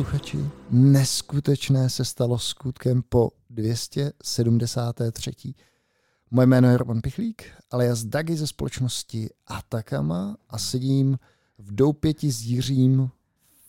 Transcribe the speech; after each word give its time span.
posluchači, 0.00 0.38
neskutečné 0.70 1.90
se 1.90 2.04
stalo 2.04 2.38
skutkem 2.38 3.02
po 3.08 3.30
273. 3.50 5.32
Moje 6.30 6.46
jméno 6.46 6.68
je 6.68 6.76
Roman 6.76 7.00
Pichlík, 7.00 7.44
ale 7.70 7.86
já 7.86 7.94
z 7.94 8.04
Dagi 8.04 8.36
ze 8.36 8.46
společnosti 8.46 9.30
Atakama 9.46 10.36
a 10.48 10.58
sedím 10.58 11.18
v 11.58 11.74
doupěti 11.74 12.32
s 12.32 12.42
Jiřím 12.42 13.10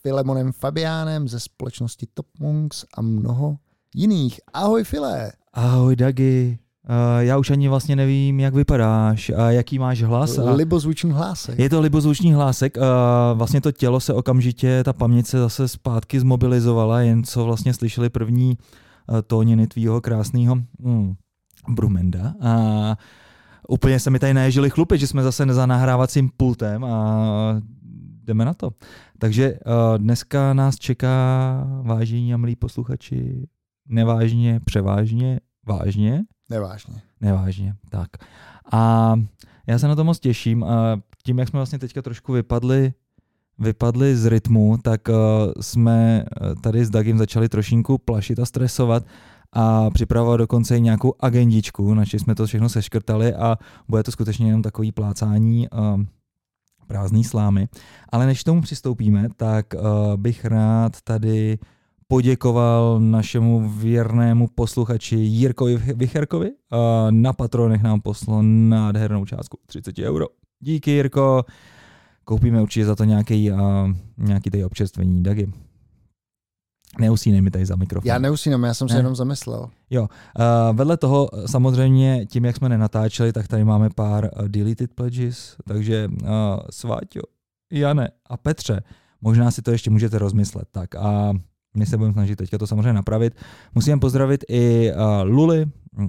Filemonem 0.02 0.52
Fabiánem 0.52 1.28
ze 1.28 1.40
společnosti 1.40 2.08
Top 2.14 2.28
Monks 2.40 2.86
a 2.94 3.02
mnoho 3.02 3.58
jiných. 3.96 4.40
Ahoj 4.54 4.84
File! 4.84 5.32
Ahoj 5.54 5.96
Dagi. 5.96 6.60
Uh, 6.90 7.20
já 7.20 7.38
už 7.38 7.50
ani 7.50 7.68
vlastně 7.68 7.96
nevím, 7.96 8.40
jak 8.40 8.54
vypadáš 8.54 9.30
a 9.30 9.52
jaký 9.52 9.80
máš 9.80 10.04
hlas. 10.04 10.38
A 10.38 10.52
Libozvučný 10.52 11.12
hlásek. 11.12 11.60
je 11.60 11.70
to 11.70 11.82
libozvučný 11.82 12.34
hlásek. 12.34 12.78
Uh, 12.78 12.84
vlastně 13.38 13.62
to 13.62 13.72
tělo 13.72 14.00
se 14.00 14.14
okamžitě, 14.14 14.84
ta 14.84 14.94
paměť 14.94 15.26
se 15.26 15.40
zase 15.40 15.68
zpátky 15.68 16.20
zmobilizovala, 16.20 17.02
jen 17.02 17.24
co 17.24 17.46
vlastně 17.46 17.74
slyšeli 17.74 18.10
první 18.10 18.58
uh, 18.58 19.22
tóniny 19.28 19.68
tvýho 19.68 20.02
krásného 20.02 20.56
mm, 20.80 21.14
Brumenda. 21.70 22.34
A 22.42 22.96
úplně 23.68 24.00
se 24.00 24.10
mi 24.10 24.20
tady 24.20 24.34
naježili 24.34 24.70
chlupy, 24.70 24.98
že 24.98 25.08
jsme 25.08 25.24
zase 25.24 25.46
za 25.54 25.66
nahrávacím 25.66 26.30
pultem 26.38 26.84
a 26.84 27.62
jdeme 28.24 28.46
na 28.46 28.54
to. 28.54 28.72
Takže 29.20 29.54
uh, 29.54 29.98
dneska 29.98 30.54
nás 30.54 30.76
čeká, 30.76 31.68
vážení 31.82 32.34
a 32.34 32.38
milí 32.38 32.56
posluchači, 32.56 33.48
nevážně, 33.90 34.60
převážně, 34.66 35.40
vážně, 35.68 36.24
Nevážně. 36.52 37.02
Nevážně, 37.22 37.76
tak. 37.90 38.10
A 38.72 39.14
já 39.68 39.80
se 39.80 39.88
na 39.88 39.96
to 39.96 40.04
moc 40.04 40.20
těším. 40.20 40.64
A 40.64 41.02
tím, 41.24 41.40
jak 41.40 41.50
jsme 41.50 41.58
vlastně 41.58 41.80
teďka 41.80 42.02
trošku 42.02 42.34
vypadli, 42.34 42.94
vypadli 43.60 44.16
z 44.16 44.26
rytmu, 44.26 44.78
tak 44.84 45.02
uh, 45.08 45.16
jsme 45.62 46.26
eh, 46.26 46.56
tady 46.56 46.86
s 46.86 46.90
Dagim 46.90 47.18
začali 47.18 47.50
trošinku 47.50 47.98
plašit 47.98 48.40
a 48.40 48.46
stresovat 48.46 49.04
a 49.54 49.90
připravovat 49.90 50.38
dokonce 50.38 50.78
i 50.78 50.82
nějakou 50.82 51.14
agendičku, 51.20 51.94
na 51.94 52.04
jsme 52.04 52.36
to 52.36 52.46
všechno 52.46 52.70
seškrtali 52.70 53.34
a 53.34 53.58
bude 53.88 54.04
to 54.04 54.12
skutečně 54.12 54.48
jenom 54.48 54.62
takový 54.62 54.92
plácání 54.92 55.70
uh, 55.70 56.04
prázdný 56.88 57.24
slámy. 57.24 57.68
Ale 58.10 58.26
než 58.26 58.42
k 58.42 58.46
tomu 58.46 58.62
přistoupíme, 58.62 59.28
tak 59.38 59.66
bych 60.16 60.46
rád 60.46 61.02
tady 61.02 61.60
poděkoval 62.12 63.00
našemu 63.00 63.70
věrnému 63.70 64.48
posluchači 64.56 65.16
Jirkovi 65.16 65.78
Vicherkovi. 65.78 66.52
Na 67.10 67.34
patronech 67.34 67.82
nám 67.82 68.02
poslal 68.02 68.44
nádhernou 68.44 69.26
částku 69.26 69.58
30 69.66 70.00
euro. 70.00 70.26
Díky 70.60 70.92
Jirko. 70.92 71.46
Koupíme 72.24 72.62
určitě 72.62 72.86
za 72.86 72.96
to 72.96 73.04
nějaký, 73.04 73.52
uh, 73.52 73.58
nějaký 74.18 74.50
tady 74.50 74.66
občerstvení. 74.66 75.24
Dagi. 75.24 75.52
Neusínej 77.00 77.42
mi 77.42 77.52
tady 77.52 77.66
za 77.66 77.76
mikrofon. 77.76 78.08
Já 78.08 78.18
neusínám, 78.20 78.64
já 78.64 78.74
jsem 78.74 78.88
se 78.88 78.94
Ne. 78.94 79.00
jenom 79.00 79.16
zamyslel. 79.16 79.70
Jo, 79.90 80.02
uh, 80.02 80.78
vedle 80.78 80.98
toho 80.98 81.30
samozřejmě 81.46 82.26
tím, 82.26 82.46
jak 82.46 82.56
jsme 82.56 82.70
nenatáčeli, 82.70 83.34
tak 83.34 83.48
tady 83.48 83.64
máme 83.64 83.90
pár 83.96 84.30
uh, 84.40 84.48
deleted 84.48 84.94
pledges, 84.94 85.56
takže 85.68 86.08
uh, 86.22 86.30
Sváťo, 86.70 87.22
Jane 87.74 88.10
a 88.30 88.38
Petře, 88.38 88.84
možná 89.22 89.52
si 89.52 89.62
to 89.62 89.72
ještě 89.72 89.90
můžete 89.90 90.18
rozmyslet. 90.18 90.68
Tak 90.72 90.96
a 90.96 91.34
my 91.78 91.86
se 91.86 91.98
budeme 91.98 92.14
snažit 92.14 92.36
teďka 92.36 92.58
to 92.58 92.68
samozřejmě 92.68 92.94
napravit. 92.94 93.34
Musím 93.76 94.00
pozdravit 94.00 94.44
i 94.50 94.92
uh, 94.94 95.00
Luli 95.24 95.66
uh, 95.98 96.06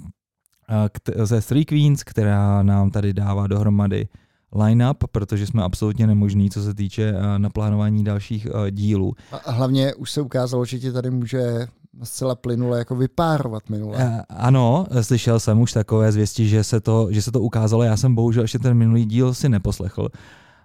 ze 1.24 1.40
Three 1.40 1.64
Queens, 1.64 2.04
která 2.04 2.62
nám 2.62 2.90
tady 2.90 3.12
dává 3.12 3.46
dohromady 3.46 4.08
line-up, 4.54 5.04
protože 5.12 5.46
jsme 5.46 5.62
absolutně 5.62 6.06
nemožní, 6.06 6.50
co 6.50 6.62
se 6.62 6.74
týče 6.74 7.12
uh, 7.12 7.18
naplánování 7.38 8.04
dalších 8.04 8.46
uh, 8.46 8.68
dílů. 8.70 9.12
A 9.46 9.52
hlavně 9.52 9.94
už 9.94 10.10
se 10.10 10.20
ukázalo, 10.20 10.64
že 10.64 10.78
ti 10.78 10.92
tady 10.92 11.10
může 11.10 11.66
zcela 12.02 12.34
plynule 12.34 12.78
jako 12.78 12.96
vypárovat 12.96 13.70
minule. 13.70 13.96
Eh, 13.98 14.22
Ano, 14.28 14.86
slyšel 15.00 15.40
jsem 15.40 15.60
už 15.60 15.72
takové 15.72 16.12
zvěsti, 16.12 16.48
že 16.48 16.64
se, 16.64 16.80
to, 16.80 17.08
že 17.10 17.22
se 17.22 17.32
to 17.32 17.40
ukázalo. 17.40 17.82
Já 17.82 17.96
jsem 17.96 18.14
bohužel 18.14 18.44
ještě 18.44 18.58
ten 18.58 18.74
minulý 18.74 19.04
díl 19.04 19.34
si 19.34 19.48
neposlechl, 19.48 20.08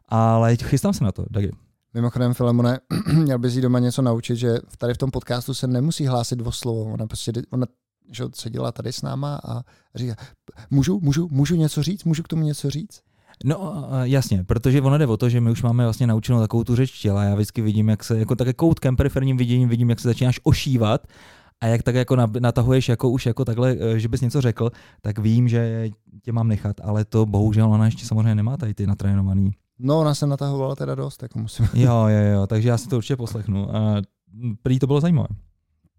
ale 0.07 0.55
chystám 0.55 0.93
se 0.93 1.03
na 1.03 1.11
to. 1.11 1.25
Dagi. 1.29 1.51
Mimochodem, 1.93 2.33
Filemone, 2.33 2.79
měl 3.13 3.39
bys 3.39 3.55
jí 3.55 3.61
doma 3.61 3.79
něco 3.79 4.01
naučit, 4.01 4.35
že 4.35 4.57
tady 4.77 4.93
v 4.93 4.97
tom 4.97 5.11
podcastu 5.11 5.53
se 5.53 5.67
nemusí 5.67 6.07
hlásit 6.07 6.41
o 6.41 6.51
slovo. 6.51 6.93
Ona 6.93 7.07
prostě, 7.07 7.31
ona 7.49 7.65
že 8.11 8.23
seděla 8.35 8.71
tady 8.71 8.93
s 8.93 9.01
náma 9.01 9.39
a 9.43 9.61
říká, 9.95 10.15
můžu, 10.69 10.99
můžu, 10.99 11.27
můžu 11.31 11.55
něco 11.55 11.83
říct, 11.83 12.03
můžu 12.03 12.23
k 12.23 12.27
tomu 12.27 12.43
něco 12.43 12.69
říct? 12.69 13.01
No 13.45 13.87
jasně, 14.03 14.43
protože 14.43 14.81
ono 14.81 14.97
jde 14.97 15.07
o 15.07 15.17
to, 15.17 15.29
že 15.29 15.41
my 15.41 15.51
už 15.51 15.63
máme 15.63 15.83
vlastně 15.83 16.07
naučenou 16.07 16.39
takovou 16.39 16.63
tu 16.63 16.75
řeč 16.75 16.99
těla. 17.01 17.23
Já 17.23 17.35
vždycky 17.35 17.61
vidím, 17.61 17.89
jak 17.89 18.03
se, 18.03 18.19
jako 18.19 18.35
také 18.35 18.53
koutkem 18.53 18.95
periferním 18.95 19.37
viděním 19.37 19.69
vidím, 19.69 19.89
jak 19.89 19.99
se 19.99 20.07
začínáš 20.07 20.39
ošívat 20.43 21.07
a 21.61 21.67
jak 21.67 21.83
tak 21.83 21.95
jako 21.95 22.15
natahuješ 22.39 22.89
jako 22.89 23.09
už 23.09 23.25
jako 23.25 23.45
takhle, 23.45 23.75
eh, 23.79 23.99
že 23.99 24.07
bys 24.07 24.21
něco 24.21 24.41
řekl, 24.41 24.71
tak 25.01 25.19
vím, 25.19 25.47
že 25.47 25.89
tě 26.23 26.31
mám 26.31 26.47
nechat, 26.47 26.75
ale 26.83 27.05
to 27.05 27.25
bohužel 27.25 27.73
ona 27.73 27.85
ještě 27.85 28.05
samozřejmě 28.05 28.35
nemá 28.35 28.57
tady 28.57 28.73
ty 28.73 28.87
natrénovaný. 28.87 29.51
No, 29.79 29.99
ona 29.99 30.15
se 30.15 30.27
natahovala 30.27 30.75
teda 30.75 30.95
dost, 30.95 31.23
jako 31.23 31.39
musím. 31.39 31.65
Jo, 31.73 32.05
jo, 32.07 32.23
jo, 32.33 32.47
takže 32.47 32.69
já 32.69 32.77
si 32.77 32.87
to 32.87 32.97
určitě 32.97 33.15
poslechnu. 33.15 33.75
A 33.75 34.01
prý 34.63 34.79
to 34.79 34.87
bylo 34.87 35.01
zajímavé. 35.01 35.27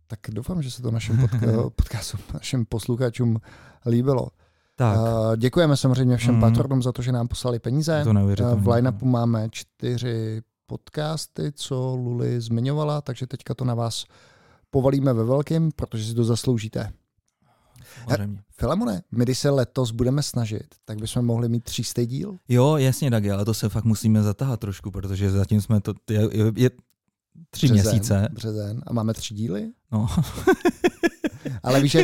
Tak 0.07 0.19
doufám, 0.31 0.63
že 0.63 0.71
se 0.71 0.83
to 0.83 0.91
našim 0.91 1.17
podca- 1.17 1.71
podcastu, 1.77 2.19
našim 2.35 2.67
posluchačům 2.67 3.41
líbilo. 3.87 4.29
Tak, 4.77 4.97
Uh, 4.99 5.37
děkujeme 5.37 5.77
samozřejmě 5.77 6.17
všem 6.17 6.35
Mm. 6.35 6.41
patronům 6.41 6.83
za 6.83 6.93
to, 6.93 7.03
že 7.03 7.13
nám 7.13 7.29
poslali 7.29 7.59
peníze. 7.59 8.01
to 8.05 8.13
neuvěřitelné. 8.13 8.63
v 8.63 8.69
line-upu 8.69 9.07
máme 9.07 9.49
čtyři 9.51 10.43
podcasty, 10.67 11.53
co 11.55 11.95
Luli 11.97 12.41
zmiňovala, 12.41 13.01
takže 13.01 13.27
teďka 13.27 13.55
to 13.55 13.65
na 13.65 13.75
vás 13.75 14.05
povalíme 14.71 15.13
ve 15.13 15.25
velkým, 15.25 15.71
protože 15.77 16.05
si 16.05 16.15
to 16.15 16.25
zasloužíte. 16.25 16.93
Samozřejmě. 18.09 18.43
Filemone, 18.51 19.03
my 19.13 19.25
když 19.25 19.39
se 19.39 19.51
letos 19.51 19.91
budeme 19.91 20.23
snažit, 20.23 20.67
tak 20.85 20.99
bychom 21.01 21.27
mohli 21.27 21.49
mít 21.49 21.65
třístý 21.65 22.07
díl. 22.07 22.37
Jo, 22.49 22.77
jasně, 22.77 23.11
Dagi, 23.11 23.31
ale 23.31 23.45
to 23.45 23.55
se 23.55 23.69
fakt 23.69 23.85
musíme 23.85 24.23
zatáhat 24.23 24.61
trošku, 24.61 24.91
protože 24.91 25.31
zatím 25.31 25.61
jsme 25.61 25.81
to, 25.81 25.95
je, 26.11 26.21
je, 26.33 26.53
je 26.57 26.71
tři 27.51 27.67
Březen, 27.67 27.93
měsíce. 27.93 28.29
Březen. 28.33 28.83
A 28.87 28.93
máme 28.93 29.15
tři 29.15 29.35
díly. 29.35 29.71
No. 29.93 30.07
Ale 31.63 31.81
víš, 31.83 31.93
že, 31.93 32.03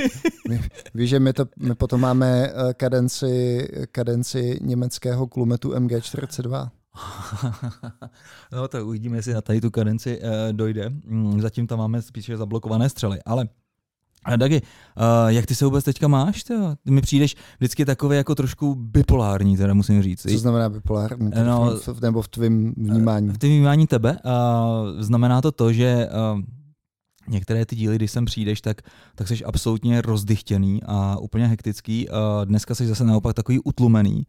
ví- 0.48 0.68
víš, 0.94 1.10
že 1.10 1.20
my, 1.20 1.32
to, 1.32 1.44
my 1.58 1.74
potom 1.74 2.00
máme 2.00 2.48
eh, 2.48 2.74
kadenci, 2.74 3.68
kadenci 3.92 4.58
německého 4.62 5.26
klumetu 5.26 5.70
MG42. 5.70 6.68
no 8.52 8.68
tak 8.68 8.84
uvidíme, 8.84 9.16
jestli 9.18 9.34
na 9.34 9.40
tady 9.40 9.60
tu 9.60 9.70
kadenci 9.70 10.20
uh, 10.20 10.28
dojde. 10.52 10.90
Mm, 10.90 11.40
Zatím 11.40 11.66
tam 11.66 11.78
máme 11.78 12.02
spíše 12.02 12.36
zablokované 12.36 12.88
střely, 12.88 13.18
ale 13.26 13.48
a 14.24 14.36
Dagi, 14.36 14.62
uh, 14.62 15.28
jak 15.28 15.46
ty 15.46 15.54
se 15.54 15.64
vůbec 15.64 15.84
teďka 15.84 16.08
máš? 16.08 16.44
Tyjo? 16.44 16.74
Ty 16.84 16.90
mi 16.90 17.00
přijdeš 17.00 17.36
vždycky 17.58 17.84
takový 17.84 18.16
jako 18.16 18.34
trošku 18.34 18.74
bipolární, 18.74 19.56
teda 19.56 19.74
musím 19.74 20.02
říct. 20.02 20.22
Co 20.22 20.38
znamená 20.38 20.68
bipolární? 20.68 21.30
No, 21.46 21.76
v, 21.76 22.00
nebo 22.00 22.22
v 22.22 22.28
tvém 22.28 22.74
vnímání? 22.76 23.28
V 23.28 23.38
tom 23.38 23.50
vnímání 23.50 23.86
tebe 23.86 24.18
uh, 24.24 25.02
znamená 25.02 25.40
to 25.40 25.52
to, 25.52 25.72
že 25.72 26.08
uh, 26.34 26.40
některé 27.28 27.66
ty 27.66 27.76
díly, 27.76 27.96
když 27.96 28.10
sem 28.10 28.24
přijdeš, 28.24 28.60
tak, 28.60 28.82
tak 29.14 29.28
jsi 29.28 29.44
absolutně 29.44 30.02
rozdychtěný 30.02 30.82
a 30.86 31.18
úplně 31.18 31.46
hektický. 31.46 32.08
Uh, 32.08 32.44
dneska 32.44 32.74
jsi 32.74 32.86
zase 32.86 33.04
naopak 33.04 33.34
takový 33.34 33.60
utlumený. 33.60 34.26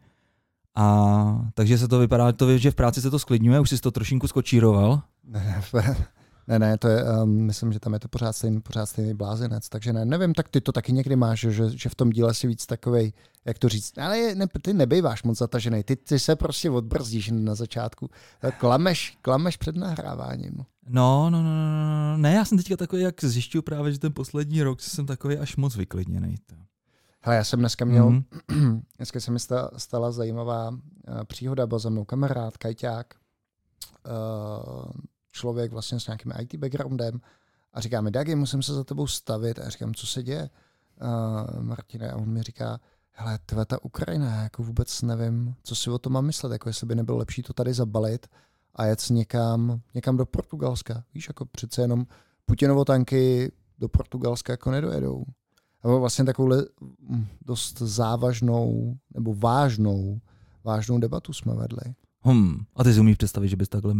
A 0.78 1.50
takže 1.54 1.78
se 1.78 1.88
to 1.88 2.00
vypadá, 2.00 2.32
to, 2.32 2.58
že 2.58 2.72
v 2.72 2.76
práci 2.76 3.02
se 3.02 3.12
to 3.12 3.20
sklidňuje, 3.20 3.60
už 3.60 3.70
jsi 3.70 3.78
to 3.78 3.92
trošinku 3.92 4.28
skočíroval. 4.28 5.02
Ne, 5.28 5.62
ne, 5.74 5.96
ne, 6.48 6.60
ne, 6.60 6.78
to 6.78 6.88
je, 6.88 7.04
um, 7.04 7.30
myslím, 7.30 7.74
že 7.74 7.80
tam 7.80 7.94
je 7.94 8.00
to 8.00 8.08
pořád 8.08 8.34
stejný, 8.34 8.62
pořád 8.62 8.86
stejný 8.86 9.14
blázinec, 9.14 9.70
takže 9.70 9.94
ne, 9.94 10.06
nevím, 10.06 10.34
tak 10.34 10.50
ty 10.50 10.62
to 10.62 10.72
taky 10.72 10.94
někdy 10.94 11.16
máš, 11.16 11.40
že, 11.40 11.70
že 11.70 11.90
v 11.90 11.96
tom 11.96 12.10
díle 12.10 12.34
si 12.34 12.48
víc 12.48 12.66
takovej, 12.66 13.14
jak 13.46 13.60
to 13.60 13.70
říct, 13.70 13.98
ale 13.98 14.36
ne, 14.36 14.46
ty 14.62 14.74
nebejváš 14.74 15.24
moc 15.24 15.38
zatažený, 15.38 15.84
ty, 15.84 15.96
ty 15.96 16.20
se 16.20 16.36
prostě 16.36 16.70
odbrzdíš 16.72 17.30
na 17.34 17.56
začátku, 17.56 18.10
klameš, 18.60 19.18
klameš 19.22 19.58
před 19.58 19.76
nahráváním. 19.76 20.66
No, 20.90 21.30
no, 21.30 21.44
no, 21.44 21.50
no, 21.50 22.12
no, 22.12 22.18
ne, 22.18 22.34
já 22.34 22.46
jsem 22.46 22.58
teďka 22.58 22.78
takový, 22.78 23.02
jak 23.02 23.24
zjišťuju 23.24 23.62
právě, 23.62 23.92
že 23.92 24.00
ten 24.00 24.14
poslední 24.14 24.64
rok 24.64 24.82
jsem 24.82 25.06
takový 25.06 25.38
až 25.38 25.56
moc 25.56 25.76
vyklidněný. 25.76 26.36
Hele, 27.22 27.38
já 27.38 27.44
jsem 27.44 27.60
dneska 27.60 27.86
měl, 27.86 28.10
Mhm. 28.52 28.82
dneska 28.98 29.20
se 29.20 29.32
mi 29.32 29.40
sta- 29.40 29.70
stala 29.78 30.12
zajímavá 30.12 30.70
uh, 30.70 30.78
příhoda, 31.28 31.68
byl 31.68 31.80
za 31.80 31.90
mnou 31.90 32.06
kamarád, 32.06 32.58
kajťák, 32.58 33.14
uh, 34.08 34.92
člověk 35.36 35.72
vlastně 35.72 36.00
s 36.00 36.08
nějakým 36.08 36.34
IT 36.40 36.56
backgroundem 36.56 37.22
a 37.74 37.82
říká 37.82 38.02
mi, 38.02 38.12
Dagi, 38.12 38.36
musím 38.36 38.64
se 38.64 38.74
za 38.74 38.84
tebou 38.84 39.08
stavit. 39.08 39.60
A 39.60 39.64
já 39.64 39.70
říkám, 39.70 39.94
co 39.94 40.08
se 40.08 40.24
děje, 40.24 40.50
uh, 41.02 41.64
Martine? 41.64 42.12
A 42.12 42.16
on 42.16 42.30
mi 42.30 42.44
říká, 42.44 42.80
hele, 43.12 43.40
tvé 43.46 43.66
ta 43.66 43.84
Ukrajina, 43.84 44.44
jako 44.44 44.64
vůbec 44.64 45.02
nevím, 45.02 45.56
co 45.64 45.76
si 45.76 45.90
o 45.90 45.98
tom 45.98 46.14
mám 46.14 46.26
myslet, 46.26 46.52
jako 46.52 46.70
jestli 46.70 46.88
by 46.88 46.96
nebylo 46.96 47.18
lepší 47.18 47.44
to 47.44 47.54
tady 47.54 47.74
zabalit 47.74 48.28
a 48.76 48.86
jet 48.86 49.10
někam, 49.10 49.82
někam 49.94 50.18
do 50.18 50.26
Portugalska. 50.26 51.04
Víš, 51.14 51.28
jako 51.28 51.46
přece 51.46 51.82
jenom 51.82 52.06
Putinovo 52.46 52.86
tanky 52.86 53.52
do 53.80 53.90
Portugalska 53.90 54.54
jako 54.54 54.72
nedojedou. 54.72 55.24
A 55.84 55.88
vlastně 55.88 56.26
takovouhle 56.26 56.66
mm, 57.10 57.26
dost 57.46 57.78
závažnou 57.78 58.98
nebo 59.14 59.36
vážnou, 59.36 60.20
vážnou 60.64 61.00
debatu 61.00 61.34
jsme 61.34 61.56
vedli. 61.56 61.96
Hmm. 62.22 62.66
A 62.76 62.84
ty 62.84 62.94
si 62.94 63.00
umíš 63.00 63.18
představit, 63.18 63.48
že 63.48 63.56
bys 63.56 63.70
takhle 63.70 63.94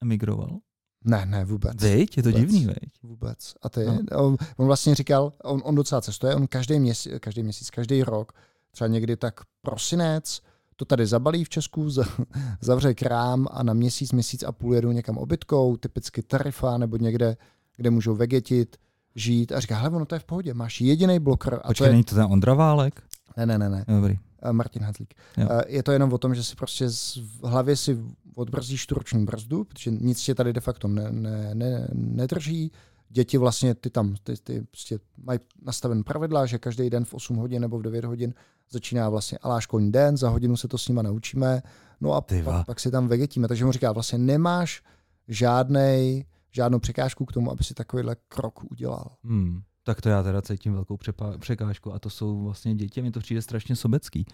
emigroval? 0.00 0.58
Ne, 1.04 1.26
ne, 1.26 1.44
vůbec. 1.44 1.82
Viď? 1.82 2.16
Je 2.16 2.22
to 2.22 2.28
Vůbec. 2.28 2.40
divný, 2.42 2.66
viď? 2.66 2.92
Vůbec. 3.02 3.54
A 3.62 3.68
ty, 3.68 3.84
No. 3.84 3.98
on, 4.26 4.36
on 4.56 4.66
vlastně 4.66 4.94
říkal, 4.94 5.32
on, 5.44 5.60
on 5.64 5.74
docela 5.74 6.00
cestuje, 6.00 6.34
on 6.34 6.46
každý 6.46 6.78
měsíc, 6.80 7.12
každý 7.20 7.42
měsíc, 7.42 7.70
každý 7.70 8.02
rok, 8.02 8.32
třeba 8.70 8.88
někdy 8.88 9.16
tak 9.16 9.40
prosinec, 9.62 10.40
to 10.76 10.84
tady 10.84 11.06
zabalí 11.06 11.44
v 11.44 11.48
Česku, 11.48 11.90
za- 11.90 12.04
zavře 12.60 12.94
krám 12.94 13.46
a 13.50 13.62
na 13.62 13.72
měsíc, 13.72 14.12
měsíc 14.12 14.42
a 14.42 14.52
půl 14.52 14.74
jedou 14.74 14.92
někam 14.92 15.18
obytkou, 15.18 15.76
typicky 15.76 16.22
Tarifa 16.22 16.78
nebo 16.78 16.96
někde, 16.96 17.36
kde 17.76 17.90
můžou 17.90 18.14
vegetit, 18.14 18.76
žít 19.14 19.52
a 19.52 19.60
říká, 19.60 19.76
hele, 19.76 19.90
ono 19.96 20.04
to 20.06 20.14
je 20.14 20.18
v 20.18 20.24
pohodě, 20.24 20.54
máš 20.54 20.80
jediný 20.80 21.18
blokr 21.18 21.54
a 21.54 21.68
Počkej, 21.68 21.84
to 21.84 21.84
je... 21.84 21.90
není 21.90 22.04
to 22.04 22.14
ten 22.14 22.24
Ondra 22.24 22.54
Válek? 22.54 23.02
Ne, 23.36 23.46
ne, 23.46 23.58
ne, 23.58 23.68
ne. 23.68 23.84
Dobrý. 23.88 24.18
Eh, 24.42 24.52
Martin 24.52 24.82
Hadlík. 24.82 25.14
Jo. 25.36 25.48
Eh, 25.50 25.62
Je 25.68 25.82
to 25.82 25.92
jenom 25.92 26.12
o 26.12 26.18
tom, 26.18 26.34
že 26.34 26.44
si 26.44 26.56
prostě 26.56 26.90
z- 26.90 27.16
v 27.16 27.46
hlavě 27.46 27.76
si 27.76 27.98
odbrzdíš 28.38 28.86
tu 28.86 28.94
roční 28.94 29.24
brzdu, 29.24 29.64
protože 29.64 29.90
nic 29.90 30.22
tě 30.22 30.34
tady 30.34 30.52
de 30.52 30.60
facto 30.60 30.88
ne, 30.88 31.06
ne, 31.10 31.54
ne, 31.54 31.88
nedrží. 31.92 32.72
Děti 33.08 33.38
vlastně, 33.38 33.74
ty 33.74 33.90
tam 33.90 34.14
ty, 34.22 34.34
ty 34.36 34.60
prostě 34.70 34.98
mají 35.16 35.38
nastaven 35.62 36.04
pravidla, 36.04 36.46
že 36.46 36.58
každý 36.58 36.90
den 36.90 37.04
v 37.04 37.14
8 37.14 37.36
hodin 37.36 37.62
nebo 37.62 37.78
v 37.78 37.82
9 37.82 38.04
hodin 38.04 38.34
začíná 38.70 39.08
vlastně 39.08 39.38
alá 39.42 39.60
školní 39.60 39.92
den, 39.92 40.16
za 40.16 40.28
hodinu 40.28 40.56
se 40.56 40.68
to 40.68 40.78
s 40.78 40.88
nima 40.88 41.02
naučíme, 41.02 41.62
no 42.00 42.12
a 42.12 42.20
pak, 42.20 42.66
pak 42.66 42.80
si 42.80 42.90
tam 42.90 43.08
vegetíme. 43.08 43.48
Takže 43.48 43.64
mu 43.64 43.72
říká, 43.72 43.92
vlastně 43.92 44.18
nemáš 44.18 44.82
žádnej, 45.28 46.24
žádnou 46.50 46.78
překážku 46.78 47.24
k 47.24 47.32
tomu, 47.32 47.50
aby 47.50 47.64
si 47.64 47.74
takovýhle 47.74 48.16
krok 48.28 48.70
udělal. 48.70 49.16
Hmm. 49.24 49.62
Tak 49.88 50.00
to 50.00 50.08
já 50.08 50.22
teda 50.22 50.42
cítím 50.42 50.72
velkou 50.72 50.96
přepa- 50.96 51.38
překážku 51.38 51.94
a 51.94 51.98
to 51.98 52.10
jsou 52.10 52.42
vlastně 52.44 52.74
děti. 52.74 53.02
Mně 53.02 53.12
to 53.12 53.20
přijde 53.20 53.42
strašně 53.42 53.76
sobecký, 53.76 54.26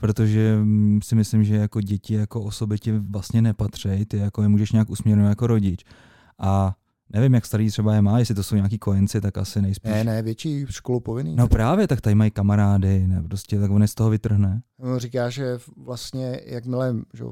protože 0.00 0.56
mm, 0.62 1.00
si 1.02 1.14
myslím, 1.14 1.44
že 1.44 1.56
jako 1.56 1.80
děti 1.80 2.14
jako 2.14 2.40
osoby 2.42 2.78
ti 2.78 2.92
vlastně 2.98 3.42
nepatří, 3.42 4.04
ty 4.08 4.16
jako 4.18 4.42
je 4.42 4.48
můžeš 4.48 4.72
nějak 4.72 4.90
usměrňovat 4.90 5.28
jako 5.28 5.46
rodič. 5.46 5.84
A 6.38 6.74
nevím, 7.12 7.34
jak 7.34 7.46
starý 7.46 7.70
třeba 7.70 7.94
je 7.94 8.02
má, 8.02 8.18
jestli 8.18 8.34
to 8.34 8.42
jsou 8.42 8.54
nějaký 8.56 8.78
kojenci, 8.78 9.20
tak 9.20 9.38
asi 9.38 9.62
nejspíš. 9.62 9.92
Ne, 9.92 10.04
ne, 10.04 10.22
větší 10.22 10.66
školu 10.70 11.00
povinný. 11.00 11.36
No 11.36 11.48
právě, 11.48 11.88
tak 11.88 12.00
tady 12.00 12.14
mají 12.14 12.30
kamarády, 12.30 13.06
ne, 13.06 13.22
prostě 13.22 13.60
tak 13.60 13.70
on 13.70 13.82
je 13.82 13.88
z 13.88 13.94
toho 13.94 14.10
vytrhne. 14.10 14.62
On 14.80 14.98
říká, 14.98 15.30
že 15.30 15.58
vlastně 15.76 16.40
jakmile 16.46 16.94
že 17.14 17.24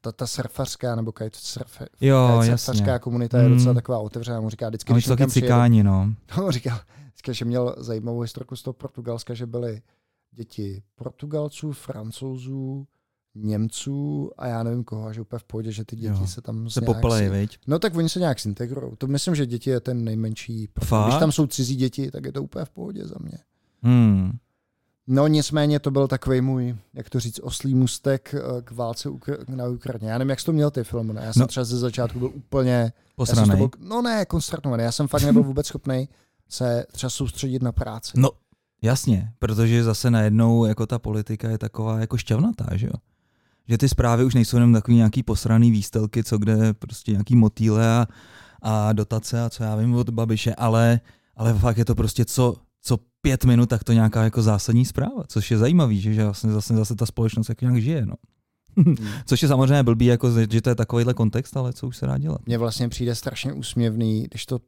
ta, 0.00 0.12
ta 0.12 0.26
surfařská 0.26 0.96
nebo 0.96 1.12
kite 1.12 1.30
surfe, 1.40 1.86
Jo, 2.00 2.40
surfařská 2.44 2.86
jasně. 2.90 2.98
komunita 2.98 3.38
je 3.38 3.48
Mm. 3.48 3.54
docela 3.56 3.74
taková 3.74 3.98
otevřená. 3.98 4.40
On 4.40 4.48
říká 4.50 4.68
vždycky, 4.68 4.92
když 4.92 5.04
taky 5.04 5.26
cikáni, 5.26 5.82
no. 5.82 6.14
on 6.44 6.50
říkal, 6.52 6.78
vždycky, 7.18 7.34
že 7.38 7.44
měl 7.44 7.74
zajímavou 7.78 8.20
historku 8.20 8.56
z 8.56 8.62
toho 8.62 8.74
Portugalska, 8.74 9.34
že 9.34 9.46
byly 9.46 9.82
děti 10.32 10.82
Portugalců, 10.94 11.72
Francouzů, 11.72 12.86
Němců 13.34 14.30
a 14.38 14.46
já 14.46 14.62
nevím 14.62 14.84
koho, 14.84 15.06
a 15.06 15.12
že 15.12 15.20
úplně 15.20 15.38
v 15.38 15.44
pohodě, 15.44 15.72
že 15.72 15.84
ty 15.84 15.96
děti 15.96 16.20
Jo. 16.20 16.26
se 16.26 16.40
tam 16.42 16.70
Se 16.70 16.80
si- 17.18 17.30
viď? 17.30 17.58
No 17.66 17.78
tak 17.78 17.96
oni 17.96 18.08
se 18.08 18.18
nějak 18.20 18.40
zintegrují. 18.40 18.92
To 18.98 19.06
myslím, 19.06 19.34
že 19.34 19.46
děti 19.46 19.70
je 19.70 19.80
ten 19.80 20.04
nejmenší. 20.04 20.68
Fakt? 20.84 21.06
Když 21.08 21.18
tam 21.20 21.32
jsou 21.32 21.46
cizí 21.46 21.76
děti, 21.76 22.10
tak 22.10 22.24
je 22.24 22.32
to 22.32 22.42
úplně 22.42 22.64
v 22.64 22.70
pohodě 22.70 23.06
za 23.06 23.14
mě. 23.20 23.38
Hmm. 23.82 24.32
No 25.06 25.26
nicméně 25.26 25.80
to 25.80 25.90
byl 25.90 26.08
takový 26.08 26.40
můj, 26.40 26.76
jak 26.94 27.10
to 27.10 27.20
říct, 27.20 27.40
oslý 27.42 27.74
mustek 27.74 28.34
eh, 28.34 28.62
k 28.62 28.70
válce 28.70 29.08
Ukra- 29.08 29.44
na 29.56 29.66
Ukrajině. 29.68 30.10
Já 30.10 30.18
nevím, 30.18 30.30
jak 30.30 30.40
jsi 30.40 30.46
to 30.46 30.52
měl 30.52 30.70
ty 30.70 30.84
filmy. 30.84 31.12
Ne? 31.12 31.22
Já 31.24 31.32
jsem 31.32 31.40
No. 31.40 31.46
třeba 31.46 31.64
ze 31.64 31.78
začátku 31.78 32.18
byl 32.18 32.30
úplně... 32.34 32.92
Posranej. 33.16 33.56
byl, 33.56 33.70
no 33.78 34.02
ne, 34.02 34.24
konsternovaný. 34.26 34.82
Já 34.84 34.92
jsem 34.92 35.08
fakt 35.08 35.22
nebyl 35.22 35.42
vůbec 35.42 35.66
schopný 35.66 36.08
se 36.48 36.86
třeba 36.92 37.10
soustředit 37.10 37.62
na 37.62 37.72
práci. 37.72 38.12
No, 38.16 38.30
jasně, 38.82 39.32
protože 39.38 39.84
zase 39.84 40.10
najednou 40.10 40.64
jako 40.64 40.86
ta 40.86 40.98
politika 40.98 41.50
je 41.50 41.58
taková 41.58 41.98
jako 41.98 42.16
šťavnatá, 42.16 42.76
že 42.76 42.86
jo? 42.86 42.92
Že 43.68 43.78
ty 43.78 43.88
zprávy 43.88 44.24
už 44.24 44.34
nejsou 44.34 44.56
jenom 44.56 44.72
takový 44.72 44.96
nějaký 44.96 45.22
posraný 45.22 45.70
výstelky, 45.70 46.24
co 46.24 46.38
kde 46.38 46.74
prostě 46.74 47.12
nějaký 47.12 47.36
motýle 47.36 47.88
a, 47.88 48.06
a 48.62 48.92
dotace 48.92 49.42
a 49.42 49.50
co 49.50 49.64
já 49.64 49.76
vím 49.76 49.94
od 49.94 50.10
Babiše, 50.10 50.54
ale, 50.54 51.00
ale 51.36 51.54
fakt 51.54 51.78
je 51.78 51.84
to 51.84 51.94
prostě 51.94 52.24
co, 52.24 52.54
co 52.82 52.98
pět 53.20 53.44
minut, 53.44 53.68
tak 53.68 53.84
to 53.84 53.92
nějaká 53.92 54.24
jako 54.24 54.42
zásadní 54.42 54.84
zpráva, 54.84 55.24
což 55.26 55.50
je 55.50 55.58
zajímavý, 55.58 56.00
že, 56.00 56.14
že 56.14 56.24
vlastně 56.24 56.52
zase, 56.52 56.76
zase 56.76 56.94
ta 56.94 57.06
společnost 57.06 57.48
jako 57.48 57.64
nějak 57.64 57.82
žije, 57.82 58.06
no. 58.06 58.14
Což 59.26 59.42
je 59.42 59.48
samozřejmě 59.48 59.82
blbý, 59.82 60.06
jako, 60.06 60.30
že 60.50 60.62
to 60.62 60.68
je 60.68 60.74
takovýhle 60.74 61.14
kontext, 61.14 61.56
ale 61.56 61.72
co 61.72 61.86
už 61.86 61.96
se 61.96 62.06
dá 62.06 62.18
dělat. 62.18 62.40
Mně 62.46 62.58
vlastně 62.58 62.88
přijde 62.88 63.14
strašně 63.14 63.52
úsměvný, 63.52 64.22
když 64.22 64.46
to, 64.46 64.60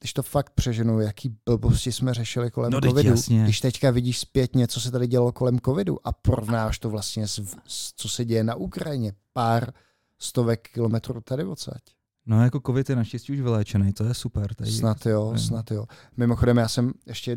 když 0.00 0.12
to 0.12 0.22
fakt 0.22 0.50
přeženu, 0.50 1.00
jaký 1.00 1.36
blbosti 1.46 1.92
jsme 1.92 2.14
řešili 2.14 2.50
kolem 2.50 2.72
No, 2.72 2.80
covidu. 2.80 3.08
jasně. 3.10 3.42
Když 3.44 3.60
teďka 3.60 3.90
vidíš 3.90 4.18
zpětně, 4.18 4.68
co 4.68 4.80
se 4.80 4.90
tady 4.90 5.06
dělo 5.06 5.32
kolem 5.32 5.58
covidu 5.60 6.06
a 6.06 6.12
porovnáš 6.12 6.78
to 6.78 6.90
vlastně 6.90 7.28
s, 7.28 7.40
s 7.66 7.92
co 7.96 8.08
se 8.08 8.24
děje 8.24 8.44
na 8.44 8.54
Ukrajině. 8.54 9.12
Pár 9.32 9.72
stovek 10.20 10.68
kilometrů 10.72 11.20
tady 11.20 11.44
odsaď. 11.44 11.82
No 12.26 12.44
jako 12.44 12.60
covid 12.66 12.90
je 12.90 12.96
naštěstí 12.96 13.32
už 13.32 13.40
vyléčený, 13.40 13.92
to 13.92 14.04
je 14.04 14.14
super. 14.14 14.54
Tady, 14.54 14.70
Snad 14.72 15.06
jo, 15.06 15.24
Nevím. 15.32 15.46
snad 15.46 15.70
jo. 15.70 15.86
Mimochodem, 16.16 16.56
já 16.56 16.68
jsem 16.68 16.92
ještě, 17.06 17.36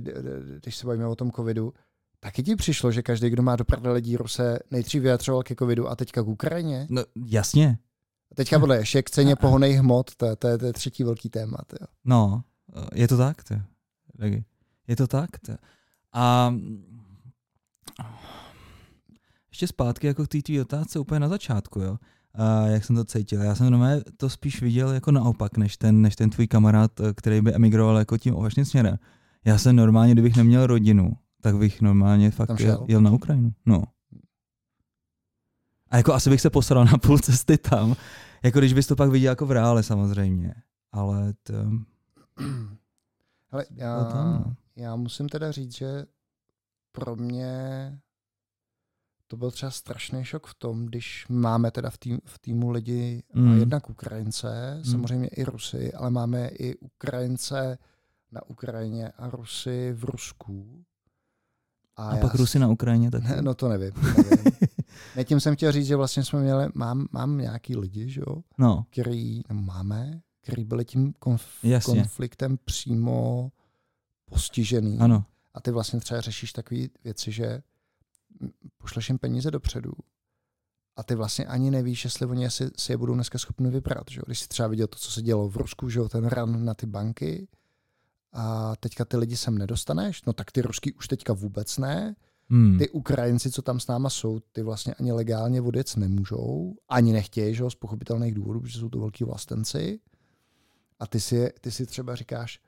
když 0.62 0.76
se 0.76 0.88
bavíme 0.88 1.08
o 1.08 1.16
tom 1.16 1.32
covidu, 1.32 1.74
taky 2.20 2.44
ti 2.44 2.56
přišlo, 2.56 2.92
že 2.92 3.02
každý, 3.02 3.30
kdo 3.30 3.44
má 3.44 3.56
do 3.56 3.66
prdele 3.66 4.02
díru, 4.02 4.28
se 4.28 4.60
nejdřív 4.72 5.02
vyjadřoval 5.02 5.44
ke 5.44 5.56
covidu 5.56 5.88
a 5.90 5.96
teďka 5.96 6.24
k 6.24 6.28
Ukrajině? 6.28 6.88
No, 6.90 7.02
jasně, 7.26 7.78
A 8.32 8.36
teďka 8.36 8.60
podle 8.60 8.78
ještě 8.78 9.02
k 9.02 9.10
ceně 9.10 9.36
pohonej 9.36 9.74
hmot, 9.74 10.16
to, 10.16 10.26
je- 10.26 10.36
to, 10.36 10.48
je- 10.48 10.58
to 10.58 10.66
je 10.66 10.74
třetí 10.74 11.04
velký 11.04 11.30
téma. 11.30 11.58
Jo. 11.82 11.88
No, 12.06 12.44
je 12.94 13.08
to 13.08 13.18
tak, 13.18 13.44
to. 13.44 13.56
Je 14.88 14.96
to 14.96 15.08
tak, 15.08 15.30
to. 15.40 15.54
A 16.14 16.54
ještě 19.52 19.68
zpátky 19.68 20.08
jako 20.08 20.24
k 20.26 20.28
té 20.28 20.42
tvý 20.42 20.62
otázce 20.62 21.00
úplně 21.00 21.20
na 21.20 21.28
začátku, 21.28 21.80
jo. 21.80 21.98
A 22.34 22.66
jak 22.68 22.86
jsem 22.86 22.96
to 22.96 23.06
cítil. 23.06 23.42
Já 23.42 23.56
jsem 23.56 23.70
normálně 23.72 24.02
to 24.18 24.30
spíš 24.30 24.62
viděl 24.62 24.90
jako 24.92 25.12
naopak, 25.12 25.58
než 25.58 25.78
ten, 25.78 26.02
než 26.02 26.16
ten 26.16 26.30
tvůj 26.30 26.48
kamarád, 26.48 26.92
který 27.16 27.42
by 27.42 27.54
emigroval 27.54 27.98
jako 27.98 28.18
tím 28.18 28.36
opačným 28.36 28.66
směrem. 28.66 28.98
Já 29.46 29.58
jsem 29.58 29.76
normálně, 29.76 30.12
kdybych 30.14 30.36
neměl 30.36 30.68
rodinu, 30.68 31.12
tak 31.42 31.58
bych 31.58 31.82
normálně 31.82 32.32
fakt 32.32 32.50
jel, 32.60 32.86
jel 32.88 33.02
na 33.02 33.12
Ukrajinu. 33.12 33.54
No. 33.66 33.84
A 35.90 35.98
jako 35.98 36.14
asi 36.14 36.30
bych 36.30 36.42
se 36.42 36.50
posral 36.50 36.86
na 36.86 36.98
půl 36.98 37.20
cesty 37.20 37.58
tam, 37.58 37.96
jako 38.44 38.60
když 38.60 38.74
bys 38.74 38.88
to 38.88 38.96
pak 38.96 39.10
viděl 39.10 39.32
jako 39.32 39.46
v 39.46 39.52
reále 39.52 39.84
samozřejmě. 39.84 40.54
Ale 40.92 41.34
to, 41.44 41.54
Ale 43.52 43.66
já, 43.76 44.04
tam, 44.04 44.44
no. 44.46 44.56
já 44.76 44.96
musím 44.96 45.30
teda 45.30 45.52
říct, 45.52 45.76
že 45.78 46.06
pro 46.92 47.16
mě 47.16 47.54
to 49.28 49.38
byl 49.38 49.52
třeba 49.52 49.72
strašný 49.72 50.26
šok 50.26 50.48
v 50.48 50.54
tom, 50.54 50.86
když 50.86 51.26
máme 51.30 51.72
teda 51.72 51.90
v, 51.90 51.98
tým, 51.98 52.20
v 52.26 52.40
týmu 52.40 52.70
lidi 52.72 53.24
Mm. 53.34 53.60
jednak 53.60 53.90
Ukrajince, 53.90 54.76
Mm. 54.78 54.84
samozřejmě 54.92 55.28
i 55.28 55.44
Rusy, 55.44 55.94
ale 55.94 56.10
máme 56.10 56.48
i 56.48 56.76
Ukrajince 56.76 57.78
na 58.32 58.42
Ukrajině 58.50 59.12
a 59.18 59.30
Rusy 59.30 59.94
v 59.94 60.04
Rusku. 60.04 60.84
A, 61.96 62.16
já 62.16 62.22
pak 62.22 62.36
Rusy 62.36 62.60
na 62.60 62.68
Ukrajině 62.68 63.12
taky. 63.12 63.28
Ne, 63.28 63.42
no 63.42 63.54
to 63.54 63.70
nevím. 63.70 63.92
nevím. 64.04 64.52
ne, 65.16 65.24
tím 65.26 65.40
jsem 65.40 65.56
chtěl 65.56 65.72
říct, 65.72 65.86
že 65.88 65.96
vlastně 65.96 66.24
jsme 66.26 66.40
měli, 66.42 66.68
mám, 66.74 67.08
mám 67.12 67.38
nějaký 67.38 67.76
lidi, 67.76 68.10
že 68.10 68.22
jo, 68.28 68.42
No, 68.58 68.86
který, 68.90 69.42
nebo 69.50 69.62
máme, 69.62 70.22
který 70.42 70.64
byli 70.64 70.86
tím 70.86 71.14
konf, 71.20 71.46
Jasně. 71.64 71.96
konfliktem 71.96 72.58
přímo 72.66 73.52
postižený. 74.26 75.00
ano. 75.00 75.26
A 75.54 75.62
ty 75.62 75.72
vlastně 75.72 76.00
třeba 76.00 76.22
řešíš 76.22 76.54
takové 76.54 76.82
věci, 77.04 77.32
že 77.32 77.62
pošleš 78.78 79.10
jim 79.10 79.18
peníze 79.18 79.52
dopředu 79.52 79.92
a 80.96 81.04
ty 81.04 81.16
vlastně 81.16 81.46
ani 81.46 81.72
nevíš, 81.72 82.04
jestli 82.04 82.26
oni 82.26 82.50
si, 82.50 82.70
si 82.78 82.92
je 82.92 82.98
budou 82.98 83.14
dneska 83.14 83.38
schopni 83.38 83.70
vybrat. 83.70 84.04
Že? 84.10 84.22
Když 84.26 84.40
jsi 84.40 84.48
třeba 84.48 84.68
viděl 84.68 84.88
to, 84.88 85.00
co 85.00 85.12
se 85.12 85.22
dělo 85.22 85.50
v 85.50 85.58
Rusku, 85.58 85.90
že 85.90 86.00
ten 86.10 86.26
ran 86.26 86.66
na 86.66 86.74
ty 86.74 86.86
banky 86.86 87.48
a 88.34 88.76
teďka 88.76 89.06
ty 89.06 89.18
lidi 89.18 89.38
sem 89.38 89.58
nedostaneš, 89.58 90.24
no 90.28 90.34
tak 90.34 90.52
ty 90.52 90.62
ruský 90.62 90.94
už 90.94 91.08
teďka 91.08 91.34
vůbec 91.34 91.78
ne. 91.78 92.16
Hmm. 92.50 92.78
Ty 92.78 92.90
Ukrajinci, 92.90 93.52
co 93.52 93.62
tam 93.62 93.80
s 93.80 93.88
náma 93.88 94.10
jsou, 94.10 94.40
ty 94.52 94.64
vlastně 94.64 94.94
ani 94.94 95.12
legálně 95.12 95.62
odjet 95.62 95.98
nemůžou, 95.98 96.76
ani 96.90 97.14
nechtějí, 97.14 97.56
že 97.56 97.64
jo, 97.64 97.70
z 97.70 97.76
pochopitelných 97.76 98.34
důvodů, 98.34 98.60
protože 98.60 98.80
jsou 98.80 98.90
to 98.90 99.00
velký 99.00 99.24
vlastenci. 99.24 100.00
A 101.00 101.08
ty 101.08 101.20
si, 101.20 101.54
ty 101.62 101.72
si 101.72 101.86
třeba 101.86 102.16
říkáš, 102.16 102.60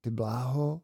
ty 0.00 0.10
bláho, 0.10 0.80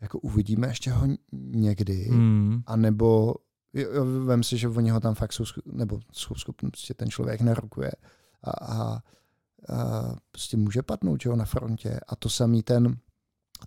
jako 0.00 0.18
uvidíme 0.18 0.68
ještě 0.68 0.90
ho 0.90 1.06
někdy, 1.32 2.04
Hmm. 2.04 2.62
a 2.66 2.76
nebo 2.76 3.34
jo, 3.72 4.04
vem 4.24 4.42
si, 4.42 4.58
že 4.58 4.68
oni 4.68 4.90
ho 4.90 5.00
tam 5.00 5.14
fakt 5.14 5.32
jsou, 5.32 5.44
nebo 5.66 6.00
jsou 6.12 6.34
schopni, 6.34 6.70
prostě 6.70 6.94
ten 6.94 7.10
člověk 7.10 7.40
nerukuje 7.40 7.90
a, 8.42 8.50
a, 8.50 8.94
a 8.94 9.02
prostě 10.30 10.56
může 10.56 10.82
padnout, 10.82 11.22
že 11.22 11.28
jo, 11.28 11.36
na 11.36 11.44
frontě. 11.44 12.00
A 12.08 12.16
to 12.16 12.28
samý 12.28 12.62
ten, 12.62 12.96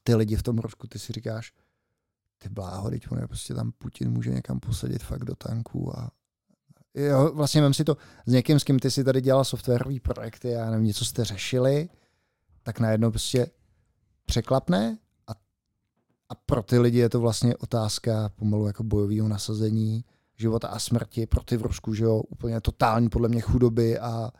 ty 0.03 0.15
lidi 0.15 0.35
v 0.35 0.43
tom 0.43 0.57
Rusku, 0.57 0.87
ty 0.87 0.99
si 0.99 1.13
říkáš, 1.13 1.53
ty 2.43 2.49
bláho, 2.49 2.89
teď 2.89 3.11
on 3.11 3.19
je 3.19 3.27
prostě 3.27 3.53
tam 3.53 3.71
Putin 3.71 4.11
může 4.11 4.29
někam 4.29 4.59
posadit 4.59 5.03
fakt 5.03 5.25
do 5.25 5.35
tanku 5.35 5.99
a 5.99 6.11
jo, 6.95 7.31
vlastně 7.33 7.61
vem 7.61 7.73
si 7.73 7.83
to 7.83 7.97
s 8.25 8.31
někým, 8.31 8.59
s 8.59 8.63
kým 8.63 8.79
ty 8.79 8.91
si 8.91 9.03
tady 9.03 9.21
dělal 9.21 9.45
softwarový 9.45 9.99
projekty, 9.99 10.49
já 10.49 10.69
nevím, 10.69 10.85
něco 10.85 11.05
jste 11.05 11.25
řešili, 11.25 11.89
tak 12.63 12.79
najednou 12.79 13.11
prostě 13.11 13.47
překlapne 14.25 14.97
a, 15.27 15.31
a 16.29 16.35
pro 16.35 16.63
ty 16.63 16.79
lidi 16.79 16.97
je 16.97 17.09
to 17.09 17.19
vlastně 17.19 17.57
otázka 17.57 18.29
pomalu 18.29 18.67
jako 18.67 18.83
bojového 18.83 19.27
nasazení 19.27 20.05
života 20.37 20.67
a 20.67 20.79
smrti 20.79 21.25
pro 21.25 21.43
ty 21.43 21.57
v 21.57 21.61
Rusku, 21.61 21.93
že 21.93 22.03
jo, 22.03 22.19
úplně 22.19 22.61
totální 22.61 23.09
podle 23.09 23.29
mě 23.29 23.41
chudoby 23.41 23.99
a, 23.99 24.31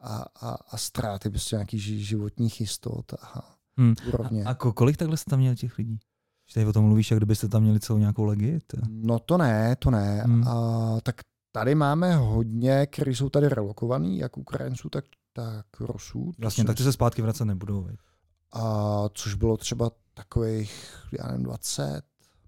a, 0.00 0.24
a, 0.40 0.50
a 0.70 0.76
ztráty 0.76 1.30
prostě 1.30 1.56
nějakých 1.56 1.82
životních 1.82 2.60
jistot 2.60 3.12
a 3.14 3.56
Hmm. 3.80 3.94
úrovně. 4.08 4.44
A, 4.44 4.50
a 4.50 4.54
kolik 4.54 4.96
takhle 4.96 5.16
jste 5.16 5.30
tam 5.30 5.38
měli 5.38 5.56
těch 5.56 5.78
lidí? 5.78 6.00
Že 6.50 6.54
tady 6.54 6.66
o 6.66 6.72
tom 6.72 6.84
mluvíš, 6.84 7.10
jak 7.10 7.18
kdybyste 7.18 7.48
tam 7.48 7.62
měli 7.62 7.80
celou 7.80 7.98
nějakou 7.98 8.24
legii? 8.24 8.58
No 8.88 9.18
to 9.18 9.38
ne, 9.38 9.76
to 9.78 9.90
ne. 9.90 10.22
Hmm. 10.26 10.48
A, 10.48 10.98
tak 11.02 11.16
tady 11.52 11.74
máme 11.74 12.16
hodně, 12.16 12.86
kteří 12.86 13.14
jsou 13.14 13.28
tady 13.28 13.48
relokovaní, 13.48 14.18
jak 14.18 14.36
Ukrajinců, 14.36 14.88
tak, 14.88 15.04
tak 15.32 15.66
Rusů. 15.80 16.32
Vlastně, 16.38 16.64
tak 16.64 16.76
ty 16.76 16.82
se 16.82 16.92
zpátky 16.92 17.22
vracet 17.22 17.44
nebudou. 17.44 17.82
Veď. 17.82 17.96
A 18.52 19.04
což 19.14 19.34
bylo 19.34 19.56
třeba 19.56 19.90
takových, 20.14 20.94
já 21.20 21.26
nevím, 21.28 21.42
20, 21.44 22.02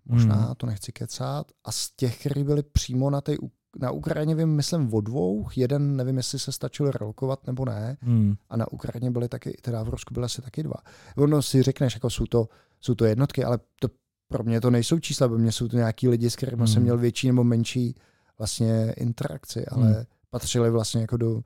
možná, 0.04 0.37
Mhm. 0.37 0.54
to 0.56 0.66
nechci 0.66 0.92
kecat. 0.92 1.47
A 1.64 1.73
z 1.73 1.90
těch, 1.97 2.21
kteří 2.21 2.44
byli 2.44 2.62
přímo 2.62 3.11
na, 3.11 3.21
té, 3.21 3.35
na 3.80 3.90
Ukrajině, 3.90 4.35
vím, 4.35 4.49
myslím 4.49 4.94
o 4.94 5.00
dvou, 5.00 5.49
jeden, 5.56 5.97
nevím, 5.97 6.16
jestli 6.16 6.38
se 6.38 6.52
stačil 6.52 6.90
relokovat 6.90 7.47
nebo 7.47 7.64
ne, 7.64 7.97
Hmm. 8.00 8.35
a 8.50 8.56
na 8.56 8.73
Ukrajině 8.73 9.11
byly 9.11 9.28
taky, 9.28 9.56
teda 9.62 9.82
v 9.82 9.88
Rusku 9.88 10.14
byly 10.14 10.25
asi 10.25 10.42
taky 10.42 10.62
dva. 10.62 10.75
Ono 11.16 11.42
si 11.42 11.62
řekneš, 11.62 11.94
jako 11.94 12.11
jsou 12.11 12.26
to, 12.26 12.49
jsou 12.83 12.95
to 12.95 13.05
jednotky, 13.05 13.45
ale 13.45 13.59
to, 13.81 13.89
pro 14.29 14.45
mě 14.45 14.61
to 14.61 14.71
nejsou 14.71 14.99
čísla, 14.99 15.29
pro 15.29 15.39
mě 15.39 15.53
jsou 15.53 15.69
to 15.69 15.77
nějaký 15.77 16.09
lidi, 16.09 16.31
s 16.31 16.37
kterými 16.37 16.57
Hmm. 16.61 16.67
jsem 16.67 16.83
měl 16.83 16.99
větší 16.99 17.27
nebo 17.27 17.45
menší 17.45 17.95
vlastně 18.39 18.95
interakci, 18.97 19.67
ale 19.67 19.93
Hmm. 19.93 20.05
patřili 20.31 20.71
vlastně 20.71 21.01
jako 21.01 21.17
do, 21.17 21.43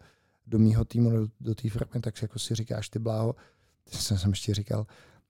do 0.47 0.59
mýho 0.59 0.85
týmu, 0.85 1.11
do, 1.11 1.27
do 1.41 1.55
té 1.55 1.71
firmy, 1.71 2.01
tak 2.01 2.23
jako 2.23 2.39
si 2.39 2.55
říkáš, 2.55 2.89
ty 2.89 2.99
bláho, 2.99 3.35
ty 3.91 3.97
jsem, 3.97 4.19
jsem 4.19 4.31
ještě 4.31 4.55
říkal, 4.55 4.87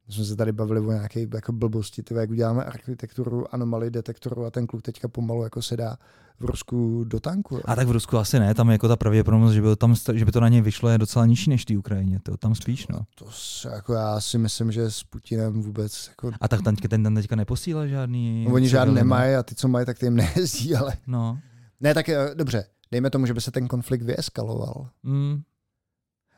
my 0.09 0.15
jsme 0.15 0.25
se 0.25 0.37
tady 0.37 0.53
bavili 0.53 0.81
o 0.81 0.93
nějaké 0.93 1.27
jako 1.35 1.53
blbosti, 1.53 2.03
ty, 2.03 2.15
jak 2.15 2.31
uděláme 2.31 2.65
architekturu 2.65 3.55
anomaly 3.55 3.91
detektoru 3.91 4.45
a 4.45 4.51
ten 4.51 4.67
kluk 4.67 4.83
teďka 4.83 5.09
pomalu 5.09 5.43
jako 5.43 5.63
se 5.63 5.77
dá 5.77 5.97
v 6.41 6.45
Rusku 6.45 7.05
do 7.05 7.21
tanku. 7.21 7.61
A 7.65 7.77
tak 7.77 7.89
v 7.89 7.91
Rusku 7.91 8.19
asi 8.19 8.39
ne, 8.39 8.55
tam 8.55 8.71
jako 8.71 8.89
ta 8.89 8.97
pravděpodobnost, 8.97 9.53
že 9.53 9.63
by, 9.63 9.77
tam, 9.77 9.95
že 10.15 10.25
by 10.25 10.33
to 10.33 10.41
na 10.41 10.49
něj 10.49 10.61
vyšlo, 10.61 10.89
je 10.89 10.99
docela 10.99 11.27
nižší 11.27 11.51
než 11.51 11.65
v 11.69 11.79
Ukrajině. 11.79 12.21
To 12.23 12.37
tam 12.37 12.55
spíš, 12.55 12.89
no. 12.89 12.99
To 13.15 13.27
se, 13.31 13.69
jako 13.69 13.95
já 13.95 14.21
si 14.21 14.39
myslím, 14.39 14.73
že 14.73 14.91
s 14.91 15.05
Putinem 15.05 15.63
vůbec 15.63 16.09
jako 16.09 16.31
A 16.41 16.49
tak 16.49 16.63
ten, 16.63 16.77
ten, 16.77 17.03
ten 17.03 17.15
teďka 17.15 17.37
neposílá 17.37 17.87
žádný... 17.87 18.45
No, 18.49 18.55
oni 18.55 18.69
žádný 18.69 18.95
nemají 18.95 19.35
a 19.35 19.43
ty, 19.43 19.55
co 19.55 19.69
mají, 19.69 19.87
tak 19.87 19.99
ty 19.99 20.07
jim 20.07 20.17
nejezdí, 20.17 20.77
ale... 20.77 20.93
No. 21.07 21.39
Ne, 21.81 21.95
tak 21.95 22.09
eh, 22.09 22.35
dobře, 22.35 22.65
dejme 22.91 23.11
tomu, 23.11 23.27
že 23.27 23.35
by 23.35 23.41
se 23.41 23.51
ten 23.51 23.69
konflikt 23.69 24.03
vyeskaloval. 24.03 24.89
Mm. 25.03 25.43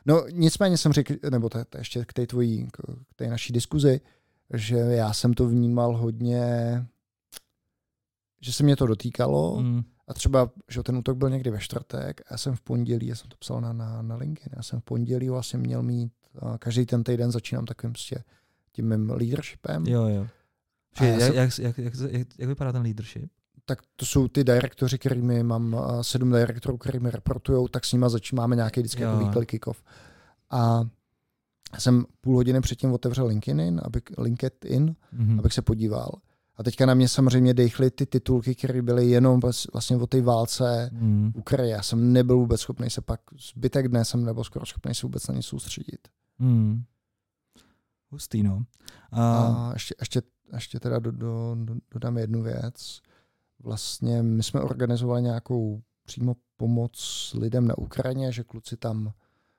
No 0.07 0.29
nicméně 0.31 0.77
jsem 0.77 0.93
řekl, 0.93 1.15
nebo 1.31 1.49
to, 1.49 1.65
to 1.65 1.79
ještě 1.79 2.05
k 2.05 2.13
té 2.13 2.27
tvojí, 2.27 2.69
k 2.73 3.15
té 3.17 3.27
naší 3.27 3.53
diskuzi, 3.53 4.01
že 4.55 4.77
já 4.77 5.13
jsem 5.13 5.35
to 5.35 5.49
vnímal 5.49 5.97
hodně, 5.97 6.43
že 8.41 8.53
se 8.53 8.63
mě 8.63 8.77
to 8.77 8.87
dotýkalo 8.87 9.61
Mm. 9.63 9.83
a 10.09 10.15
třeba, 10.15 10.51
že 10.71 10.83
ten 10.83 10.97
útok 10.97 11.17
byl 11.17 11.31
někdy 11.31 11.51
ve 11.51 11.59
čtvrtek 11.59 12.21
a 12.21 12.25
já 12.31 12.39
jsem 12.39 12.55
v 12.57 12.61
pondělí, 12.61 13.07
já 13.07 13.15
jsem 13.15 13.29
to 13.29 13.37
psal 13.39 13.61
na, 13.61 13.73
na, 13.73 14.03
na 14.03 14.17
LinkedIn, 14.17 14.53
já 14.57 14.63
jsem 14.63 14.81
v 14.81 14.85
pondělí 14.85 15.29
vlastně 15.29 15.59
měl 15.59 15.83
mít, 15.83 16.13
každý 16.59 16.87
ten 16.87 17.05
týden 17.05 17.31
začínám 17.31 17.65
takovým 17.67 17.93
prostě 17.93 18.25
tím 18.73 18.89
mým 18.89 19.11
leadershipem. 19.11 19.87
Jo, 19.87 20.07
jo. 20.09 20.27
Jak, 21.01 21.21
jsem- 21.23 21.35
jak, 21.35 21.59
jak, 21.59 21.79
jak, 21.79 21.95
jak, 22.11 22.27
jak, 22.39 22.49
vypadá 22.49 22.73
ten 22.73 22.83
leadership? 22.83 23.31
Tak 23.69 23.79
to 23.97 24.07
jsou 24.07 24.29
ty 24.29 24.45
direktoři, 24.45 24.99
kterými 24.99 25.43
mám 25.43 25.75
uh, 25.75 26.01
sedm 26.01 26.33
direktorů, 26.33 26.79
kterými 26.79 27.11
reportujou, 27.11 27.69
tak 27.69 27.85
s 27.85 27.93
nimi 27.93 28.07
zač- 28.09 28.33
máme 28.33 28.57
nějaký 28.57 28.81
vždycky 28.81 29.03
jako 29.03 29.19
weekly 29.19 29.47
kick-off. 29.47 29.83
A 30.51 30.81
jsem 31.79 32.05
půl 32.21 32.37
hodiny 32.37 32.61
předtím 32.61 32.93
otevřel 32.93 33.27
LinkedIn, 33.27 33.81
aby, 33.85 34.01
LinkedIn, 34.19 34.97
Mm-hmm. 35.19 35.39
abych 35.39 35.53
se 35.53 35.63
podíval. 35.63 36.11
A 36.57 36.63
teďka 36.63 36.87
na 36.87 36.95
mě 36.95 37.09
samozřejmě 37.09 37.55
dechly 37.55 37.91
ty 37.91 38.07
titulky, 38.07 38.55
které 38.55 38.83
byly 38.83 39.07
jenom 39.07 39.41
vlas- 39.41 39.67
vlastně 39.73 39.97
o 39.97 40.07
té 40.07 40.23
válce 40.23 40.91
Mm. 40.93 41.33
Ukraji. 41.35 41.71
Já 41.71 41.83
jsem 41.83 42.13
nebyl 42.13 42.37
vůbec 42.37 42.61
schopný 42.61 42.91
se 42.91 43.01
pak, 43.01 43.21
zbytek 43.55 43.89
dne 43.89 44.05
jsem 44.05 44.25
nebyl 44.25 44.45
skoro 44.45 44.67
schopný 44.67 44.95
se 44.95 45.07
vůbec 45.07 45.29
na 45.29 45.35
ně 45.35 45.43
soustředit. 45.43 46.09
Mm. 46.39 46.83
Hustý, 48.11 48.43
no. 48.43 48.63
A, 49.13 49.39
A 49.43 49.71
ještě, 49.73 49.95
ještě, 50.01 50.23
ještě 50.53 50.81
teda 50.81 50.99
do, 50.99 51.11
do, 51.11 51.57
do, 51.65 51.75
dodám 51.91 52.19
jednu 52.19 52.43
věc. 52.43 53.01
Vlastně 53.63 54.23
my 54.23 54.43
jsme 54.43 54.61
organizovali 54.61 55.23
nějakou 55.23 55.83
přímo 56.05 56.37
pomoc 56.57 57.33
lidem 57.39 57.69
na 57.69 57.79
Ukrajině, 57.79 58.33
že 58.33 58.45
kluci 58.45 58.77
tam, 58.77 59.13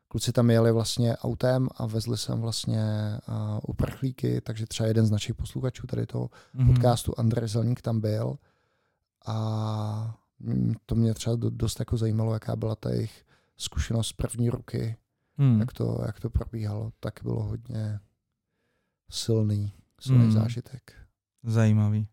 kluci 0.07 0.31
tam 0.31 0.49
jeli 0.49 0.71
vlastně 0.71 1.17
autem 1.17 1.69
a 1.75 1.85
vezli 1.85 2.17
sem 2.17 2.41
vlastně 2.41 2.83
uh, 3.27 3.59
uprchlíky, 3.67 4.41
takže 4.41 4.65
třeba 4.65 4.87
jeden 4.87 5.05
z 5.05 5.11
našich 5.11 5.35
posluchačů 5.35 5.87
tady 5.87 6.05
toho 6.05 6.29
mhm. 6.53 6.67
podcastu, 6.73 7.13
Andrej 7.19 7.47
Zelník, 7.47 7.81
tam 7.81 7.99
byl 8.01 8.37
a 9.25 10.17
mm, 10.39 10.73
to 10.85 10.95
mě 10.95 11.13
třeba 11.13 11.35
do- 11.35 11.49
dost 11.49 11.79
jako 11.79 11.97
zajímalo, 11.97 12.33
jaká 12.33 12.55
byla 12.55 12.75
ta 12.75 12.89
jejich 12.89 13.25
zkušenost 13.57 14.07
z 14.07 14.13
první 14.13 14.49
ruky, 14.49 14.95
Mm. 15.37 15.59
jak 15.59 15.73
to, 15.73 16.01
jak 16.05 16.19
to 16.19 16.29
probíhalo, 16.29 16.91
tak 16.99 17.19
bylo 17.23 17.43
hodně 17.43 17.99
silný, 19.11 19.73
silný 20.01 20.25
Mm. 20.25 20.31
zážitek. 20.31 20.93
Zajímavý. 21.43 22.07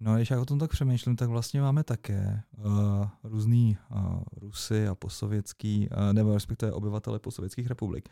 No, 0.00 0.16
když 0.16 0.30
já 0.30 0.40
o 0.40 0.44
tom 0.44 0.58
tak 0.58 0.70
přemýšlím, 0.70 1.16
tak 1.16 1.28
vlastně 1.28 1.60
máme 1.60 1.84
také 1.84 2.42
uh, 2.58 3.08
různý 3.24 3.76
uh, 3.90 4.22
Rusy 4.36 4.88
a 4.88 4.94
posovětský, 4.94 5.88
uh, 5.90 6.12
nebo 6.12 6.34
respektive 6.34 6.72
obyvatele 6.72 7.18
posovětských 7.18 7.66
republik. 7.66 8.08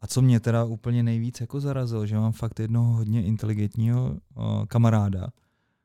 A 0.00 0.06
co 0.06 0.22
mě 0.22 0.40
teda 0.40 0.64
úplně 0.64 1.02
nejvíc 1.02 1.40
jako 1.40 1.60
zarazilo, 1.60 2.06
že 2.06 2.16
mám 2.16 2.32
fakt 2.32 2.60
jednoho 2.60 2.92
hodně 2.92 3.24
inteligentního 3.24 4.16
uh, 4.34 4.64
kamaráda, 4.64 5.26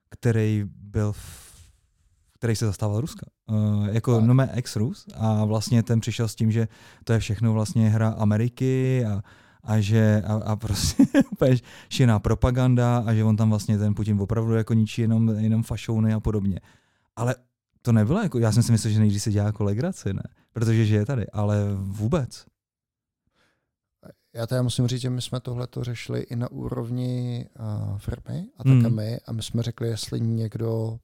který 0.10 0.66
byl 0.82 1.12
v, 1.12 1.50
který 2.34 2.56
se 2.56 2.66
zastával 2.66 3.02
Ruska. 3.02 3.26
Uh, 3.48 3.88
jako 3.88 4.22
no 4.22 4.34
mé 4.34 4.50
ex-Rus 4.54 5.08
a 5.16 5.46
vlastně 5.46 5.84
ten 5.84 6.00
přišel 6.00 6.28
s 6.28 6.36
tím, 6.36 6.52
že 6.52 6.68
to 7.04 7.14
je 7.14 7.20
všechno 7.20 7.54
vlastně 7.54 7.90
hra 7.90 8.10
Ameriky 8.10 9.06
a, 9.06 9.22
a 9.64 9.80
že 9.80 10.24
a, 10.26 10.34
a 10.34 10.56
prostě 10.56 11.04
šílená 11.90 12.20
propaganda 12.20 13.04
a 13.08 13.14
že 13.14 13.24
on 13.24 13.36
tam 13.38 13.50
vlastně 13.50 13.78
ten 13.78 13.96
Putin 13.96 14.22
opravdu 14.22 14.54
jako 14.54 14.74
ničí 14.74 15.02
jenom, 15.02 15.30
jenom 15.30 15.64
fašouny 15.64 16.14
a 16.14 16.20
podobně. 16.20 16.60
Ale 17.16 17.36
to 17.82 17.92
nebylo 17.92 18.22
jako, 18.24 18.40
já 18.40 18.52
jsem 18.52 18.64
si 18.64 18.72
myslel, 18.72 18.94
že 18.94 19.00
nejdřív 19.00 19.22
se 19.22 19.32
dělá 19.32 19.46
jako 19.46 19.64
legraci, 19.64 20.14
ne? 20.14 20.24
Protože 20.54 20.86
žije 20.86 21.06
tady, 21.06 21.28
ale 21.28 21.58
vůbec. 21.76 22.46
Já 24.34 24.48
teda 24.48 24.62
musím 24.62 24.88
říct, 24.88 25.02
že 25.02 25.10
my 25.10 25.22
jsme 25.22 25.40
tohle 25.40 25.68
to 25.68 25.84
řešili 25.84 26.20
i 26.20 26.36
na 26.36 26.52
úrovni 26.52 27.46
uh, 27.92 27.98
firmy 27.98 28.46
a 28.58 28.64
tak 28.64 28.74
Mm. 28.74 28.86
a 28.86 28.90
my 28.90 29.20
a 29.28 29.32
my 29.34 29.44
jsme 29.44 29.64
řekli, 29.64 29.88
jestli 29.88 30.22
někdo 30.22 31.00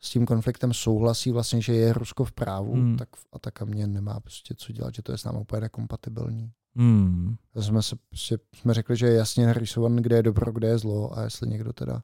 s 0.00 0.10
tím 0.10 0.26
konfliktem 0.26 0.74
souhlasí 0.74 1.30
vlastně, 1.32 1.62
že 1.62 1.72
je 1.74 1.92
Rusko 1.92 2.24
v 2.24 2.32
právu, 2.32 2.76
Mm. 2.76 2.96
tak 2.96 3.16
v 3.16 3.26
Atakamě 3.32 3.86
nemá 3.86 4.20
prostě 4.20 4.54
co 4.58 4.72
dělat, 4.72 4.94
že 4.94 5.02
to 5.02 5.12
je 5.12 5.18
s 5.18 5.24
námi 5.24 5.38
úplně 5.40 5.60
nekompatibilní. 5.60 6.50
Hmm. 6.78 7.36
A 7.54 7.62
jsme, 7.62 7.82
se, 7.82 7.96
prostě, 8.08 8.38
jsme 8.54 8.74
řekli, 8.74 8.96
že 8.96 9.06
je 9.06 9.14
jasně 9.14 9.46
narýsovan, 9.46 9.96
kde 9.96 10.16
je 10.16 10.22
dobro, 10.22 10.52
kde 10.52 10.68
je 10.68 10.78
zlo 10.78 11.18
a 11.18 11.22
jestli 11.22 11.48
někdo 11.48 11.72
teda 11.72 12.02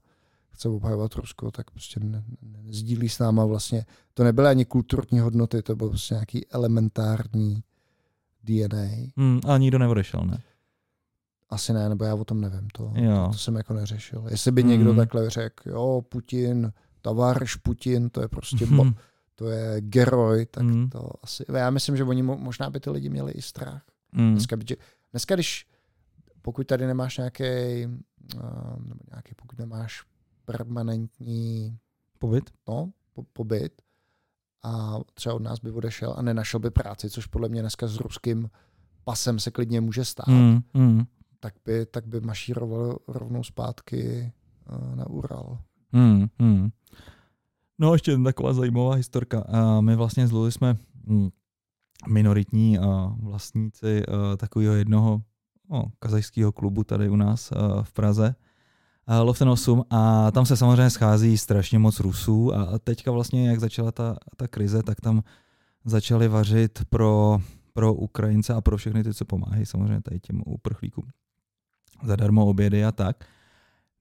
chce 0.50 0.69
obhajovat 0.69 1.14
Rusko, 1.14 1.50
tak 1.50 1.71
prostě 1.71 2.00
ne, 2.00 2.23
ne, 2.43 2.59
nezdílí 2.62 3.09
s 3.09 3.19
náma 3.19 3.45
vlastně. 3.45 3.87
To 4.14 4.25
nebyly 4.25 4.49
ani 4.49 4.64
kulturní 4.64 5.19
hodnoty, 5.21 5.62
to 5.62 5.76
bylo 5.76 5.88
prostě 5.88 6.14
nějaký 6.14 6.47
elementární 6.50 7.62
DNA. 8.45 9.12
Hmm, 9.16 9.40
ale 9.47 9.59
nikdo 9.59 9.78
neodešel, 9.78 10.21
ne? 10.26 10.38
Asi 11.50 11.73
ne, 11.73 11.88
nebo 11.88 12.04
já 12.04 12.14
o 12.14 12.25
tom 12.25 12.40
nevím, 12.40 12.69
to, 12.73 12.93
Jo. 12.95 13.25
to, 13.26 13.33
to 13.33 13.38
jsem 13.38 13.54
jako 13.57 13.75
neřešil. 13.75 14.25
Jestli 14.28 14.52
by 14.52 14.62
Mm. 14.62 14.69
někdo 14.69 14.95
takhle 14.95 15.31
řekl, 15.31 15.71
jo, 15.71 16.02
Putin, 16.09 16.73
tovarš 17.02 17.57
Putin, 17.57 18.11
to 18.11 18.21
je 18.21 18.28
prostě, 18.28 18.66
bo, 18.66 18.83
Hmm. 18.83 18.95
to 19.35 19.49
je 19.50 19.81
geroj, 19.81 20.47
tak 20.47 20.62
Mm. 20.64 20.88
to 20.90 21.11
asi, 21.23 21.45
já 21.52 21.71
myslím, 21.71 21.97
že 21.97 22.04
oni 22.04 22.23
mo, 22.23 22.37
možná 22.37 22.71
by 22.71 22.81
ty 22.81 22.90
lidi 22.90 23.09
měli 23.09 23.33
i 23.33 23.43
strach. 23.43 23.83
Hmm. 24.14 24.30
Dneska, 24.33 24.56
by, 24.56 24.64
dneska 25.11 25.35
když, 25.35 25.66
pokud 26.42 26.66
tady 26.66 26.87
nemáš 26.87 27.16
nějaký, 27.16 27.44
uh, 27.87 28.42
nebo 28.88 29.00
nějaký, 29.11 29.35
pokud 29.37 29.59
nemáš 29.59 30.04
permanentní 30.44 31.78
Pobyt? 32.18 32.50
no, 32.68 32.92
po, 33.12 33.23
pobyt 33.23 33.83
a 34.62 34.99
třeba 35.14 35.35
od 35.35 35.42
nás 35.42 35.61
by 35.61 35.71
odešel 35.71 36.14
a 36.16 36.23
nenašel 36.23 36.61
by 36.61 36.71
práci, 36.71 37.11
což 37.11 37.26
podle 37.26 37.49
mě 37.49 37.61
dneska 37.61 37.87
s 37.87 37.97
ruským 37.97 38.50
pasem 39.04 39.38
se 39.38 39.50
klidně 39.50 39.80
může 39.80 40.04
stát, 40.04 40.28
Hmm. 40.28 40.61
Hmm. 40.75 41.04
tak, 41.40 41.54
by, 41.64 41.87
tak 41.87 42.06
by 42.06 42.21
mašíroval 42.21 42.99
rovnou 43.09 43.42
zpátky 43.44 44.33
uh, 44.73 44.97
na 44.97 45.06
Ural. 45.06 45.59
Hmm. 45.92 46.26
Hmm. 46.40 46.71
No 47.78 47.92
ještě 47.92 48.11
jedna 48.11 48.25
taková 48.25 48.52
zajímavá 48.52 48.94
historka. 48.94 49.40
A 49.40 49.80
my 49.80 49.97
vlastně 49.97 50.26
s 50.26 50.33
Luli 50.33 50.52
jsme 50.52 50.76
hm, 51.06 51.28
minoritní 52.08 52.78
a 52.78 53.12
vlastníci 53.23 54.02
uh, 54.08 54.37
takového 54.37 54.75
jednoho 54.75 55.23
no, 55.70 55.84
kazajského 55.99 56.52
klubu 56.52 56.84
tady 56.84 57.08
u 57.08 57.16
nás 57.16 57.52
uh, 57.52 57.82
v 57.82 57.92
Praze. 57.92 58.34
Loften 59.23 59.49
8 59.49 59.84
a 59.90 60.30
tam 60.30 60.46
se 60.46 60.56
samozřejmě 60.56 60.90
schází 60.90 61.38
strašně 61.38 61.78
moc 61.78 62.00
Rusů 62.00 62.54
a 62.54 62.62
a 62.62 62.78
teďka 62.78 63.11
vlastně, 63.11 63.49
jak 63.49 63.61
začala 63.61 63.92
ta, 63.92 64.16
ta 64.37 64.49
krize, 64.49 64.82
tak 64.82 65.00
tam 65.00 65.23
začali 65.84 66.28
vařit 66.28 66.84
pro, 66.88 67.38
pro 67.73 67.94
Ukrajince 67.94 68.54
a 68.54 68.61
pro 68.61 68.76
všechny 68.76 69.04
ty, 69.04 69.14
co 69.14 69.25
pomáhají 69.25 69.66
samozřejmě 69.66 70.00
tady 70.00 70.20
těm 70.20 70.42
uprchlíkům 70.46 71.04
zadarmo 72.02 72.46
obědy 72.46 72.84
a 72.84 72.92
tak. 72.92 73.25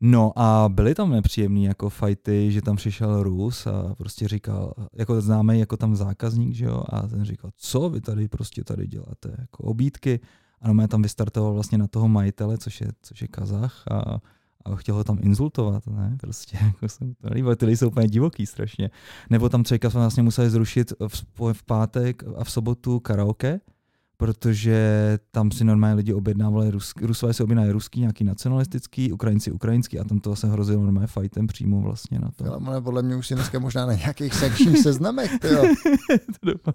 No 0.05 0.31
a 0.35 0.69
byly 0.69 0.95
tam 0.95 1.11
nepříjemné 1.11 1.61
jako 1.61 1.89
fighty, 1.89 2.51
že 2.51 2.61
tam 2.61 2.75
přišel 2.75 3.23
Rus 3.23 3.67
a 3.67 3.95
prostě 3.95 4.27
říkal, 4.27 4.73
jako 4.93 5.21
známý 5.21 5.59
jako 5.59 5.77
tam 5.77 5.95
zákazník, 5.95 6.53
že 6.53 6.65
jo, 6.65 6.83
a 6.89 7.07
ten 7.07 7.25
říkal, 7.25 7.51
co 7.57 7.89
vy 7.89 8.01
tady 8.01 8.27
prostě 8.27 8.63
tady 8.63 8.87
děláte, 8.87 9.35
jako 9.39 9.63
obídky. 9.63 10.19
A 10.61 10.73
no, 10.73 10.87
tam 10.87 11.01
vystartoval 11.01 11.53
vlastně 11.53 11.77
na 11.77 11.87
toho 11.87 12.07
majitele, 12.07 12.57
což 12.57 12.81
je, 12.81 12.87
což 13.01 13.21
je 13.21 13.27
Kazach 13.27 13.83
a, 13.91 14.19
a 14.65 14.75
chtěl 14.75 14.95
ho 14.95 15.03
tam 15.03 15.17
insultovat, 15.21 15.87
ne, 15.87 16.17
prostě, 16.21 16.57
jako 16.65 16.89
jsem 16.89 17.13
to 17.13 17.33
líbilo, 17.33 17.55
ty 17.55 17.77
jsou 17.77 17.87
úplně 17.87 18.07
divoký 18.07 18.45
strašně. 18.45 18.89
Nebo 19.29 19.49
tam 19.49 19.63
třeba 19.63 19.89
vlastně 19.93 20.23
museli 20.23 20.49
zrušit 20.49 20.93
v, 21.07 21.53
v 21.53 21.63
pátek 21.63 22.23
a 22.37 22.43
v 22.43 22.51
sobotu 22.51 22.99
karaoke, 22.99 23.59
protože 24.17 25.17
tam 25.31 25.51
si 25.51 25.63
normálně 25.63 25.95
lidi 25.95 26.13
objednávali, 26.13 26.71
Rus, 26.71 26.93
Rusové 27.01 27.33
si 27.33 27.43
objednávali 27.43 27.71
ruský, 27.71 27.99
nějaký 27.99 28.23
nacionalistický, 28.23 29.11
Ukrajinci 29.11 29.51
ukrajinský 29.51 29.99
a 29.99 30.03
tam 30.03 30.19
to 30.19 30.35
se 30.35 30.47
hrozilo 30.47 30.83
normálně 30.83 31.07
fightem 31.07 31.47
přímo 31.47 31.81
vlastně 31.81 32.19
na 32.19 32.31
to. 32.35 32.67
Ale 32.67 32.81
podle 32.81 33.01
mě 33.01 33.15
už 33.15 33.27
si 33.27 33.35
dneska 33.35 33.59
možná 33.59 33.85
na 33.85 33.93
nějakých 33.93 34.33
sankčních 34.33 34.79
seznamech, 34.83 35.39
to 35.39 35.47
doufám, 36.43 36.73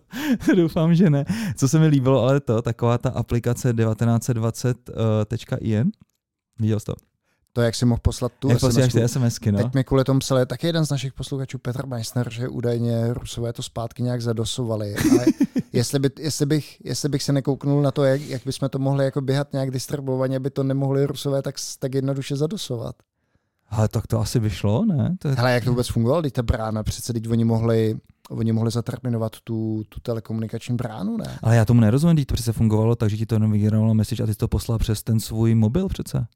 doufám, 0.57 0.95
že 0.95 1.11
ne. 1.11 1.25
Co 1.57 1.68
se 1.68 1.78
mi 1.78 1.87
líbilo, 1.87 2.23
ale 2.23 2.40
to, 2.40 2.62
taková 2.62 2.99
ta 2.99 3.11
aplikace 3.11 3.73
1920.in, 3.73 5.87
uh, 5.87 5.92
viděl 6.61 6.80
jsi 6.80 6.87
to? 6.87 6.95
To, 7.52 7.62
jak 7.62 7.75
si 7.75 7.85
mohl 7.85 8.00
poslat 8.02 8.33
tu 8.38 8.49
jak 8.49 8.61
SMS. 8.61 8.93
ty 8.93 9.09
SMSky, 9.09 9.52
no. 9.52 9.59
Teď 9.59 9.75
mi 9.75 9.85
kvůli 9.85 10.05
tomu 10.05 10.21
psal 10.21 10.47
taky 10.47 10.67
jeden 10.67 10.87
z 10.87 10.90
našich 10.90 11.12
posluchačů, 11.12 11.59
Petr 11.59 11.87
Meissner, 11.87 12.33
že 12.33 12.49
údajně 12.49 13.14
Rusové 13.14 13.52
to 13.52 13.62
zpátky 13.62 14.02
nějak 14.02 14.23
zadosovali. 14.23 14.95
Ale 15.12 15.26
jestli, 15.73 15.99
by, 15.99 16.11
jestli, 16.19 16.47
bych, 16.47 16.76
jestli 16.85 17.09
bych 17.09 17.23
se 17.23 17.33
nekouknul 17.33 17.83
na 17.83 17.90
to, 17.90 18.05
jak, 18.05 18.21
jak 18.21 18.43
bychom 18.45 18.69
to 18.69 18.78
mohli 18.78 19.05
jako 19.05 19.21
běhat 19.21 19.52
nějak 19.52 19.71
distribuovaně, 19.71 20.37
aby 20.37 20.50
to 20.50 20.62
nemohli 20.62 21.07
Rusové 21.07 21.43
tak, 21.43 21.55
tak 21.78 21.95
jednoduše 21.95 22.37
zadosovat. 22.37 22.95
Ale 23.71 23.88
tak 23.88 24.07
to 24.07 24.21
asi 24.21 24.38
vyšlo, 24.38 24.85
ne? 24.85 25.17
To 25.19 25.28
je... 25.28 25.35
Hele, 25.35 25.52
jak 25.52 25.64
to 25.64 25.71
vůbec 25.71 25.88
fungovalo, 25.88 26.21
když 26.21 26.33
ta 26.33 26.43
brána, 26.43 26.83
přece 26.83 27.12
teď 27.12 27.28
oni 27.28 27.45
mohli, 27.45 27.97
oni 28.31 28.52
mohli 28.52 28.71
zaterminovat 28.71 29.33
tu, 29.45 29.83
tu 29.88 30.00
telekomunikační 30.00 30.76
bránu, 30.76 31.17
ne? 31.17 31.38
Ale 31.43 31.57
já 31.57 31.64
tomu 31.64 31.81
nerozumím, 31.81 32.17
když 32.17 32.26
to 32.26 32.35
přece 32.35 32.52
fungovalo 32.52 32.97
tak, 32.97 33.11
že 33.11 33.17
ti 33.17 33.26
to 33.26 33.35
jenom 33.35 33.52
vygenerovalo 33.52 33.95
message 33.95 34.23
a 34.23 34.26
ty 34.26 34.35
to 34.35 34.49
poslal 34.49 34.78
přes 34.78 35.02
ten 35.02 35.21
svůj 35.21 35.55
mobil 35.55 35.88
přece. 35.88 36.26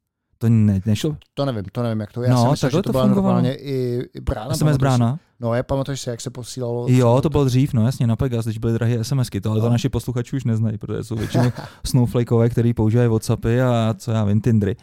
To 0.42 0.48
ne, 0.48 0.80
nešlo? 0.86 1.16
To 1.34 1.44
nevím, 1.44 1.64
to 1.72 1.82
nevím, 1.82 2.00
jak 2.00 2.12
to. 2.12 2.22
Já 2.22 2.34
no, 2.34 2.42
jsem 2.42 2.50
myslel, 2.50 2.70
že 2.70 2.76
to, 2.76 2.82
to 2.82 2.92
byla 2.92 3.04
fungovalo. 3.04 3.34
normálně 3.34 3.54
i, 3.54 4.02
i 4.14 4.20
brána. 4.20 4.54
SMS 4.54 4.76
brána? 4.76 5.18
No, 5.40 5.54
já 5.54 5.62
pamatuješ 5.62 6.00
si, 6.00 6.10
jak 6.10 6.20
se 6.20 6.30
posílalo. 6.30 6.86
Jo, 6.88 7.20
to 7.22 7.30
bylo 7.30 7.44
dřív, 7.44 7.74
no 7.74 7.86
jasně, 7.86 8.06
na 8.06 8.16
Pegas, 8.16 8.44
když 8.44 8.58
byly 8.58 8.72
drahé 8.72 9.04
SMSky, 9.04 9.40
to 9.40 9.50
ale 9.50 9.58
no. 9.58 9.66
to 9.66 9.70
naši 9.70 9.88
posluchači 9.88 10.36
už 10.36 10.44
neznají, 10.44 10.78
protože 10.78 11.04
jsou 11.04 11.16
většinou 11.16 11.52
snowflakeové, 11.86 12.48
který 12.48 12.74
používají 12.74 13.08
Whatsappy 13.08 13.62
a 13.62 13.94
co 13.98 14.10
já 14.10 14.24
vím, 14.24 14.40
Tindry. 14.40 14.76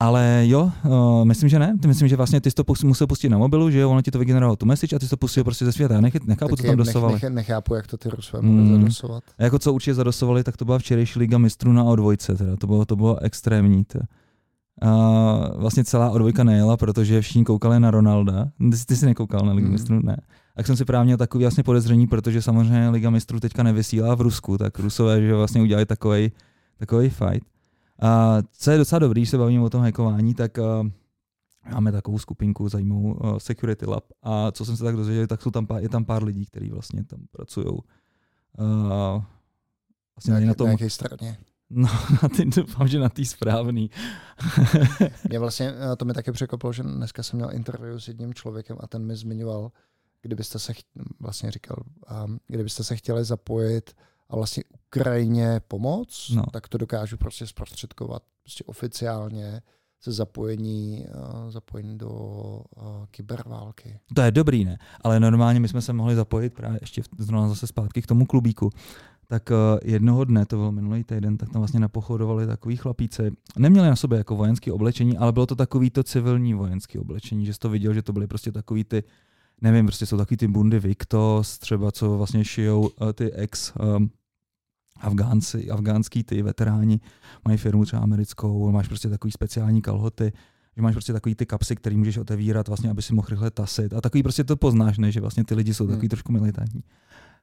Ale 0.00 0.42
jo, 0.46 0.70
uh, 0.84 1.24
myslím, 1.24 1.48
že 1.48 1.58
ne. 1.58 1.74
Ty 1.82 1.88
myslím, 1.88 2.08
že 2.08 2.16
vlastně 2.16 2.40
ty 2.40 2.50
jsi 2.50 2.54
to 2.54 2.64
musel 2.84 3.06
pustit 3.06 3.28
na 3.28 3.38
mobilu, 3.38 3.70
že 3.70 3.78
jo, 3.78 3.90
ono 3.90 4.02
ti 4.02 4.10
to 4.10 4.18
vygenerovalo 4.18 4.56
tu 4.56 4.66
message 4.66 4.96
a 4.96 4.98
ty 4.98 5.04
jsi 5.04 5.10
to 5.10 5.16
pustil 5.16 5.44
prostě 5.44 5.64
ze 5.64 5.72
světa. 5.72 5.94
Já 5.94 6.00
nech, 6.00 6.14
nechápu, 6.24 6.56
co 6.56 6.62
tam 6.62 6.76
dosovali. 6.76 7.12
Nech, 7.12 7.22
nech, 7.22 7.32
nechápu, 7.32 7.74
jak 7.74 7.86
to 7.86 7.96
ty 7.96 8.08
Rusové 8.08 8.42
mohli 8.42 8.62
mm. 8.62 8.80
zadosovat. 8.80 9.24
A 9.38 9.42
jako 9.42 9.58
co 9.58 9.72
určitě 9.72 9.94
zadosovali, 9.94 10.44
tak 10.44 10.56
to 10.56 10.64
byla 10.64 10.78
včerejší 10.78 11.18
liga 11.18 11.38
mistrů 11.38 11.72
na 11.72 11.84
O2, 11.84 12.36
teda. 12.36 12.56
To 12.56 12.66
bylo, 12.66 12.84
to 12.84 12.96
bylo 12.96 13.22
extrémní. 13.22 13.84
Teda. 13.84 14.04
A 14.82 15.56
vlastně 15.56 15.84
celá 15.84 16.10
odvojka 16.10 16.44
nejela, 16.44 16.76
protože 16.76 17.20
všichni 17.20 17.44
koukali 17.44 17.80
na 17.80 17.90
Ronalda. 17.90 18.50
Ty, 18.58 18.86
ty 18.86 18.96
jsi 18.96 19.06
nekoukal 19.06 19.46
na 19.46 19.52
Ligu 19.52 19.66
mm. 19.66 19.72
mistrů? 19.72 20.00
Ne. 20.02 20.16
Tak 20.56 20.66
jsem 20.66 20.76
si 20.76 20.84
právě 20.84 21.04
měl 21.04 21.16
takový 21.16 21.44
vlastně 21.44 21.62
podezření, 21.62 22.06
protože 22.06 22.42
samozřejmě 22.42 22.88
Liga 22.88 23.10
mistrů 23.10 23.40
teďka 23.40 23.62
nevysílá 23.62 24.14
v 24.14 24.20
Rusku, 24.20 24.58
tak 24.58 24.78
Rusové 24.78 25.22
že 25.22 25.34
vlastně 25.34 25.62
udělali 25.62 25.86
takový 25.86 26.32
takový 26.78 27.08
fight. 27.08 27.46
A 28.02 28.38
co 28.52 28.70
je 28.70 28.78
docela 28.78 28.98
dobrý, 28.98 29.20
když 29.20 29.30
se 29.30 29.38
bavíme 29.38 29.64
o 29.64 29.70
tom 29.70 29.82
hackování, 29.82 30.34
tak 30.34 30.58
uh, 30.58 30.88
máme 31.72 31.92
takovou 31.92 32.18
skupinku 32.18 32.68
zajímavou 32.68 33.12
uh, 33.12 33.38
Security 33.38 33.86
Lab 33.86 34.04
a 34.22 34.52
co 34.52 34.64
jsem 34.64 34.76
se 34.76 34.84
tak 34.84 34.96
dozvěděl, 34.96 35.26
tak 35.26 35.42
jsou 35.42 35.50
tam 35.50 35.66
pár, 35.66 35.82
je 35.82 35.88
tam 35.88 36.04
pár 36.04 36.24
lidí, 36.24 36.46
kteří 36.46 36.70
vlastně 36.70 37.04
tam 37.04 37.20
pracují. 37.30 37.66
Uh, 37.66 37.78
vlastně 40.16 40.34
na, 40.34 40.40
na 40.40 40.54
tom, 40.54 40.68
na 40.68 40.88
straně? 40.88 41.38
No, 41.74 41.88
na 42.22 42.28
ty, 42.28 42.44
doufám, 42.44 42.88
že 42.88 42.98
na 42.98 43.08
té 43.08 43.24
správný. 43.24 43.90
mě 45.28 45.38
vlastně, 45.38 45.74
to 45.96 46.04
mi 46.04 46.12
taky 46.12 46.32
překvapilo, 46.32 46.72
že 46.72 46.82
dneska 46.82 47.22
jsem 47.22 47.36
měl 47.36 47.50
interview 47.52 47.98
s 47.98 48.08
jedním 48.08 48.34
člověkem 48.34 48.76
a 48.80 48.86
ten 48.86 49.06
mi 49.06 49.16
zmiňoval, 49.16 49.72
kdybyste 50.22 50.58
se, 50.58 50.72
vlastně 51.20 51.50
říkal, 51.50 51.76
um, 52.24 52.38
kdybyste 52.46 52.84
se 52.84 52.96
chtěli 52.96 53.24
zapojit 53.24 53.94
a 54.28 54.36
vlastně 54.36 54.62
Ukrajině 54.86 55.60
pomoct, 55.68 56.30
no. 56.30 56.42
tak 56.52 56.68
to 56.68 56.78
dokážu 56.78 57.16
prostě 57.16 57.46
zprostředkovat 57.46 58.22
prostě 58.42 58.64
oficiálně 58.64 59.62
se 60.00 60.12
zapojení, 60.12 61.06
uh, 61.14 61.50
zapojení 61.50 61.98
do 61.98 62.08
uh, 62.08 62.84
kyberválky. 63.10 63.98
To 64.14 64.22
je 64.22 64.30
dobrý, 64.30 64.64
ne? 64.64 64.78
Ale 65.00 65.20
normálně 65.20 65.60
my 65.60 65.68
jsme 65.68 65.82
se 65.82 65.92
mohli 65.92 66.14
zapojit 66.14 66.54
právě 66.54 66.78
ještě 66.82 67.02
zrovna 67.18 67.48
zase 67.48 67.66
zpátky 67.66 68.02
k 68.02 68.06
tomu 68.06 68.26
klubíku 68.26 68.70
tak 69.32 69.50
eh, 69.50 69.80
jednoho 69.84 70.24
dne, 70.24 70.46
to 70.46 70.56
byl 70.56 70.72
minulý 70.72 71.04
týden, 71.04 71.36
tak 71.36 71.48
tam 71.48 71.60
vlastně 71.60 71.80
napochodovali 71.80 72.46
takový 72.46 72.76
chlapíci. 72.76 73.32
Neměli 73.58 73.88
na 73.88 73.96
sobě 73.96 74.18
jako 74.18 74.36
vojenské 74.36 74.72
oblečení, 74.72 75.16
ale 75.18 75.32
bylo 75.32 75.46
to 75.46 75.56
takový 75.56 75.90
to 75.90 76.02
civilní 76.02 76.54
vojenské 76.54 76.98
oblečení, 76.98 77.46
že 77.46 77.52
jsi 77.52 77.58
to 77.58 77.68
viděl, 77.68 77.94
že 77.94 78.02
to 78.02 78.12
byly 78.12 78.26
prostě 78.26 78.52
takový 78.52 78.84
ty, 78.84 79.04
nevím, 79.60 79.86
prostě 79.86 80.06
jsou 80.06 80.16
takový 80.16 80.36
ty 80.36 80.48
bundy 80.48 80.80
Victos, 80.80 81.58
třeba 81.58 81.92
co 81.92 82.16
vlastně 82.16 82.44
šijou 82.44 82.80
uh, 82.80 83.12
ty 83.12 83.32
ex 83.32 83.72
um, 83.96 84.10
Afgánci, 85.00 85.70
afgánský 85.70 86.24
ty 86.24 86.42
veteráni, 86.42 87.00
mají 87.44 87.58
firmu 87.58 87.84
třeba 87.84 88.02
americkou, 88.02 88.70
máš 88.70 88.88
prostě 88.88 89.08
takový 89.08 89.32
speciální 89.32 89.82
kalhoty, 89.82 90.32
že 90.76 90.82
máš 90.82 90.94
prostě 90.94 91.12
takový 91.12 91.34
ty 91.34 91.46
kapsy, 91.46 91.76
který 91.76 91.96
můžeš 91.96 92.16
otevírat, 92.16 92.68
vlastně, 92.68 92.90
aby 92.90 93.02
si 93.02 93.14
mohl 93.14 93.28
rychle 93.30 93.50
tasit. 93.50 93.94
A 93.94 94.00
takový 94.00 94.22
prostě 94.22 94.44
to 94.44 94.56
poznáš, 94.56 94.98
ne? 94.98 95.12
že 95.12 95.20
vlastně 95.20 95.44
ty 95.44 95.54
lidi 95.54 95.74
jsou 95.74 95.86
takový 95.86 96.02
hmm. 96.02 96.08
trošku 96.08 96.32
militantní. 96.32 96.82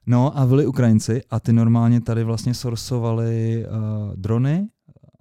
No 0.06 0.38
a 0.38 0.46
byli 0.46 0.66
Ukrajinci 0.66 1.22
a 1.30 1.40
ty 1.40 1.52
normálně 1.52 2.00
tady 2.00 2.24
vlastně 2.24 2.54
sorsovali 2.54 3.64
uh, 3.66 4.16
drony 4.16 4.68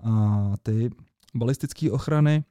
a 0.04 0.54
ty 0.64 0.90
balistické 1.36 1.92
ochrany, 1.92 2.44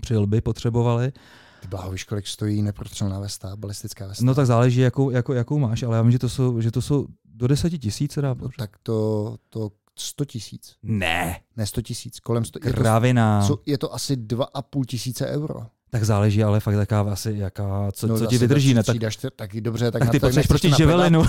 přilby 0.00 0.40
potřebovali. 0.40 1.12
Ty 1.60 1.68
bláho, 1.68 1.90
víš, 1.90 2.04
kolik 2.04 2.26
stojí 2.26 2.62
neprotřelná 2.62 3.20
vesta, 3.20 3.56
balistická 3.56 4.06
vesta? 4.06 4.24
No 4.24 4.34
tak 4.34 4.46
záleží, 4.46 4.80
jakou, 4.80 5.10
jako, 5.10 5.34
jakou 5.34 5.58
máš, 5.58 5.82
ale 5.82 5.96
já 5.96 6.02
vím, 6.02 6.10
že 6.10 6.18
to 6.18 6.28
jsou, 6.28 6.60
že 6.60 6.70
to 6.70 6.82
jsou 6.82 7.06
do 7.24 7.46
deseti 7.46 7.78
tisíc. 7.78 8.18
Dá, 8.18 8.34
no, 8.34 8.48
tak 8.58 8.70
to, 8.82 9.36
to 9.48 9.70
100 9.96 10.24
tisíc. 10.24 10.76
Ne. 10.82 11.40
Ne 11.56 11.66
100 11.66 11.82
tisíc, 11.82 12.20
kolem 12.20 12.44
100. 12.44 12.60
Kravina. 12.60 13.40
Je 13.42 13.48
to, 13.48 13.60
je 13.66 13.78
to 13.78 13.94
asi 13.94 14.16
2,5 14.16 14.84
tisíce 14.84 15.26
euro. 15.26 15.66
Tak 15.90 16.04
záleží, 16.04 16.44
ale 16.44 16.60
fakt 16.60 16.74
taká 16.74 17.00
asi, 17.00 17.34
jaká, 17.36 17.88
co, 17.92 18.06
no, 18.06 18.18
co 18.18 18.26
ti 18.26 18.38
vydrží. 18.38 18.74
Ne? 18.74 18.82
Tak, 18.82 18.96
tak 19.36 19.60
dobře, 19.60 19.90
tak, 19.90 20.02
tak 20.02 20.10
ty 20.10 20.20
potřebuješ 20.20 20.46
proti 20.46 20.70
živelinu. 20.76 21.24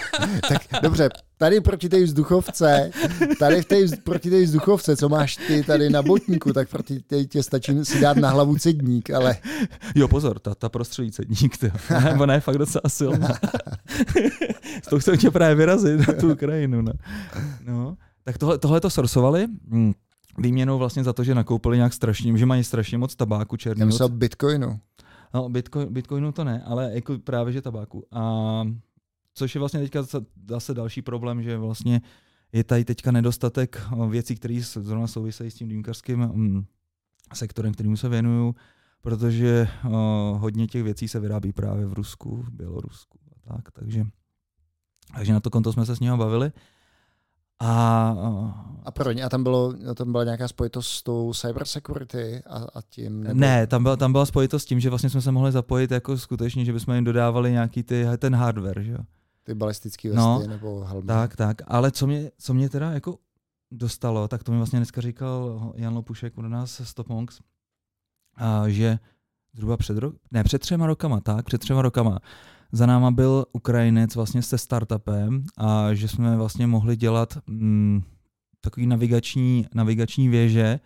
tak 0.48 0.82
dobře, 0.82 1.08
tady 1.36 1.60
proti 1.60 1.88
té 1.88 2.04
vzduchovce, 2.04 2.90
tady 3.38 3.62
v 3.62 3.64
té, 3.64 3.76
proti 4.04 4.30
té 4.30 4.42
vzduchovce, 4.42 4.96
co 4.96 5.08
máš 5.08 5.36
ty 5.36 5.62
tady 5.62 5.90
na 5.90 6.02
botníku, 6.02 6.52
tak 6.52 6.68
proti 6.68 7.00
té 7.00 7.24
tě 7.24 7.42
stačí 7.42 7.84
si 7.84 8.00
dát 8.00 8.16
na 8.16 8.30
hlavu 8.30 8.56
cedník, 8.56 9.10
ale... 9.10 9.36
Jo, 9.94 10.08
pozor, 10.08 10.38
ta, 10.38 10.54
ta 10.54 10.68
prostředí 10.68 11.12
cedník, 11.12 11.56
ty. 11.56 11.72
Ona 12.20 12.34
je 12.34 12.40
fakt 12.40 12.58
docela 12.58 12.82
silná. 12.88 13.28
S 15.00 15.04
tou 15.04 15.16
tě 15.16 15.30
právě 15.30 15.54
vyrazit 15.54 16.08
na 16.08 16.14
tu 16.14 16.32
Ukrajinu. 16.32 16.82
No. 16.82 16.92
no. 17.64 17.96
Tak 18.26 18.38
tohle, 18.38 18.58
tohle 18.58 18.80
to 18.80 18.90
sorsovali. 18.90 19.46
Hmm 19.70 19.94
výměnou 20.38 20.78
vlastně 20.78 21.04
za 21.04 21.12
to, 21.12 21.24
že 21.24 21.34
nakoupili 21.34 21.76
nějak 21.76 21.92
strašně, 21.92 22.38
že 22.38 22.46
mají 22.46 22.64
strašně 22.64 22.98
moc 22.98 23.16
tabáku 23.16 23.56
černého. 23.56 23.82
Já 23.82 23.86
myslel 23.86 24.08
bitcoinu. 24.08 24.80
No, 25.34 25.48
bitcoin, 25.48 25.92
bitcoinu 25.92 26.32
to 26.32 26.44
ne, 26.44 26.62
ale 26.66 26.90
jako 26.94 27.18
právě, 27.18 27.52
že 27.52 27.62
tabáku. 27.62 28.04
A 28.12 28.64
což 29.34 29.54
je 29.54 29.58
vlastně 29.58 29.80
teďka 29.80 30.06
zase 30.48 30.74
další 30.74 31.02
problém, 31.02 31.42
že 31.42 31.58
vlastně 31.58 32.00
je 32.52 32.64
tady 32.64 32.84
teďka 32.84 33.10
nedostatek 33.10 33.82
věcí, 34.08 34.34
které 34.34 34.60
zrovna 34.62 35.06
souvisejí 35.06 35.50
s 35.50 35.54
tím 35.54 35.68
dýmkařským 35.68 36.20
mm, 36.20 36.64
sektorem, 37.34 37.72
kterým 37.72 37.96
se 37.96 38.08
věnuju, 38.08 38.54
protože 39.00 39.68
uh, 39.84 39.92
hodně 40.40 40.66
těch 40.66 40.82
věcí 40.82 41.08
se 41.08 41.20
vyrábí 41.20 41.52
právě 41.52 41.86
v 41.86 41.92
Rusku, 41.92 42.36
v 42.36 42.50
Bělorusku 42.50 43.18
a 43.36 43.54
tak, 43.54 43.70
takže, 43.70 44.06
takže 45.14 45.32
na 45.32 45.40
to 45.40 45.50
konto 45.50 45.72
jsme 45.72 45.86
se 45.86 45.96
s 45.96 46.00
ním 46.00 46.18
bavili. 46.18 46.52
A, 47.60 48.16
a, 48.84 48.90
pro 48.90 49.12
ně, 49.12 49.24
a 49.24 49.28
tam, 49.28 49.42
bylo, 49.42 49.74
tam 49.94 50.12
byla 50.12 50.24
nějaká 50.24 50.48
spojitost 50.48 50.90
s 50.90 51.02
tou 51.02 51.32
cybersecurity 51.34 52.42
a, 52.46 52.56
a 52.74 52.82
tím? 52.88 53.22
Nebo... 53.22 53.40
Ne, 53.40 53.66
tam 53.66 53.82
byla, 53.82 53.96
tam 53.96 54.12
byla 54.12 54.26
spojitost 54.26 54.62
s 54.62 54.66
tím, 54.66 54.80
že 54.80 54.90
vlastně 54.90 55.10
jsme 55.10 55.20
se 55.20 55.32
mohli 55.32 55.52
zapojit 55.52 55.90
jako 55.90 56.18
skutečně, 56.18 56.64
že 56.64 56.72
bychom 56.72 56.94
jim 56.94 57.04
dodávali 57.04 57.52
nějaký 57.52 57.82
ty, 57.82 58.06
ten 58.18 58.34
hardware, 58.34 58.82
že 58.82 58.92
jo. 58.92 58.98
Ty 59.42 59.54
balistické 59.54 60.08
vesty 60.08 60.20
no, 60.20 60.42
nebo 60.46 60.84
helmy. 60.84 61.06
Tak, 61.06 61.36
tak, 61.36 61.62
ale 61.66 61.90
co 61.90 62.06
mě, 62.06 62.30
co 62.38 62.54
mě 62.54 62.68
teda 62.68 62.90
jako 62.90 63.18
dostalo, 63.70 64.28
tak 64.28 64.44
to 64.44 64.52
mi 64.52 64.58
vlastně 64.58 64.78
dneska 64.78 65.00
říkal 65.00 65.72
Jan 65.76 65.94
Lopušek 65.94 66.38
od 66.38 66.42
nás 66.42 66.80
z 66.84 66.94
Top 66.94 67.08
Monks, 67.08 67.40
a 68.36 68.68
že 68.68 68.98
zhruba 69.56 69.76
před 69.76 69.98
rok, 69.98 70.14
ne, 70.30 70.44
před 70.44 70.58
třema 70.58 70.86
rokama, 70.86 71.20
tak, 71.20 71.44
před 71.46 71.58
třema 71.58 71.82
rokama, 71.82 72.18
za 72.72 72.86
náma 72.86 73.10
byl 73.10 73.44
Ukrajinec 73.52 74.14
vlastně 74.14 74.42
se 74.42 74.58
startupem 74.58 75.44
a 75.56 75.94
že 75.94 76.08
jsme 76.08 76.36
vlastně 76.36 76.66
mohli 76.66 76.96
dělat 76.96 77.38
mm, 77.46 78.02
takový 78.60 78.86
navigační, 78.86 79.66
navigační 79.74 80.28
věže 80.28 80.80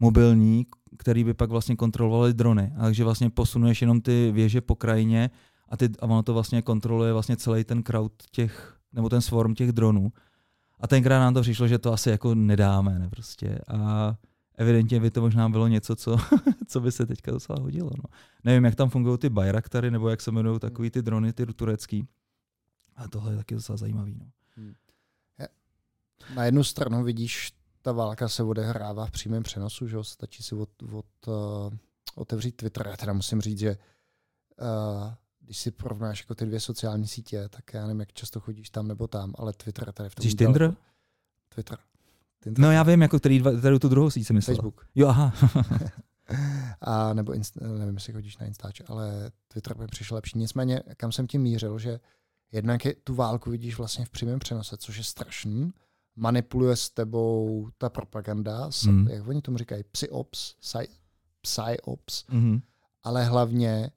mobilní, 0.00 0.66
který 0.98 1.24
by 1.24 1.34
pak 1.34 1.50
vlastně 1.50 1.76
kontrolovaly 1.76 2.34
drony. 2.34 2.72
A 2.78 2.82
takže 2.82 3.04
vlastně 3.04 3.30
posunuješ 3.30 3.80
jenom 3.80 4.00
ty 4.00 4.32
věže 4.32 4.60
po 4.60 4.74
krajině 4.74 5.30
a, 5.68 5.76
ty, 5.76 5.88
a 6.00 6.02
ono 6.02 6.22
to 6.22 6.34
vlastně 6.34 6.62
kontroluje 6.62 7.12
vlastně 7.12 7.36
celý 7.36 7.64
ten 7.64 7.82
crowd 7.82 8.12
těch, 8.30 8.76
nebo 8.92 9.08
ten 9.08 9.20
swarm 9.20 9.54
těch 9.54 9.72
dronů. 9.72 10.12
A 10.80 10.86
tenkrát 10.86 11.18
nám 11.18 11.34
to 11.34 11.40
přišlo, 11.42 11.68
že 11.68 11.78
to 11.78 11.92
asi 11.92 12.10
jako 12.10 12.34
nedáme, 12.34 12.98
ne 12.98 13.08
prostě. 13.08 13.58
A 13.68 14.14
evidentně 14.56 15.00
by 15.00 15.10
to 15.10 15.20
možná 15.20 15.48
bylo 15.48 15.68
něco, 15.68 15.96
co, 15.96 16.16
co 16.66 16.80
by 16.80 16.92
se 16.92 17.06
teďka 17.06 17.32
docela 17.32 17.58
hodilo. 17.60 17.90
No. 17.96 18.04
Nevím, 18.44 18.64
jak 18.64 18.74
tam 18.74 18.90
fungují 18.90 19.18
ty 19.18 19.28
Bayraktary, 19.28 19.90
nebo 19.90 20.08
jak 20.08 20.20
se 20.20 20.30
jmenují 20.30 20.60
takový 20.60 20.90
ty 20.90 21.02
drony, 21.02 21.32
ty 21.32 21.46
turecký. 21.46 22.08
A 22.96 23.08
tohle 23.08 23.32
je 23.32 23.36
taky 23.36 23.54
docela 23.54 23.76
zajímavý. 23.76 24.16
No. 24.20 24.26
Hmm. 24.56 24.74
Na 26.34 26.44
jednu 26.44 26.64
stranu 26.64 27.04
vidíš, 27.04 27.52
ta 27.82 27.92
válka 27.92 28.28
se 28.28 28.42
odehrává 28.42 29.06
v 29.06 29.10
přímém 29.10 29.42
přenosu, 29.42 29.88
že 29.88 29.96
stačí 30.02 30.42
si 30.42 30.54
od, 30.54 30.82
od, 30.92 31.06
uh, 31.26 31.34
otevřít 32.14 32.56
Twitter. 32.56 32.86
Já 32.86 32.96
teda 32.96 33.12
musím 33.12 33.40
říct, 33.40 33.58
že 33.58 33.76
uh, 34.60 35.12
když 35.40 35.58
si 35.58 35.70
porovnáš 35.70 36.20
jako 36.20 36.34
ty 36.34 36.46
dvě 36.46 36.60
sociální 36.60 37.06
sítě, 37.06 37.48
tak 37.48 37.74
já 37.74 37.86
nevím, 37.86 38.00
jak 38.00 38.12
často 38.12 38.40
chodíš 38.40 38.70
tam 38.70 38.88
nebo 38.88 39.06
tam, 39.06 39.34
ale 39.38 39.52
Twitter 39.52 39.92
tady 39.92 40.08
v 40.08 40.14
tom. 40.14 40.30
Jsi 40.30 40.36
Tinder? 40.36 40.76
Twitter. 41.48 41.78
Tinder. 42.54 42.62
No 42.62 42.72
já 42.72 42.82
vím, 42.82 43.02
jako 43.02 43.18
který, 43.18 43.42
tady 43.62 43.78
tu 43.78 43.88
druhou 43.88 44.10
síť 44.10 44.26
jsem 44.26 44.36
myslel. 44.36 44.56
Facebook. 44.56 44.86
Jo, 44.94 45.08
aha. 45.08 45.32
a 46.80 47.14
nebo, 47.14 47.32
inst, 47.32 47.56
nevím, 47.56 47.94
jestli 47.94 48.12
chodíš 48.12 48.38
na 48.38 48.46
Instač, 48.46 48.82
ale 48.86 49.30
Twitter 49.48 49.76
by 49.76 49.86
přišel 49.86 50.14
lepší. 50.14 50.38
Nicméně, 50.38 50.82
kam 50.96 51.12
jsem 51.12 51.26
tím 51.26 51.42
mířil, 51.42 51.78
že 51.78 52.00
jednak 52.52 52.84
je, 52.84 52.94
tu 52.94 53.14
válku 53.14 53.50
vidíš 53.50 53.78
vlastně 53.78 54.04
v 54.04 54.10
přímém 54.10 54.38
přenose, 54.38 54.76
což 54.76 54.96
je 54.96 55.04
strašný. 55.04 55.72
Manipuluje 56.16 56.76
s 56.76 56.90
tebou 56.90 57.68
ta 57.78 57.88
propaganda, 57.88 58.70
mm. 58.86 59.08
jak 59.08 59.26
oni 59.28 59.42
tomu 59.42 59.58
říkají, 59.58 59.84
psyops, 59.92 60.54
psy, 60.60 60.88
psyops, 61.40 62.24
mm. 62.30 62.60
ale 63.02 63.24
hlavně 63.24 63.90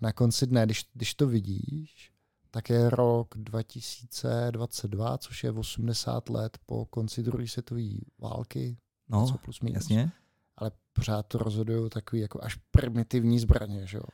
na 0.00 0.12
konci 0.12 0.46
dne, 0.46 0.66
když, 0.66 0.86
když 0.94 1.14
to 1.14 1.26
vidíš, 1.26 2.12
tak 2.50 2.70
je 2.70 2.90
rok 2.90 3.34
2022, 3.36 5.18
což 5.18 5.44
je 5.44 5.50
80 5.50 6.28
let 6.28 6.58
po 6.66 6.86
konci 6.86 7.22
druhé 7.22 7.48
světové 7.48 7.82
války. 8.18 8.76
No, 9.08 9.38
plus 9.44 9.60
minus. 9.60 9.74
jasně. 9.74 10.12
Ale 10.56 10.70
pořád 10.92 11.26
to 11.26 11.38
rozhodují 11.38 11.90
takový 11.90 12.22
jako 12.22 12.42
až 12.42 12.58
primitivní 12.70 13.38
zbraně, 13.38 13.86
že 13.86 13.96
jo. 13.96 14.04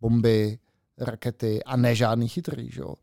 Bomby, 0.00 0.58
rakety 0.98 1.64
a 1.64 1.76
ne 1.76 1.94
žádný 1.94 2.28
chytrý, 2.28 2.70
že 2.70 2.80
jo. 2.80 2.94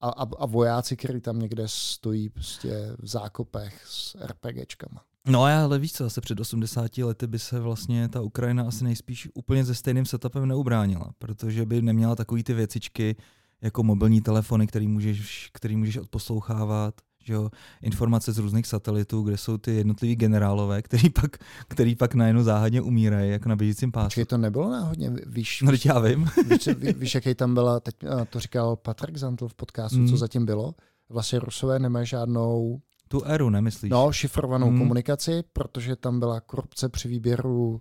A, 0.00 0.08
a, 0.08 0.22
a 0.38 0.46
vojáci, 0.46 0.96
kteří 0.96 1.20
tam 1.20 1.38
někde 1.38 1.64
stojí 1.66 2.28
prostě 2.28 2.96
v 2.98 3.06
zákopech 3.06 3.82
s 3.86 4.16
RPGčkama. 4.26 5.04
No 5.26 5.44
ale 5.44 5.78
víš 5.78 5.92
co, 5.92 6.04
zase 6.04 6.20
před 6.20 6.40
80 6.40 6.98
lety 6.98 7.26
by 7.26 7.38
se 7.38 7.60
vlastně 7.60 8.08
ta 8.08 8.20
Ukrajina 8.20 8.68
asi 8.68 8.84
nejspíš 8.84 9.28
úplně 9.34 9.64
se 9.64 9.74
stejným 9.74 10.06
setupem 10.06 10.48
neubránila, 10.48 11.10
protože 11.18 11.66
by 11.66 11.82
neměla 11.82 12.16
takový 12.16 12.44
ty 12.44 12.54
věcičky 12.54 13.16
jako 13.64 13.82
mobilní 13.82 14.20
telefony, 14.20 14.66
který 14.66 14.88
můžeš, 14.88 15.50
který 15.52 15.76
můžeš 15.76 15.96
odposlouchávat, 15.96 16.94
že 17.24 17.32
jo, 17.32 17.50
informace 17.82 18.32
z 18.32 18.38
různých 18.38 18.66
satelitů, 18.66 19.22
kde 19.22 19.36
jsou 19.36 19.58
ty 19.58 19.74
jednotliví 19.74 20.16
generálové, 20.16 20.82
který 20.82 21.10
pak, 21.10 21.36
který 21.68 21.96
pak 21.96 22.14
najednou 22.14 22.42
záhadně 22.42 22.82
umírají, 22.82 23.30
jako 23.30 23.48
na 23.48 23.56
běžícím 23.56 23.92
pásu. 23.92 24.10
Čiže 24.10 24.26
to 24.26 24.38
nebylo 24.38 24.70
náhodně, 24.70 25.12
víš? 25.26 25.62
No, 25.62 25.72
já 25.84 25.98
vím. 25.98 26.30
Víš, 26.48 26.68
ví, 26.78 26.92
víš 26.92 27.14
jaký 27.14 27.34
tam 27.34 27.54
byla, 27.54 27.80
teď 27.80 27.94
to 28.30 28.40
říkal 28.40 28.76
Patrik 28.76 29.16
Zantl 29.16 29.48
v 29.48 29.54
podcastu, 29.54 29.98
mm. 29.98 30.08
co 30.08 30.16
zatím 30.16 30.46
bylo? 30.46 30.74
Vlastně 31.08 31.38
Rusové 31.38 31.78
nemají 31.78 32.06
žádnou 32.06 32.80
tu 33.08 33.22
eru, 33.24 33.50
nemyslíš? 33.50 33.90
No, 33.90 34.12
šifrovanou 34.12 34.68
hmm. 34.68 34.78
komunikaci, 34.78 35.42
protože 35.52 35.96
tam 35.96 36.20
byla 36.20 36.40
korupce 36.40 36.88
při 36.88 37.08
výběru 37.08 37.80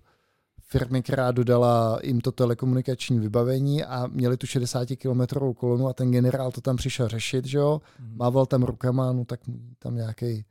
firmy, 0.64 1.04
která 1.04 1.32
dodala 1.32 2.00
jim 2.04 2.22
to 2.22 2.32
telekomunikační 2.32 3.20
vybavení 3.20 3.84
a 3.84 4.08
měli 4.08 4.38
tu 4.38 4.48
60 4.48 4.88
kilometrovou 4.96 5.54
kolonu 5.54 5.88
a 5.88 5.94
ten 5.94 6.12
generál 6.12 6.52
to 6.52 6.62
tam 6.62 6.76
přišel 6.76 7.08
řešit, 7.08 7.46
že 7.46 7.58
jo, 7.58 7.82
hmm. 8.00 8.18
mával 8.18 8.46
tam 8.46 8.64
rukama, 8.64 9.12
no 9.12 9.26
tak 9.26 9.40
tam 9.80 9.96
nějaký 9.96 10.46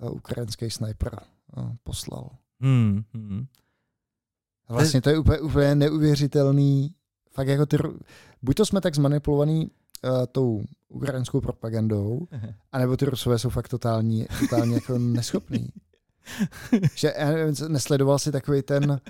uh, 0.00 0.12
ukrajinský 0.12 0.70
sniper 0.70 1.20
uh, 1.56 1.72
poslal. 1.82 2.30
Hmm. 2.60 3.02
Hmm. 3.14 3.46
Vlastně 4.68 5.00
to 5.00 5.10
je 5.10 5.18
úplně, 5.18 5.38
úplně 5.38 5.74
neuvěřitelný, 5.74 6.94
fakt 7.30 7.48
jako 7.48 7.66
ty, 7.66 7.76
buď 8.42 8.56
to 8.56 8.66
jsme 8.66 8.80
tak 8.80 8.94
zmanipulovaný 8.94 9.70
uh, 10.04 10.26
tou 10.32 10.62
ukrajinskou 10.88 11.40
propagandou, 11.40 12.26
anebo 12.72 12.96
ty 12.96 13.04
Rusové 13.04 13.38
jsou 13.38 13.48
fakt 13.48 13.68
totální, 13.68 14.26
totální 14.40 14.74
jako 14.74 14.98
neschopný. 14.98 15.68
že 16.94 17.14
já 17.18 17.30
nevím, 17.30 17.54
nesledoval 17.68 18.18
si 18.18 18.32
takový 18.32 18.62
ten, 18.62 19.00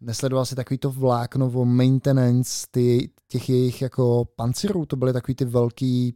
nesledoval 0.00 0.46
si 0.46 0.54
takový 0.54 0.78
to 0.78 0.90
vláknovo 0.90 1.64
maintenance 1.64 2.66
ty, 2.70 3.10
těch 3.28 3.48
jejich 3.48 3.82
jako 3.82 4.24
pancirů, 4.36 4.86
to 4.86 4.96
byly 4.96 5.12
takový 5.12 5.34
ty 5.34 5.44
velký 5.44 6.14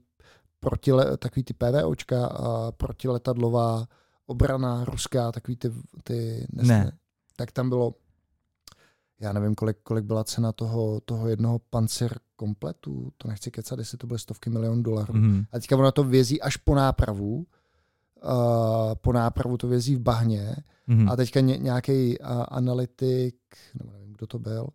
protile, 0.60 1.16
takový 1.16 1.44
ty 1.44 1.54
PVOčka 1.54 2.26
a 2.26 2.72
protiletadlová 2.72 3.88
obrana 4.26 4.84
ruská, 4.84 5.32
takový 5.32 5.56
ty, 5.56 5.72
ty 6.04 6.46
ne. 6.52 6.92
tak 7.36 7.52
tam 7.52 7.68
bylo 7.68 7.94
já 9.20 9.32
nevím, 9.32 9.54
kolik, 9.54 9.76
kolik 9.82 10.04
byla 10.04 10.24
cena 10.24 10.52
toho, 10.52 11.00
toho 11.00 11.28
jednoho 11.28 11.58
pancir 11.58 12.18
kompletu, 12.36 13.12
to 13.16 13.28
nechci 13.28 13.50
kecat, 13.50 13.78
jestli 13.78 13.98
to 13.98 14.06
byly 14.06 14.18
stovky 14.18 14.50
milionů 14.50 14.82
dolarů. 14.82 15.14
Mm-hmm. 15.14 15.46
A 15.52 15.58
teďka 15.58 15.76
ono 15.76 15.92
to 15.92 16.04
vězí 16.04 16.40
až 16.40 16.56
po 16.56 16.74
nápravu, 16.74 17.46
uh, 18.24 18.94
po 18.94 19.12
nápravu 19.12 19.56
to 19.56 19.68
vězí 19.68 19.96
v 19.96 20.00
bahně 20.00 20.56
mm-hmm. 20.88 21.12
a 21.12 21.16
teďka 21.16 21.40
ně, 21.40 21.56
nějaký 21.56 22.18
uh, 22.18 22.26
analytik, 22.48 23.36
nebo 23.78 23.92
nevím, 23.92 24.12
kdo 24.12 24.26
to 24.26 24.38
byl, 24.38 24.66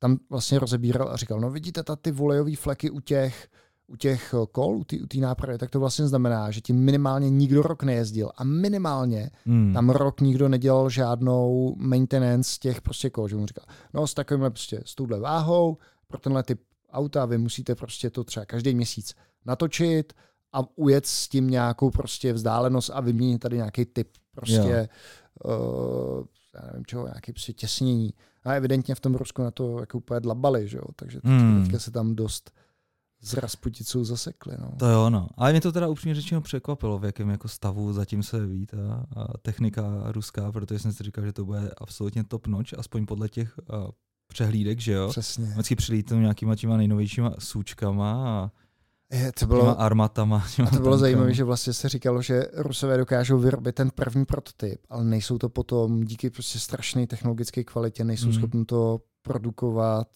tam 0.00 0.18
vlastně 0.30 0.58
rozebíral 0.58 1.08
a 1.08 1.16
říkal, 1.16 1.40
no 1.40 1.50
vidíte 1.50 1.82
ta 1.82 1.96
ty 1.96 2.10
volejové 2.10 2.56
fleky 2.56 2.90
u 2.90 3.00
těch, 3.00 3.48
u 3.86 3.96
těch 3.96 4.34
eh, 4.34 4.46
kol, 4.52 4.76
u 4.76 4.84
té 4.84 4.96
u 4.96 5.20
nápravy, 5.20 5.58
tak 5.58 5.70
to 5.70 5.80
vlastně 5.80 6.06
znamená, 6.06 6.50
že 6.50 6.60
tím 6.60 6.76
minimálně 6.76 7.30
nikdo 7.30 7.62
rok 7.62 7.82
nejezdil 7.82 8.30
a 8.36 8.44
minimálně 8.44 9.30
hmm. 9.46 9.72
tam 9.72 9.90
rok 9.90 10.20
nikdo 10.20 10.48
nedělal 10.48 10.90
žádnou 10.90 11.74
maintenance 11.78 12.56
těch 12.60 12.80
prostě 12.80 13.10
kol, 13.10 13.28
že 13.28 13.36
mu 13.36 13.46
říkal, 13.46 13.64
no 13.94 14.06
s 14.06 14.14
takovýmhle 14.14 14.50
prostě, 14.50 14.80
s 14.84 14.94
touhle 14.94 15.20
váhou, 15.20 15.76
pro 16.06 16.18
tenhle 16.18 16.42
typ 16.42 16.60
auta 16.92 17.24
vy 17.26 17.38
musíte 17.38 17.74
prostě 17.74 18.10
to 18.10 18.24
třeba 18.24 18.46
každý 18.46 18.74
měsíc 18.74 19.14
natočit 19.46 20.12
a 20.56 20.64
ujet 20.76 21.06
s 21.06 21.28
tím 21.28 21.50
nějakou 21.50 21.90
prostě 21.90 22.32
vzdálenost 22.32 22.90
a 22.94 23.00
vyměnit 23.00 23.38
tady 23.38 23.56
nějaký 23.56 23.84
typ 23.84 24.08
prostě 24.30 24.88
uh, 25.44 26.24
já 26.54 26.66
nevím 26.66 26.86
čeho, 26.86 27.06
nějaký 27.06 27.32
prostě 27.32 27.52
těsnění. 27.52 28.10
A 28.44 28.52
evidentně 28.52 28.94
v 28.94 29.00
tom 29.00 29.14
Rusku 29.14 29.42
na 29.42 29.50
to 29.50 29.80
jako 29.80 29.98
úplně 29.98 30.20
dlabali, 30.20 30.68
že 30.68 30.76
jo? 30.76 30.84
takže 30.96 31.20
hmm. 31.24 31.62
teďka 31.62 31.78
se 31.78 31.90
tam 31.90 32.14
dost 32.14 32.50
s 33.20 33.34
Rasputicou 33.34 34.04
zasekli. 34.04 34.56
No. 34.60 34.72
To 34.78 34.86
jo, 34.86 35.10
no. 35.10 35.28
Ale 35.36 35.52
mě 35.52 35.60
to 35.60 35.72
teda 35.72 35.88
upřímně 35.88 36.14
řečeno 36.14 36.40
překvapilo, 36.40 36.98
v 36.98 37.04
jakém 37.04 37.30
jako 37.30 37.48
stavu 37.48 37.92
zatím 37.92 38.22
se 38.22 38.46
ví 38.46 38.66
ta 38.66 39.06
technika 39.42 39.82
ruská, 40.06 40.52
protože 40.52 40.78
jsem 40.78 40.92
si 40.92 41.04
říkal, 41.04 41.24
že 41.24 41.32
to 41.32 41.44
bude 41.44 41.70
absolutně 41.78 42.24
top 42.24 42.46
noč, 42.46 42.74
aspoň 42.78 43.06
podle 43.06 43.28
těch 43.28 43.58
a, 43.58 43.88
přehlídek, 44.28 44.80
že 44.80 44.92
jo? 44.92 45.08
Přesně. 45.08 45.44
Vždycky 45.44 45.76
přilítají 45.76 46.20
nějakýma 46.20 46.56
těma 46.56 46.76
nejnovějšíma 46.76 47.34
sůčkama 47.38 48.12
a 48.28 48.50
je, 49.12 49.32
to 49.32 49.46
bylo, 49.46 49.60
těma 49.60 49.72
armatama. 49.72 50.44
Těma 50.56 50.68
a 50.68 50.70
to 50.70 50.80
bylo 50.80 50.98
zajímavé, 50.98 51.34
že 51.34 51.44
vlastně 51.44 51.72
se 51.72 51.88
říkalo, 51.88 52.22
že 52.22 52.42
Rusové 52.54 52.96
dokážou 52.96 53.38
vyrobit 53.38 53.74
ten 53.74 53.90
první 53.90 54.24
prototyp, 54.24 54.80
ale 54.88 55.04
nejsou 55.04 55.38
to 55.38 55.48
potom 55.48 56.04
díky 56.04 56.30
prostě 56.30 56.58
strašné 56.58 57.06
technologické 57.06 57.64
kvalitě, 57.64 58.04
nejsou 58.04 58.26
mm. 58.26 58.32
schopni 58.32 58.64
to 58.64 59.00
produkovat 59.22 60.08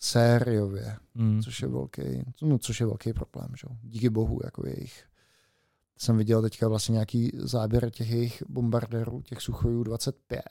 sériově, 0.00 0.96
mm. 1.14 1.42
což 1.42 1.62
je 1.62 1.68
velký, 1.68 2.02
no, 2.42 2.58
což 2.58 2.80
je 2.80 2.86
velký 2.86 3.12
problém, 3.12 3.48
že? 3.56 3.68
díky 3.82 4.08
bohu, 4.08 4.40
jako 4.44 4.66
jejich. 4.66 5.04
Jsem 5.98 6.16
viděl 6.16 6.42
teďka 6.42 6.68
vlastně 6.68 6.92
nějaký 6.92 7.30
záběr 7.34 7.90
těch 7.90 8.10
jejich 8.10 8.42
bombardérů, 8.48 9.22
těch 9.22 9.40
Suchojů 9.40 9.82
25 9.82 10.42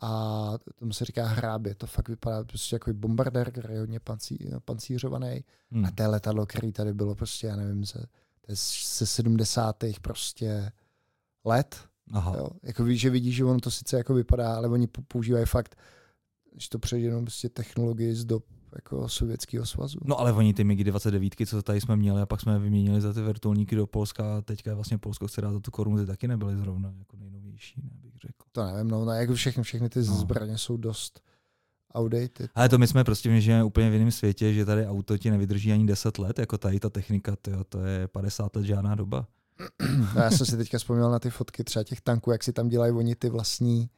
a 0.00 0.52
tomu 0.78 0.92
se 0.92 1.04
říká 1.04 1.26
hrábě, 1.26 1.74
to 1.74 1.86
fakt 1.86 2.08
vypadá 2.08 2.44
prostě 2.44 2.76
jako 2.76 2.92
bombardér, 2.92 3.50
který 3.50 3.74
je 3.74 3.80
hodně 3.80 4.00
pancí, 4.00 4.38
pancířovaný 4.64 5.44
mm. 5.70 5.84
a 5.84 5.90
to 5.90 6.10
letadlo, 6.10 6.46
který 6.46 6.72
tady 6.72 6.94
bylo 6.94 7.14
prostě, 7.14 7.46
já 7.46 7.56
nevím, 7.56 7.84
ze, 7.84 8.06
ze 8.98 9.06
70. 9.06 9.76
prostě 10.02 10.72
let, 11.44 11.80
Aha. 12.12 12.34
Jo? 12.36 12.48
Jako 12.62 12.84
víš, 12.84 13.00
že 13.00 13.10
vidíš, 13.10 13.36
že 13.36 13.44
ono 13.44 13.60
to 13.60 13.70
sice 13.70 13.96
jako 13.96 14.14
vypadá, 14.14 14.56
ale 14.56 14.68
oni 14.68 14.86
používají 14.86 15.46
fakt 15.46 15.76
když 16.52 16.68
to 16.68 16.78
přejde 16.78 17.06
jenom 17.06 17.24
prostě 17.24 17.48
technologii 17.48 18.14
z 18.14 18.24
dob 18.24 18.44
jako 18.74 19.08
Sovětského 19.08 19.66
svazu. 19.66 19.98
No 20.04 20.20
ale 20.20 20.32
oni 20.32 20.54
ty 20.54 20.64
MiG 20.64 20.84
29, 20.84 21.34
co 21.46 21.62
tady 21.62 21.80
jsme 21.80 21.96
měli 21.96 22.22
a 22.22 22.26
pak 22.26 22.40
jsme 22.40 22.52
je 22.52 22.58
vyměnili 22.58 23.00
za 23.00 23.12
ty 23.12 23.22
vrtulníky 23.22 23.76
do 23.76 23.86
Polska 23.86 24.36
a 24.36 24.40
teďka 24.40 24.74
vlastně 24.74 24.98
Polsko 24.98 25.26
chce 25.26 25.40
dát 25.40 25.52
za 25.52 25.60
tu 25.60 25.70
korunu, 25.70 25.98
ty 25.98 26.06
taky 26.06 26.28
nebyly 26.28 26.56
zrovna 26.56 26.92
jako 26.98 27.16
nejnovější, 27.16 27.80
ne, 27.84 27.90
bych 28.02 28.14
řekl. 28.14 28.44
To 28.52 28.64
nevím, 28.64 28.90
no, 28.90 29.04
no 29.04 29.12
jako 29.12 29.34
všechny, 29.34 29.62
všechny 29.62 29.88
ty 29.88 29.98
no. 29.98 30.04
zbraně 30.04 30.58
jsou 30.58 30.76
dost 30.76 31.20
outdated. 31.94 32.50
Ale 32.54 32.68
to 32.68 32.78
my 32.78 32.86
jsme 32.86 33.04
prostě 33.04 33.40
žijeme 33.40 33.64
úplně 33.64 33.90
v 33.90 33.92
jiném 33.92 34.10
světě, 34.10 34.54
že 34.54 34.64
tady 34.64 34.86
auto 34.86 35.18
ti 35.18 35.30
nevydrží 35.30 35.72
ani 35.72 35.86
10 35.86 36.18
let, 36.18 36.38
jako 36.38 36.58
tady 36.58 36.80
ta 36.80 36.90
technika, 36.90 37.36
tyjo, 37.36 37.64
to 37.64 37.80
je 37.80 38.08
50 38.08 38.56
let 38.56 38.64
žádná 38.64 38.94
doba. 38.94 39.26
No, 40.14 40.22
já 40.22 40.30
jsem 40.30 40.46
si 40.46 40.56
teďka 40.56 40.78
vzpomněl 40.78 41.10
na 41.10 41.18
ty 41.18 41.30
fotky 41.30 41.64
třeba 41.64 41.84
těch 41.84 42.00
tanků, 42.00 42.30
jak 42.30 42.44
si 42.44 42.52
tam 42.52 42.68
dělají 42.68 42.92
oni 42.92 43.14
ty 43.14 43.28
vlastní 43.28 43.90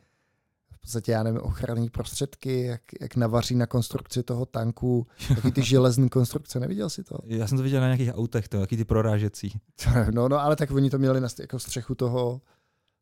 podstatě, 0.83 1.13
já 1.13 1.23
nevím, 1.23 1.41
ochranné 1.41 1.91
prostředky, 1.91 2.63
jak, 2.63 2.81
jak 3.01 3.17
navaří 3.17 3.55
na 3.55 3.67
konstrukci 3.67 4.23
toho 4.23 4.47
tanku, 4.47 5.07
taky 5.29 5.53
ty 5.53 5.63
železné 5.63 6.09
konstrukce, 6.09 6.61
neviděl 6.61 6.91
jsi 6.91 7.05
to? 7.05 7.19
Já 7.27 7.47
jsem 7.47 7.59
to 7.59 7.65
viděl 7.65 7.81
na 7.81 7.87
nějakých 7.87 8.15
autech, 8.15 8.49
to, 8.49 8.61
jaký 8.61 8.77
ty 8.77 8.85
prorážecí. 8.85 9.61
No, 10.15 10.29
no, 10.29 10.41
ale 10.41 10.57
tak 10.57 10.71
oni 10.71 10.91
to 10.91 10.99
měli 10.99 11.21
na 11.21 11.29
jako 11.41 11.59
střechu 11.59 11.95
toho, 11.95 12.41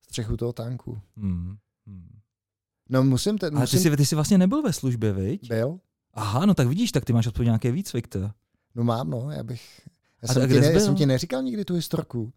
střechu 0.03 0.37
toho 0.37 0.53
tanku. 0.53 1.01
Hmm. 1.17 1.57
No 2.89 3.05
musím... 3.05 3.39
Te, 3.39 3.47
ale 3.47 3.61
musím... 3.61 3.79
ty, 3.79 3.91
jsi, 3.91 3.97
ty 3.97 4.07
jsi 4.07 4.15
vlastně 4.15 4.39
nebyl 4.39 4.63
ve 4.63 4.73
službě, 4.73 5.13
viď? 5.13 5.49
Byl. 5.49 5.79
Aha, 6.15 6.47
no 6.47 6.55
tak 6.55 6.67
vidíš, 6.67 6.93
tak 6.93 7.05
ty 7.05 7.13
máš 7.13 7.27
aspoň 7.27 7.45
nějaký 7.45 7.71
výcvik, 7.71 8.09
to. 8.09 8.31
No 8.75 8.85
mám, 8.85 9.11
no, 9.11 9.31
já 9.31 9.43
bych... 9.43 9.81
Já, 10.23 10.35
jsem, 10.35 10.49
ti, 10.49 10.61
ne, 10.61 10.73
já 10.73 10.81
jsem 10.81 10.95
ti 10.95 11.07
neříkal 11.07 11.43
nikdy 11.43 11.65
tu 11.65 11.75
historku. 11.75 12.33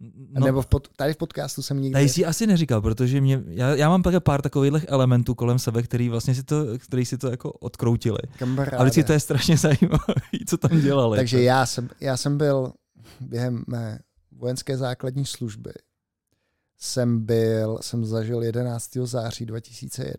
No, 0.00 0.46
Nebo 0.46 0.62
v 0.62 0.66
pod, 0.66 0.88
tady 0.96 1.14
v 1.14 1.16
podcastu 1.16 1.62
jsem 1.62 1.80
nikdy... 1.80 1.92
Tady 1.92 2.08
jsi 2.08 2.24
asi 2.24 2.46
neříkal, 2.46 2.80
protože 2.80 3.20
mě, 3.20 3.42
já, 3.46 3.74
já 3.74 3.88
mám 3.88 4.02
také 4.02 4.20
pár 4.20 4.42
takových 4.42 4.84
elementů 4.88 5.34
kolem 5.34 5.58
sebe, 5.58 5.82
který 5.82 6.08
vlastně 6.08 6.34
si 6.34 6.42
to, 6.42 6.64
který 6.78 7.04
si 7.04 7.18
to 7.18 7.30
jako 7.30 7.52
odkroutili. 7.52 8.18
Kamaráde. 8.38 8.76
A 8.76 8.82
vždycky 8.82 9.04
to 9.04 9.12
je 9.12 9.20
strašně 9.20 9.56
zajímavé, 9.58 10.14
co 10.46 10.56
tam 10.56 10.80
dělali. 10.80 11.18
Takže 11.18 11.42
já 11.42 11.66
jsem, 11.66 11.88
já 12.00 12.16
jsem 12.16 12.38
byl 12.38 12.72
během 13.20 13.64
mé 13.66 13.98
vojenské 14.32 14.76
základní 14.76 15.26
služby, 15.26 15.72
jsem 16.78 17.26
byl, 17.26 17.78
jsem 17.80 18.04
zažil 18.04 18.42
11. 18.42 18.90
září 18.96 19.46
2001. 19.46 20.14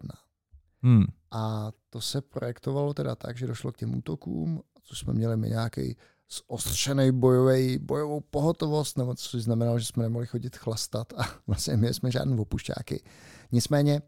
Hmm. 0.84 1.06
A 1.32 1.72
to 1.90 2.02
se 2.02 2.22
projektovalo 2.22 2.94
teda 2.94 3.16
tak, 3.16 3.38
že 3.38 3.48
došlo 3.48 3.72
k 3.72 3.78
těm 3.78 3.98
útokům, 3.98 4.62
což 4.84 5.00
jsme 5.00 5.14
měli 5.14 5.38
my 5.38 5.50
nějaký 5.50 5.98
zostřený 6.30 7.12
bojový, 7.12 7.78
bojovou 7.78 8.20
pohotovost, 8.20 8.98
nebo 8.98 9.16
což 9.16 9.44
znamenalo, 9.44 9.80
že 9.80 9.86
jsme 9.86 10.04
nemohli 10.04 10.28
chodit 10.28 10.56
chlastat 10.56 11.14
a 11.18 11.24
vlastně 11.48 11.78
my 11.78 11.94
jsme 11.94 12.12
žádný 12.12 12.40
opušťáky. 12.40 13.04
Nicméně, 13.52 14.02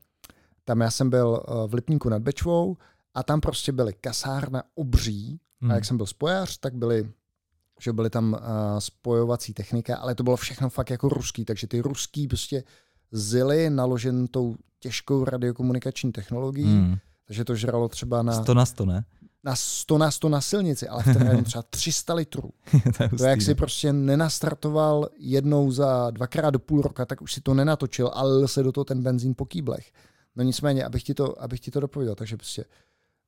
tam 0.63 0.81
já 0.81 0.91
jsem 0.91 1.09
byl 1.09 1.43
eh, 1.43 1.67
v 1.67 1.73
Lipníku 1.73 2.09
nad 2.09 2.21
Bečvou 2.21 2.77
a 3.13 3.23
tam 3.23 3.41
prostě 3.41 3.71
byly 3.71 3.93
kasárna 3.93 4.63
obří 4.75 5.39
hmm. 5.61 5.71
a 5.71 5.73
jak 5.75 5.85
jsem 5.85 5.97
byl 5.97 6.05
spojař, 6.05 6.57
tak 6.57 6.75
byly 6.75 7.09
že 7.81 7.93
byly 7.93 8.09
tam 8.09 8.33
uh, 8.33 8.39
spojovací 8.79 9.53
technika, 9.53 9.97
ale 9.97 10.15
to 10.15 10.23
bylo 10.23 10.35
všechno 10.35 10.69
fakt 10.69 10.89
jako 10.89 11.09
ruský, 11.09 11.45
takže 11.45 11.67
ty 11.67 11.81
ruský 11.81 12.27
prostě 12.27 12.63
zily 13.11 13.69
naložen 13.69 14.27
tou 14.27 14.55
těžkou 14.79 15.25
radiokomunikační 15.25 16.11
technologií, 16.11 16.65
hmm. 16.65 16.97
takže 17.27 17.45
to 17.45 17.55
žralo 17.55 17.89
třeba 17.89 18.21
na... 18.21 18.33
100 18.43 18.53
na 18.53 18.65
100, 18.65 18.85
ne? 18.85 19.05
Na 19.43 19.55
100 19.55 19.97
na 19.97 20.11
100 20.11 20.29
na 20.29 20.41
silnici, 20.41 20.87
ale 20.87 21.03
v 21.03 21.13
terénu 21.13 21.43
třeba 21.43 21.61
300 21.61 22.13
litrů. 22.13 22.49
to, 22.71 23.03
hustý, 23.03 23.17
to 23.17 23.23
jak 23.23 23.41
si 23.41 23.55
prostě 23.55 23.93
nenastartoval 23.93 25.09
jednou 25.17 25.71
za 25.71 26.11
dvakrát 26.11 26.49
do 26.49 26.59
půl 26.59 26.81
roka, 26.81 27.05
tak 27.05 27.21
už 27.21 27.33
si 27.33 27.41
to 27.41 27.53
nenatočil, 27.53 28.11
ale 28.13 28.47
se 28.47 28.63
do 28.63 28.71
toho 28.71 28.85
ten 28.85 29.03
benzín 29.03 29.33
po 29.35 29.45
kýblech. 29.45 29.91
No 30.35 30.43
nicméně, 30.43 30.85
abych 30.85 31.03
ti 31.03 31.13
to, 31.13 31.41
abych 31.41 31.59
ti 31.59 31.71
to 31.71 31.79
dopověděl, 31.79 32.15
takže 32.15 32.37
prostě 32.37 32.65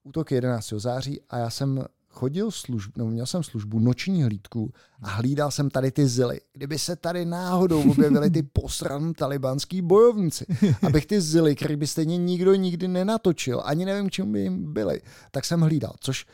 útok 0.03 0.31
11. 0.31 0.73
září 0.77 1.21
a 1.29 1.37
já 1.37 1.49
jsem 1.49 1.85
chodil 2.13 2.51
službu, 2.51 2.93
no 2.97 3.05
měl 3.05 3.25
jsem 3.25 3.43
službu 3.43 3.79
noční 3.79 4.23
hlídku 4.23 4.73
a 5.01 5.09
hlídal 5.09 5.51
jsem 5.51 5.69
tady 5.69 5.91
ty 5.91 6.07
zily. 6.07 6.41
Kdyby 6.53 6.79
se 6.79 6.95
tady 6.95 7.25
náhodou 7.25 7.91
objevili 7.91 8.29
ty 8.29 8.43
posran 8.53 9.13
talibanský 9.13 9.81
bojovníci, 9.81 10.45
abych 10.81 11.05
ty 11.05 11.21
zily, 11.21 11.55
které 11.55 11.77
by 11.77 11.87
stejně 11.87 12.17
nikdo 12.17 12.55
nikdy 12.55 12.87
nenatočil, 12.87 13.61
ani 13.65 13.85
nevím, 13.85 14.09
čemu 14.09 14.31
by 14.31 14.41
jim 14.41 14.73
byly, 14.73 15.01
tak 15.31 15.45
jsem 15.45 15.61
hlídal. 15.61 15.93
Což, 15.99 16.25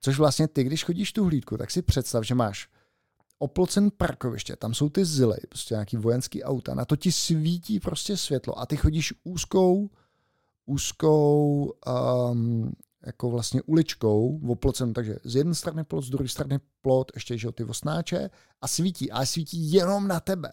což 0.00 0.18
vlastně 0.18 0.48
ty, 0.48 0.64
když 0.64 0.84
chodíš 0.84 1.12
tu 1.12 1.24
hlídku, 1.24 1.56
tak 1.56 1.70
si 1.70 1.82
představ, 1.82 2.24
že 2.24 2.34
máš 2.34 2.68
oplocen 3.38 3.90
parkoviště, 3.96 4.56
tam 4.56 4.74
jsou 4.74 4.88
ty 4.88 5.04
zily, 5.04 5.36
prostě 5.48 5.74
nějaký 5.74 5.96
vojenský 5.96 6.44
auta, 6.44 6.74
na 6.74 6.84
to 6.84 6.96
ti 6.96 7.12
svítí 7.12 7.80
prostě 7.80 8.16
světlo 8.16 8.58
a 8.58 8.66
ty 8.66 8.76
chodíš 8.76 9.14
úzkou, 9.24 9.90
úzkou 10.66 11.72
um, 12.30 12.72
jako 13.06 13.30
vlastně 13.30 13.62
uličkou 13.62 14.40
oplocen, 14.48 14.92
takže 14.92 15.16
z 15.24 15.36
jedné 15.36 15.54
strany 15.54 15.84
plot, 15.84 16.04
z 16.04 16.10
druhé 16.10 16.28
strany 16.28 16.58
plot, 16.82 17.12
ještě 17.14 17.38
že 17.38 17.52
ty 17.52 17.64
osnáče 17.64 18.30
a 18.60 18.68
svítí, 18.68 19.10
ale 19.10 19.26
svítí 19.26 19.72
jenom 19.72 20.08
na 20.08 20.20
tebe. 20.20 20.52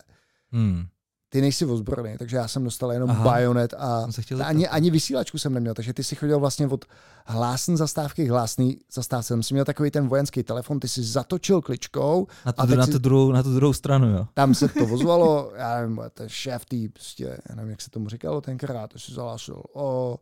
Hmm. 0.51 0.85
Ty 1.29 1.41
nejsi 1.41 1.65
ozbrojený, 1.65 2.17
takže 2.17 2.37
já 2.37 2.47
jsem 2.47 2.63
dostal 2.63 2.91
jenom 2.91 3.09
Aha. 3.09 3.23
bajonet 3.23 3.73
a 3.73 4.07
ani, 4.43 4.67
ani 4.67 4.91
vysílačku 4.91 5.37
jsem 5.37 5.53
neměl, 5.53 5.73
takže 5.73 5.93
ty 5.93 6.03
si 6.03 6.15
chodil 6.15 6.39
vlastně 6.39 6.67
od 6.67 6.85
hlásný 7.25 7.77
zastávky 7.77 8.25
k 8.25 8.29
hlásný 8.29 8.79
zastávce. 8.93 9.27
Jsem 9.27 9.43
si 9.43 9.53
měl 9.53 9.65
takový 9.65 9.91
ten 9.91 10.07
vojenský 10.07 10.43
telefon, 10.43 10.79
ty 10.79 10.87
si 10.87 11.03
zatočil 11.03 11.61
kličkou. 11.61 12.27
Na 12.45 12.51
tu, 12.51 12.61
a 12.61 12.65
na, 12.65 12.85
si, 12.85 12.91
tu 12.91 12.99
druhou, 12.99 13.31
na 13.31 13.43
tu 13.43 13.55
druhou 13.55 13.73
stranu, 13.73 14.09
jo. 14.09 14.27
Tam 14.33 14.55
se 14.55 14.67
to 14.67 14.85
ozvalo, 14.93 15.51
já 15.55 15.81
nevím, 15.81 16.01
ten 16.13 16.29
šéf 16.29 16.65
tý, 16.65 16.89
prostě, 16.89 17.37
já 17.49 17.55
nevím, 17.55 17.71
jak 17.71 17.81
se 17.81 17.89
tomu 17.89 18.09
říkalo 18.09 18.41
tenkrát, 18.41 18.93
to 18.93 18.99
si 18.99 19.13
zalásil, 19.13 19.63
o, 19.73 20.17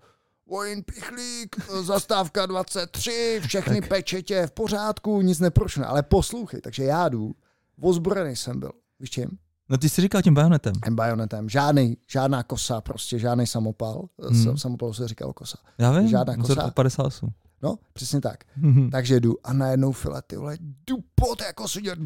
Vojen 0.49 0.83
Pichlík, 0.83 1.55
zastávka 1.81 2.45
23, 2.45 3.41
všechny 3.47 3.81
tak. 3.81 3.89
pečetě 3.89 4.47
v 4.47 4.51
pořádku, 4.51 5.21
nic 5.21 5.39
neprošne, 5.39 5.85
ale 5.85 6.03
poslouchej, 6.03 6.61
takže 6.61 6.83
já 6.83 7.09
jdu, 7.09 7.35
ozbrojený 7.81 8.35
jsem 8.35 8.59
byl, 8.59 8.71
víš 8.99 9.09
čím? 9.09 9.37
No 9.69 9.77
ty 9.77 9.89
jsi 9.89 10.01
říkal 10.01 10.21
tím 10.21 10.33
bajonetem. 10.33 10.73
Tím 10.85 10.95
bajonetem, 10.95 11.49
žádný, 11.49 11.97
žádná 12.11 12.43
kosa, 12.43 12.81
prostě 12.81 13.19
žádný 13.19 13.47
samopal, 13.47 14.05
hmm. 14.29 14.57
samopal 14.57 14.93
se 14.93 15.07
říkal 15.07 15.33
kosa. 15.33 15.57
Já 15.77 15.91
vím, 15.91 16.07
žádná 16.07 16.37
kosa. 16.37 16.71
58. 16.71 17.29
No, 17.63 17.75
přesně 17.93 18.21
tak. 18.21 18.43
Mm-hmm. 18.61 18.91
Takže 18.91 19.19
jdu 19.19 19.35
a 19.43 19.53
najednou 19.53 19.91
file, 19.91 20.21
ty 20.27 20.37
vole, 20.37 20.57
jdu 20.59 20.97
pot, 21.15 21.41
jako 21.41 21.67
si 21.67 21.81
dělat, 21.81 21.99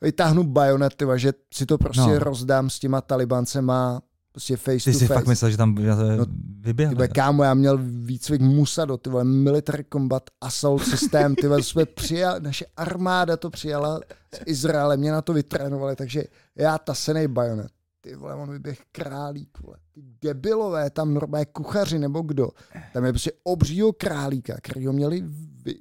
vytáhnu 0.00 0.44
bajonet, 0.44 0.94
ty 0.94 1.04
že 1.16 1.32
si 1.54 1.66
to 1.66 1.78
prostě 1.78 2.00
no. 2.00 2.18
rozdám 2.18 2.70
s 2.70 2.78
těma 2.78 3.00
talibancema 3.00 4.02
Prostě 4.36 4.56
face 4.56 4.84
Ty 4.84 4.92
to 4.92 4.98
jsi 4.98 5.06
face. 5.06 5.14
fakt 5.14 5.26
myslel, 5.26 5.50
že 5.50 5.56
tam 5.56 5.74
no, 5.74 6.26
vyběhl. 6.60 6.92
Tyhle, 6.92 7.08
kámo, 7.08 7.44
já 7.44 7.54
měl 7.54 7.78
výcvik 7.82 8.40
Musado, 8.40 8.96
ty 8.96 9.10
vole, 9.10 9.24
Military 9.24 9.84
Combat 9.92 10.22
Assault 10.40 10.84
System, 10.84 11.34
ty 11.34 11.48
vole, 11.48 11.62
jsme 11.62 11.86
přijali, 11.86 12.40
naše 12.40 12.64
armáda 12.76 13.36
to 13.36 13.50
přijala 13.50 14.00
z 14.34 14.40
Izraele, 14.46 14.96
mě 14.96 15.12
na 15.12 15.22
to 15.22 15.32
vytrénovali, 15.32 15.96
takže 15.96 16.24
já 16.56 16.78
tasenej 16.78 17.28
bajonet. 17.28 17.68
Ty 18.06 18.16
vole, 18.16 18.34
on 18.34 18.50
vyběh 18.50 18.80
králík, 18.92 19.58
vole. 19.62 19.76
Ty 19.92 20.02
debilové, 20.22 20.90
tam 20.90 21.14
normálně 21.14 21.44
kuchaři 21.44 21.98
nebo 21.98 22.22
kdo. 22.22 22.48
Tam 22.92 23.04
je 23.04 23.12
prostě 23.12 23.32
obřího 23.42 23.92
králíka, 23.92 24.56
který 24.62 24.86
ho 24.86 24.92
měli 24.92 25.24
vy, 25.64 25.74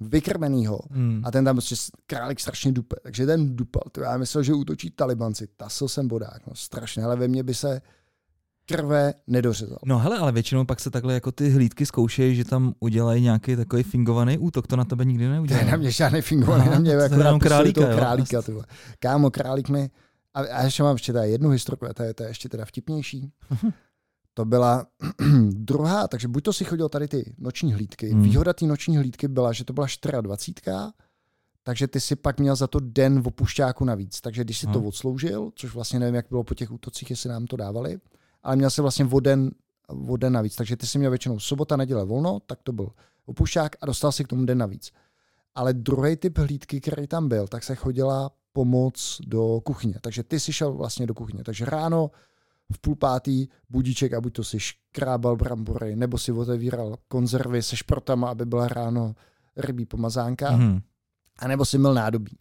vykrmenýho 0.00 0.80
hmm. 0.90 1.22
a 1.24 1.30
ten 1.30 1.44
tam 1.44 1.56
prostě 1.56 1.74
králík 2.06 2.40
strašně 2.40 2.72
dupe. 2.72 2.96
Takže 3.02 3.26
ten 3.26 3.56
dupal. 3.56 3.82
To 3.92 4.00
já 4.00 4.16
myslel, 4.16 4.42
že 4.42 4.54
útočí 4.54 4.90
talibanci. 4.90 5.48
Tasil 5.56 5.88
jsem 5.88 6.08
bodák. 6.08 6.46
No, 6.46 6.54
strašně, 6.54 7.04
ale 7.04 7.16
ve 7.16 7.28
mně 7.28 7.42
by 7.42 7.54
se 7.54 7.80
krve 8.66 9.14
nedořezal. 9.26 9.78
No 9.84 9.98
hele, 9.98 10.18
ale 10.18 10.32
většinou 10.32 10.64
pak 10.64 10.80
se 10.80 10.90
takhle 10.90 11.14
jako 11.14 11.32
ty 11.32 11.50
hlídky 11.50 11.86
zkoušejí, 11.86 12.36
že 12.36 12.44
tam 12.44 12.74
udělají 12.80 13.22
nějaký 13.22 13.56
takový 13.56 13.82
fingovaný 13.82 14.38
útok, 14.38 14.66
to 14.66 14.76
na 14.76 14.84
tebe 14.84 15.04
nikdy 15.04 15.28
neudělá. 15.28 15.60
To 15.60 15.66
je 15.66 15.70
na 15.70 15.76
mě 15.76 15.90
žádný 15.90 16.20
fingovaný, 16.20 16.62
Aha, 16.62 16.72
na 16.72 16.78
mě 16.78 16.92
jako 16.92 17.16
na 17.16 17.38
králíka, 17.38 17.94
králíka. 17.94 18.42
Ty 18.42 18.52
Kámo, 18.98 19.30
králík 19.30 19.68
mi, 19.68 19.90
a, 20.34 20.40
a 20.40 20.62
ještě 20.62 20.82
mám 20.82 20.94
ještě 20.94 21.12
jednu 21.12 21.50
historku, 21.50 21.86
a 21.86 21.94
to 21.94 22.02
je, 22.02 22.14
to 22.14 22.22
je 22.22 22.28
ještě 22.28 22.48
teda 22.48 22.64
vtipnější. 22.64 23.32
To 24.34 24.44
byla 24.44 24.86
druhá, 25.50 26.08
takže 26.08 26.28
buď 26.28 26.44
to 26.44 26.52
si 26.52 26.64
chodil 26.64 26.88
tady 26.88 27.08
ty 27.08 27.34
noční 27.38 27.72
hlídky. 27.72 28.10
Hmm. 28.10 28.22
Výhoda 28.22 28.52
té 28.52 28.66
noční 28.66 28.96
hlídky 28.96 29.28
byla, 29.28 29.52
že 29.52 29.64
to 29.64 29.72
byla 29.72 29.86
24, 30.20 30.72
takže 31.62 31.88
ty 31.88 32.00
si 32.00 32.16
pak 32.16 32.40
měl 32.40 32.56
za 32.56 32.66
to 32.66 32.80
den 32.80 33.22
v 33.22 33.26
opušťáku 33.26 33.84
navíc. 33.84 34.20
Takže 34.20 34.44
když 34.44 34.58
si 34.58 34.66
hmm. 34.66 34.72
to 34.72 34.80
odsloužil, 34.80 35.50
což 35.54 35.74
vlastně 35.74 35.98
nevím, 35.98 36.14
jak 36.14 36.26
bylo 36.28 36.44
po 36.44 36.54
těch 36.54 36.72
útocích, 36.72 37.10
jestli 37.10 37.28
nám 37.28 37.46
to 37.46 37.56
dávali, 37.56 37.98
ale 38.42 38.56
měl 38.56 38.70
si 38.70 38.82
vlastně 38.82 39.04
o 39.04 39.20
den, 39.20 39.50
o 40.08 40.16
den 40.16 40.32
navíc. 40.32 40.56
Takže 40.56 40.76
ty 40.76 40.86
si 40.86 40.98
měl 40.98 41.10
většinou 41.10 41.38
sobota, 41.38 41.76
neděle 41.76 42.04
volno, 42.04 42.40
tak 42.40 42.58
to 42.62 42.72
byl 42.72 42.90
opušťák 43.26 43.76
a 43.80 43.86
dostal 43.86 44.12
si 44.12 44.24
k 44.24 44.28
tomu 44.28 44.44
den 44.44 44.58
navíc. 44.58 44.92
Ale 45.54 45.74
druhý 45.74 46.16
typ 46.16 46.38
hlídky, 46.38 46.80
který 46.80 47.06
tam 47.06 47.28
byl, 47.28 47.48
tak 47.48 47.64
se 47.64 47.74
chodila 47.74 48.30
pomoc 48.52 49.20
do 49.26 49.60
kuchyně. 49.64 49.94
Takže 50.00 50.22
ty 50.22 50.40
si 50.40 50.52
šel 50.52 50.72
vlastně 50.72 51.06
do 51.06 51.14
kuchyně. 51.14 51.44
Takže 51.44 51.64
ráno 51.64 52.10
v 52.72 52.78
půl 52.78 52.96
pátý 52.96 53.48
budíček 53.68 54.12
a 54.12 54.20
buď 54.20 54.32
to 54.32 54.44
si 54.44 54.60
škrábal 54.60 55.36
brambory, 55.36 55.96
nebo 55.96 56.18
si 56.18 56.32
otevíral 56.32 56.96
konzervy 57.08 57.62
se 57.62 57.76
šprotama, 57.76 58.30
aby 58.30 58.46
byla 58.46 58.68
ráno 58.68 59.14
rybí 59.56 59.86
pomazánka, 59.86 60.50
mm. 60.50 60.80
a 61.38 61.48
nebo 61.48 61.64
si 61.64 61.78
měl 61.78 61.94
nádobí. 61.94 62.38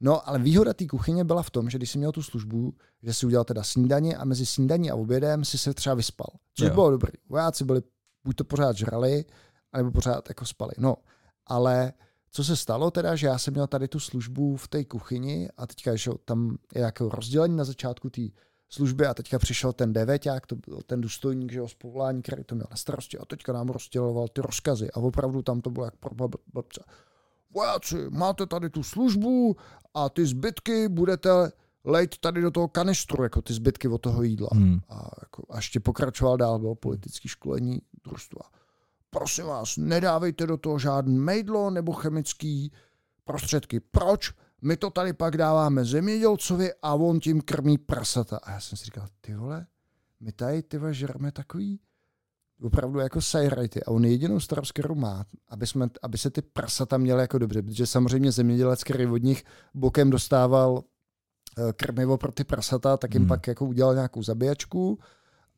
No, 0.00 0.28
ale 0.28 0.38
výhoda 0.38 0.74
té 0.74 0.86
kuchyně 0.86 1.24
byla 1.24 1.42
v 1.42 1.50
tom, 1.50 1.70
že 1.70 1.78
když 1.78 1.90
jsi 1.90 1.98
měl 1.98 2.12
tu 2.12 2.22
službu, 2.22 2.74
že 3.02 3.14
si 3.14 3.26
udělal 3.26 3.44
teda 3.44 3.62
snídaně 3.62 4.16
a 4.16 4.24
mezi 4.24 4.46
snídaní 4.46 4.90
a 4.90 4.94
obědem 4.94 5.44
si 5.44 5.58
se 5.58 5.74
třeba 5.74 5.94
vyspal. 5.94 6.26
Což 6.54 6.68
jo. 6.68 6.74
bylo 6.74 6.90
dobrý. 6.90 7.12
Vojáci 7.28 7.64
byli 7.64 7.82
buď 8.24 8.36
to 8.36 8.44
pořád 8.44 8.76
žrali, 8.76 9.24
nebo 9.76 9.90
pořád 9.90 10.28
jako 10.28 10.46
spali. 10.46 10.72
No, 10.78 10.96
ale 11.46 11.92
co 12.32 12.44
se 12.44 12.56
stalo 12.56 12.90
teda, 12.90 13.16
že 13.16 13.26
já 13.26 13.38
jsem 13.38 13.54
měl 13.54 13.66
tady 13.66 13.88
tu 13.88 14.00
službu 14.00 14.56
v 14.56 14.68
té 14.68 14.84
kuchyni 14.84 15.48
a 15.56 15.66
teďka, 15.66 15.96
že 15.96 16.10
tam 16.24 16.58
je 16.74 16.80
jako 16.80 17.08
rozdělení 17.08 17.56
na 17.56 17.64
začátku 17.64 18.10
té 18.10 18.22
služby 18.68 19.06
a 19.06 19.14
teďka 19.14 19.38
přišel 19.38 19.72
ten 19.72 19.92
devěťák, 19.92 20.46
to 20.46 20.56
byl 20.56 20.80
ten 20.86 21.00
důstojník, 21.00 21.52
že 21.52 21.58
jo, 21.58 21.68
z 21.68 21.74
povolání, 21.74 22.22
který 22.22 22.44
to 22.44 22.54
měl 22.54 22.66
na 22.70 22.76
starosti 22.76 23.18
a 23.18 23.24
teďka 23.24 23.52
nám 23.52 23.68
rozděloval 23.68 24.28
ty 24.28 24.40
rozkazy 24.40 24.90
a 24.90 24.96
opravdu 24.96 25.42
tam 25.42 25.60
to 25.60 25.70
bylo 25.70 25.84
jak 25.84 25.96
pro 25.96 26.28
blbce. 26.52 26.84
Vojáci, 27.54 27.96
máte 28.10 28.46
tady 28.46 28.70
tu 28.70 28.82
službu 28.82 29.56
a 29.94 30.08
ty 30.08 30.26
zbytky 30.26 30.88
budete 30.88 31.30
lejt 31.84 32.18
tady 32.18 32.42
do 32.42 32.50
toho 32.50 32.68
kanistru, 32.68 33.22
jako 33.22 33.42
ty 33.42 33.52
zbytky 33.52 33.88
od 33.88 33.98
toho 33.98 34.22
jídla. 34.22 34.48
Hmm. 34.52 34.80
A, 34.88 35.10
jako, 35.22 35.42
a 35.50 35.56
ještě 35.56 35.80
pokračoval 35.80 36.36
dál, 36.36 36.58
bylo 36.58 36.74
politický 36.74 37.28
školení 37.28 37.82
družstva. 38.04 38.42
Prosím 39.10 39.46
vás, 39.46 39.76
nedávejte 39.76 40.46
do 40.46 40.56
toho 40.56 40.78
žádný 40.78 41.18
mejdlo 41.18 41.70
nebo 41.70 41.92
chemický 41.92 42.72
prostředky. 43.24 43.80
Proč? 43.80 44.32
My 44.62 44.76
to 44.76 44.90
tady 44.90 45.12
pak 45.12 45.36
dáváme 45.36 45.84
zemědělcovi 45.84 46.70
a 46.82 46.94
on 46.94 47.20
tím 47.20 47.40
krmí 47.40 47.78
prasata. 47.78 48.36
A 48.36 48.50
já 48.50 48.60
jsem 48.60 48.78
si 48.78 48.84
říkal, 48.84 49.06
ty 49.20 49.34
vole, 49.34 49.66
my 50.20 50.32
tady 50.32 50.62
ty 50.62 50.78
vole, 50.78 50.94
žereme 50.94 51.32
takový 51.32 51.80
opravdu 52.62 52.98
jako 52.98 53.20
sajrajty. 53.20 53.84
A 53.84 53.90
on 53.90 54.04
jedinou 54.04 54.40
starost, 54.40 54.72
kterou 54.72 54.94
má, 54.94 55.24
aby, 55.48 55.66
jsme, 55.66 55.88
aby 56.02 56.18
se 56.18 56.30
ty 56.30 56.42
prasata 56.42 56.98
měly 56.98 57.20
jako 57.20 57.38
dobře, 57.38 57.62
protože 57.62 57.86
samozřejmě 57.86 58.32
zemědělec, 58.32 58.84
který 58.84 59.06
od 59.06 59.22
nich 59.22 59.44
bokem 59.74 60.10
dostával 60.10 60.84
eh, 61.58 61.72
krmivo 61.72 62.18
pro 62.18 62.32
ty 62.32 62.44
prasata, 62.44 62.96
tak 62.96 63.14
jim 63.14 63.22
Hmm. 63.22 63.28
pak 63.28 63.46
jako 63.46 63.66
udělal 63.66 63.94
nějakou 63.94 64.22
zabíjačku 64.22 64.98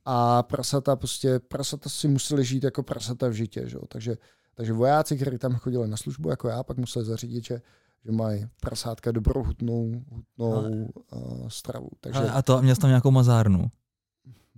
a 0.04 0.42
prasata 0.42 0.96
prostě, 0.96 1.38
prasata 1.38 1.88
si 1.90 2.08
museli 2.08 2.44
žít 2.44 2.64
jako 2.64 2.82
prasata 2.82 3.28
v 3.28 3.32
žitě, 3.32 3.68
že? 3.68 3.76
jo. 3.76 3.82
Takže, 3.88 4.16
takže 4.54 4.72
vojáci, 4.72 5.16
kteří 5.16 5.38
tam 5.38 5.54
chodili 5.54 5.88
na 5.88 5.96
službu 5.96 6.30
jako 6.30 6.48
já, 6.48 6.62
pak 6.62 6.76
museli 6.76 7.04
zařídit, 7.04 7.44
že, 7.44 7.60
že 8.04 8.12
mají 8.12 8.46
prasátka 8.60 9.12
dobrou 9.12 9.42
hutnou, 9.42 10.02
hutnou 10.10 10.88
uh, 11.12 11.48
stravu. 11.48 11.88
Takže, 12.00 12.18
Ale 12.18 12.30
a 12.30 12.42
to, 12.42 12.62
měl 12.62 12.74
jsi 12.74 12.80
tam 12.80 12.90
nějakou 12.90 13.10
mazárnu? 13.10 13.70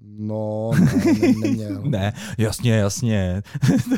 no, 0.07 0.70
ne, 0.80 0.94
ne, 1.20 1.33
neměl. 1.40 1.83
Ne, 1.90 2.12
jasně, 2.38 2.72
jasně. 2.72 3.42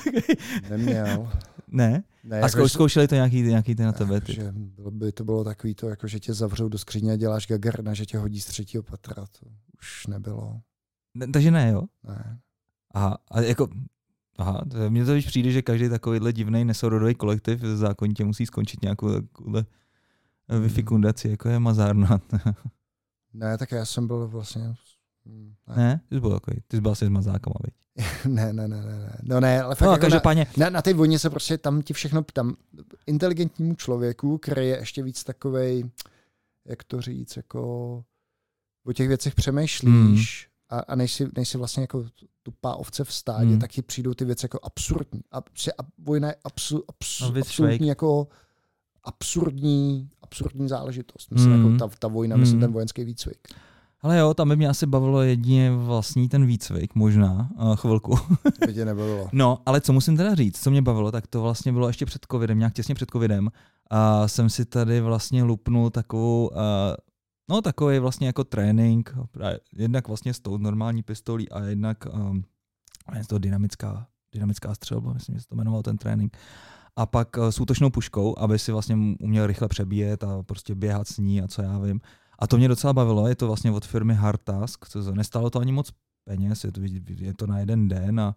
Neměl. 0.70 1.32
ne? 1.68 2.02
Ne, 2.24 2.36
A 2.36 2.38
jako, 2.40 2.48
zkou, 2.48 2.62
že- 2.62 2.68
zkoušeli 2.68 3.08
to 3.08 3.14
nějaký, 3.14 3.42
nějaký 3.42 3.74
ty 3.74 3.82
na 3.82 3.92
tebe? 3.92 4.20
Ty. 4.20 4.32
Že 4.34 4.52
bylo 4.52 4.90
by 4.90 5.12
to 5.12 5.24
bylo 5.24 5.44
takový 5.44 5.74
to, 5.74 5.88
jako 5.88 6.06
že 6.06 6.20
tě 6.20 6.34
zavřou 6.34 6.68
do 6.68 6.78
skříně 6.78 7.12
a 7.12 7.16
děláš 7.16 7.46
gagarna, 7.46 7.94
že 7.94 8.06
tě 8.06 8.18
hodí 8.18 8.40
z 8.40 8.46
třetího 8.46 8.82
patra. 8.82 9.14
To 9.14 9.46
už 9.80 10.06
nebylo. 10.06 10.60
Ne, 11.16 11.26
takže 11.26 11.50
ne, 11.50 11.70
jo? 11.70 11.82
Ne. 12.08 12.38
Aha, 12.94 13.18
a 13.30 13.40
jako, 13.40 13.68
aha, 14.38 14.64
to- 14.70 14.90
mně 14.90 15.04
to 15.04 15.12
už 15.16 15.26
přijde, 15.26 15.50
že 15.50 15.62
každý 15.62 15.88
takovýhle 15.88 16.32
divný 16.32 16.64
nesourodový 16.64 17.14
kolektiv 17.14 17.60
zákonitě 17.60 18.24
musí 18.24 18.46
skončit 18.46 18.82
nějakou 18.82 19.20
takovouhle 19.20 19.64
Hmm. 20.48 20.62
wi 20.68 20.82
kundaci, 20.82 21.28
jako 21.28 21.48
je 21.48 21.58
mazárna. 21.58 22.20
ne, 23.34 23.58
tak 23.58 23.72
já 23.72 23.84
jsem 23.84 24.06
byl 24.06 24.28
vlastně... 24.28 24.74
hm, 25.26 25.54
Ne, 25.68 25.76
ne? 25.76 26.00
Ty 26.08 26.14
jsi 26.16 26.20
byl 26.20 26.30
takový, 26.30 26.56
ty 26.68 26.76
jsi 26.76 26.80
byl 26.80 26.90
asi 26.90 27.06
s 27.06 27.08
mazákama, 27.08 27.54
viď? 27.64 27.74
ne, 28.34 28.52
ne, 28.52 28.68
ne, 28.68 28.82
ne, 28.82 28.98
ne. 28.98 29.16
No 29.22 29.40
ne, 29.40 29.62
ale 29.62 29.74
fakt 29.74 29.86
No 29.86 29.92
jako 29.92 29.98
na, 30.00 30.08
každopádně, 30.10 30.46
na, 30.56 30.70
na 30.70 30.82
té 30.82 30.94
vojně 30.94 31.18
se 31.18 31.30
prostě 31.30 31.58
tam 31.58 31.82
ti 31.82 31.92
všechno, 31.94 32.22
tam 32.32 32.54
inteligentnímu 33.06 33.74
člověku, 33.74 34.38
který 34.38 34.66
je 34.68 34.78
ještě 34.78 35.02
víc 35.02 35.24
takovej, 35.24 35.90
jak 36.64 36.84
to 36.84 37.00
říct, 37.00 37.36
jako 37.36 37.62
o 38.86 38.92
těch 38.92 39.08
věcech 39.08 39.34
přemýšlíš 39.34 40.48
a, 40.70 40.78
a 40.78 40.94
nejsi, 40.94 41.28
nejsi 41.36 41.58
vlastně 41.58 41.80
jako 41.80 42.04
tupá 42.42 42.74
ovce 42.74 43.04
v 43.04 43.12
stádě, 43.12 43.50
Hmm. 43.50 43.58
tak 43.58 43.70
ti 43.70 43.82
přijdou 43.82 44.14
ty 44.14 44.24
věci 44.24 44.44
jako 44.44 44.58
absurdní. 44.62 45.20
A, 45.32 45.38
a 45.38 45.82
vojna 45.98 46.28
je 46.28 46.36
absu, 46.44 46.82
absu, 46.88 47.24
No, 47.24 47.32
with 47.32 47.46
absolutní 47.46 47.78
fake. 47.78 47.88
jako 47.88 48.28
absurdní, 49.04 50.08
absurdní 50.22 50.68
záležitost. 50.68 51.30
Myslím, 51.30 51.52
Hmm. 51.52 51.72
jako 51.74 51.88
ta, 51.88 51.96
ta 51.98 52.08
vojna, 52.08 52.36
myslím, 52.36 52.54
Hmm. 52.58 52.60
ten 52.66 52.72
vojenský 52.72 53.04
výcvik. 53.04 53.38
ale 54.02 54.18
jo, 54.18 54.34
tam 54.34 54.48
by 54.48 54.56
mě 54.56 54.68
asi 54.68 54.86
bavilo 54.86 55.22
jedině 55.22 55.70
vlastní 55.76 56.28
ten 56.28 56.46
výcvik, 56.46 56.94
možná, 56.94 57.48
uh, 57.62 57.76
chvilku. 57.76 58.18
By 58.66 58.74
tě 58.74 58.84
nebavilo. 58.84 59.28
No, 59.32 59.58
ale 59.66 59.80
co 59.80 59.92
musím 59.92 60.16
teda 60.16 60.34
říct, 60.34 60.62
co 60.62 60.70
mě 60.70 60.82
bavilo, 60.82 61.12
tak 61.12 61.26
to 61.26 61.42
vlastně 61.42 61.72
bylo 61.72 61.86
ještě 61.88 62.06
před 62.06 62.26
covidem, 62.32 62.58
nějak 62.58 62.72
těsně 62.74 62.94
před 62.94 63.10
covidem. 63.10 63.50
A 63.90 64.28
jsem 64.28 64.50
si 64.50 64.64
tady 64.64 65.00
vlastně 65.00 65.42
lupnul 65.42 65.90
takovou, 65.90 66.48
uh, 66.48 66.56
no 67.48 67.62
takový 67.62 67.98
vlastně 67.98 68.26
jako 68.26 68.44
trénink, 68.44 69.14
jednak 69.72 70.08
vlastně 70.08 70.34
s 70.34 70.40
tou 70.40 70.58
normální 70.58 71.02
pistolí 71.02 71.48
a 71.48 71.64
jednak 71.64 72.06
um, 72.12 72.44
je 73.18 73.24
to 73.24 73.38
dynamická, 73.38 74.06
dynamická 74.32 74.74
střelba, 74.74 75.12
myslím, 75.12 75.34
že 75.34 75.40
se 75.40 75.48
to 75.48 75.54
jmenoval 75.54 75.82
ten 75.82 75.98
trénink. 75.98 76.36
A 76.96 77.06
pak 77.06 77.36
uh, 77.36 77.48
s 77.48 77.60
útočnou 77.60 77.90
puškou, 77.90 78.38
aby 78.38 78.58
si 78.58 78.72
vlastně 78.72 78.96
uměl 79.20 79.46
rychle 79.46 79.68
přebíjet 79.68 80.24
a 80.24 80.42
prostě 80.42 80.74
běhat 80.74 81.08
s 81.08 81.18
ní 81.18 81.42
a 81.42 81.48
co 81.48 81.62
já 81.62 81.78
vím. 81.78 82.00
A 82.38 82.46
to 82.46 82.56
mě 82.56 82.68
docela 82.68 82.92
bavilo, 82.92 83.28
je 83.28 83.36
to 83.36 83.46
vlastně 83.46 83.70
od 83.70 83.86
firmy 83.86 84.14
Hard 84.14 84.42
Task, 84.42 84.88
co 84.88 85.14
nestalo 85.14 85.50
to 85.50 85.60
ani 85.60 85.72
moc 85.72 85.92
peněz, 86.24 86.64
je 86.64 86.72
to, 86.72 86.80
je 87.18 87.34
to 87.34 87.46
na 87.46 87.58
jeden 87.58 87.88
den 87.88 88.20
a 88.20 88.36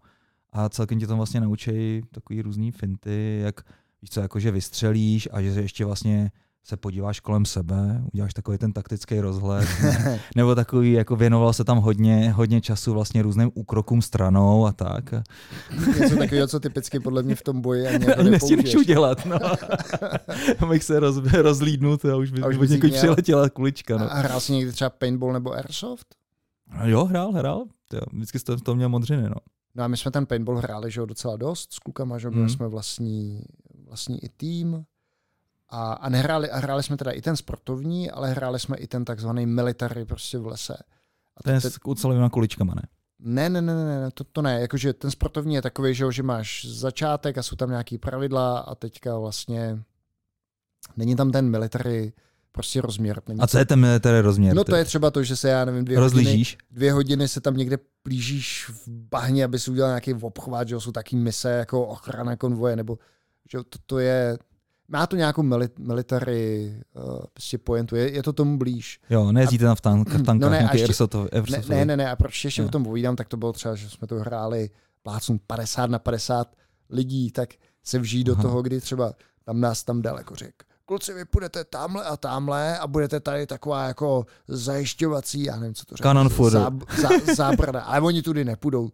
a 0.52 0.68
celkem 0.68 1.00
tě 1.00 1.06
tam 1.06 1.16
vlastně 1.16 1.40
naučí 1.40 2.02
takový 2.10 2.42
různý 2.42 2.72
finty, 2.72 3.40
jak 3.44 3.60
víš 4.02 4.10
co, 4.10 4.20
jako 4.20 4.40
že 4.40 4.50
vystřelíš 4.50 5.28
a 5.32 5.42
že 5.42 5.48
ještě 5.48 5.84
vlastně 5.84 6.30
se 6.64 6.76
podíváš 6.76 7.20
kolem 7.20 7.44
sebe, 7.44 8.02
uděláš 8.12 8.34
takový 8.34 8.58
ten 8.58 8.72
taktický 8.72 9.20
rozhled, 9.20 9.68
nebo 10.36 10.54
takový, 10.54 10.92
jako 10.92 11.16
věnoval 11.16 11.52
se 11.52 11.64
tam 11.64 11.78
hodně, 11.78 12.32
hodně 12.32 12.60
času 12.60 12.92
vlastně 12.92 13.22
různým 13.22 13.50
úkrokům 13.54 14.02
stranou 14.02 14.66
a 14.66 14.72
tak. 14.72 15.14
Něco 16.00 16.16
takového, 16.16 16.46
co 16.48 16.60
typicky 16.60 17.00
podle 17.00 17.22
mě 17.22 17.34
v 17.34 17.42
tom 17.42 17.60
boji 17.60 17.86
ani 17.88 18.04
jako 18.08 18.22
nepoužiješ. 18.22 18.76
udělat, 18.76 19.26
no. 19.26 19.38
Abych 20.58 20.84
se 20.84 21.00
roz, 21.00 21.16
rozlídnul 21.32 21.98
a 22.12 22.16
už 22.16 22.30
by, 22.30 22.42
A 22.42 22.46
už 22.48 22.56
by 22.56 22.68
někud 22.68 22.86
měl. 22.90 22.98
přiletěla 23.00 23.48
kulička. 23.50 23.98
No. 23.98 24.12
A 24.12 24.14
hrál 24.14 24.40
jsi 24.40 24.52
někdy 24.52 24.72
třeba 24.72 24.90
paintball 24.90 25.32
nebo 25.32 25.52
airsoft? 25.52 26.06
Jo, 26.84 27.04
hrál, 27.04 27.32
hrál. 27.32 27.64
Jo, 27.92 28.00
vždycky 28.12 28.38
jsi 28.38 28.44
to, 28.64 28.74
měl 28.74 28.88
modřiny, 28.88 29.22
no. 29.22 29.36
No 29.74 29.84
a 29.84 29.88
my 29.88 29.96
jsme 29.96 30.10
ten 30.10 30.26
paintball 30.26 30.56
hráli 30.58 30.90
že 30.90 31.00
jo, 31.00 31.06
docela 31.06 31.36
dost 31.36 31.72
s 31.72 31.78
klukama, 31.78 32.18
že 32.18 32.26
jo, 32.26 32.30
měli 32.30 32.42
Mm. 32.44 32.48
jsme 32.48 32.68
vlastní, 32.68 33.42
vlastní 33.88 34.24
i 34.24 34.28
tým. 34.28 34.84
A, 35.70 35.92
a 35.92 36.08
nehráli, 36.08 36.50
a 36.50 36.58
hráli 36.58 36.82
jsme 36.82 36.96
teda 36.96 37.10
i 37.10 37.20
ten 37.22 37.36
sportovní, 37.36 38.10
ale 38.10 38.30
hráli 38.30 38.60
jsme 38.60 38.76
i 38.76 38.86
ten 38.86 39.04
takzvaný 39.04 39.46
military 39.46 40.04
prostě 40.04 40.38
v 40.38 40.46
lese. 40.46 40.76
A 41.36 41.42
Ten 41.42 41.54
je 41.54 41.60
te- 41.60 41.70
s 41.70 41.78
ucelenýma 41.84 42.28
kuličkama, 42.30 42.74
ne? 42.74 42.82
ne, 43.18 43.48
ne, 43.48 43.60
ne, 43.62 43.74
ne, 43.84 44.00
ne, 44.00 44.10
to, 44.14 44.24
to 44.24 44.42
ne, 44.42 44.60
jakože 44.60 44.92
ten 44.92 45.10
sportovní 45.10 45.54
je 45.54 45.62
takový, 45.62 45.94
že, 45.94 46.12
že 46.12 46.22
máš 46.22 46.64
začátek 46.68 47.38
a 47.38 47.42
jsou 47.42 47.56
tam 47.56 47.70
nějaký 47.70 47.98
pravidla 47.98 48.58
a 48.58 48.74
teďka 48.74 49.18
vlastně 49.18 49.82
není 50.96 51.16
tam 51.16 51.32
ten 51.32 51.50
military 51.50 52.12
prostě 52.52 52.80
rozměr. 52.80 53.22
Není 53.28 53.40
A 53.40 53.46
co 53.46 53.58
je 53.58 53.64
ten 53.64 53.80
military 53.80 54.20
rozměr? 54.20 54.54
No 54.56 54.64
to 54.64 54.76
je 54.76 54.84
třeba 54.84 55.10
to, 55.10 55.22
že 55.22 55.36
se, 55.36 55.48
já 55.48 55.64
nevím, 55.64 55.84
dvě 55.84 55.98
hodiny, 55.98 56.22
Rozlížíš? 56.22 56.58
dvě 56.70 56.92
hodiny 56.92 57.28
se 57.28 57.40
tam 57.40 57.56
někde 57.56 57.78
plížíš 58.02 58.68
v 58.68 58.88
bahně, 58.88 59.44
aby 59.44 59.58
si 59.58 59.70
udělal 59.70 59.90
nějaký 59.90 60.14
obchvat, 60.14 60.68
že 60.68 60.80
jsou 60.80 60.92
taky 60.92 61.16
mise 61.16 61.50
jako 61.50 61.86
ochrana 61.86 62.36
konvoje, 62.36 62.76
nebo 62.76 62.98
že 63.52 63.58
to, 63.58 63.78
to 63.86 63.98
je, 63.98 64.38
má 64.92 65.06
to 65.06 65.16
nějakou 65.16 65.42
mili, 65.42 65.68
military 65.78 66.74
uh, 66.94 67.20
prostě 67.32 67.58
pointu, 67.58 67.96
je, 67.96 68.10
je 68.12 68.22
to 68.22 68.32
tomu 68.32 68.58
blíž. 68.58 69.00
Jo, 69.10 69.32
nejezdíte 69.32 69.64
tam 69.64 69.76
v, 69.76 69.80
tank, 69.80 70.08
v 70.08 70.12
tankách, 70.24 70.34
No 70.34 70.46
no 70.46 70.50
ne, 70.50 70.56
ne, 70.56 70.58
nějaký 70.58 70.76
ještě- 70.76 70.86
airsoftov, 70.90 71.28
Ne, 71.68 71.76
ne, 71.76 71.84
ne, 71.84 71.96
ne, 71.96 72.10
a 72.10 72.16
proč 72.16 72.44
ještě 72.44 72.62
Jo. 72.62 72.68
o 72.68 72.70
tom 72.70 72.84
povídám, 72.84 73.16
tak 73.16 73.28
to 73.28 73.36
bylo 73.36 73.52
třeba, 73.52 73.74
že 73.74 73.90
jsme 73.90 74.06
to 74.08 74.14
hráli 74.14 74.70
plácům 75.02 75.40
50 75.46 75.90
na 75.90 75.98
50 75.98 76.48
lidí, 76.90 77.30
tak 77.30 77.48
se 77.84 77.98
vžít 77.98 78.26
do 78.26 78.36
toho, 78.36 78.62
kdy 78.62 78.80
třeba 78.80 79.12
tam 79.44 79.60
nás 79.60 79.84
tam 79.84 80.02
daleko 80.02 80.34
řek. 80.34 80.54
Kluci, 80.86 81.14
vy 81.14 81.24
půjdete 81.24 81.64
tamhle 81.64 82.04
a 82.04 82.16
tamhle 82.16 82.78
a 82.78 82.86
budete 82.86 83.20
tady 83.20 83.46
taková 83.46 83.86
jako 83.86 84.26
zajišťovací, 84.48 85.44
já 85.44 85.56
nevím, 85.56 85.74
co 85.74 85.84
to. 85.84 85.94
Cannon 86.02 86.28
fodder. 86.28 86.60
Zá, 86.62 86.70
zá, 87.26 87.34
zábrana, 87.34 87.80
ale 87.80 88.00
oni 88.00 88.22
tudy 88.22 88.44
nepůjdou. 88.44 88.90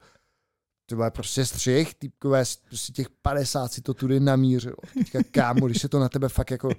To 0.88 0.96
bude 0.96 1.11
prostě 1.11 1.44
střih, 1.46 1.94
týpkové, 1.94 2.44
prostě 2.68 2.92
těch 2.92 3.07
50 3.22 3.72
si 3.72 3.81
to 3.81 3.94
tudy 3.94 4.20
namířilo. 4.20 4.77
Teďka 4.94 5.18
kámo, 5.31 5.66
když 5.66 5.81
se 5.83 5.88
to 5.88 5.99
na 5.99 6.09
tebe 6.09 6.29
fakt 6.29 6.51
jako 6.51 6.70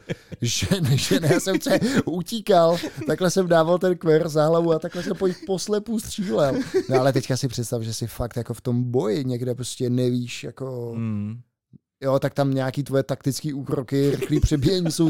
žene, 0.42 0.98
žene, 0.98 1.30
já 1.34 1.40
jsem 1.40 1.62
se 1.62 1.80
utíkal, 2.06 2.78
takhle 3.08 3.32
jsem 3.32 3.48
dával 3.48 3.78
ten 3.78 3.98
kver 3.98 4.30
za 4.30 4.46
hlavu 4.46 4.74
a 4.74 4.80
takhle 4.80 5.04
jsem 5.04 5.16
po 5.18 5.28
jich 5.28 5.38
poslepu 5.48 6.00
střílel. 6.00 6.56
No 6.90 7.00
ale 7.00 7.14
teďka 7.14 7.38
si 7.38 7.48
představ, 7.48 7.82
že 7.82 7.94
si 7.94 8.08
fakt 8.08 8.38
jako 8.38 8.54
v 8.54 8.62
tom 8.62 8.84
boji 8.92 9.26
někde 9.26 9.56
prostě 9.56 9.90
nevíš, 9.90 10.44
jako, 10.44 10.94
Mm. 10.96 11.40
jo, 12.04 12.20
tak 12.20 12.34
tam 12.34 12.54
nějaký 12.54 12.84
tvoje 12.84 13.04
taktický 13.04 13.54
úkroky, 13.54 14.12
rychlý 14.12 14.40
přebíjení 14.40 14.92
jsou, 14.92 15.10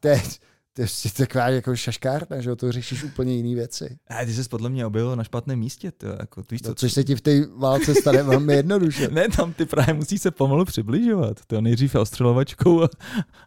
teď, 0.00 0.40
to 0.72 0.82
je 0.82 0.86
prostě 0.86 1.08
taková 1.26 1.48
jako 1.48 1.76
šaškárna, 1.76 2.40
že 2.40 2.56
to 2.56 2.72
řešíš 2.72 3.04
úplně 3.04 3.34
jiné 3.34 3.54
věci. 3.54 3.98
A 4.08 4.24
ty 4.24 4.34
jsi 4.34 4.48
podle 4.48 4.70
mě 4.70 4.86
objevil 4.86 5.16
na 5.16 5.24
špatném 5.24 5.58
místě, 5.58 5.90
to, 5.92 6.06
jako, 6.06 6.42
víš 6.50 6.62
co, 6.62 6.68
No, 6.68 6.74
což 6.74 6.92
se 6.92 7.04
ti 7.04 7.14
v 7.16 7.20
té 7.20 7.46
válce 7.46 7.94
stane 7.94 8.22
velmi 8.22 8.52
jednoduše. 8.54 9.08
Ne, 9.12 9.28
tam 9.28 9.52
ty 9.52 9.66
právě 9.66 9.94
musí 9.94 10.18
se 10.18 10.30
pomalu 10.30 10.64
přibližovat. 10.64 11.40
To 11.46 11.60
nejdřív 11.60 11.94
ostřelovačkou 11.94 12.82
a, 12.82 12.88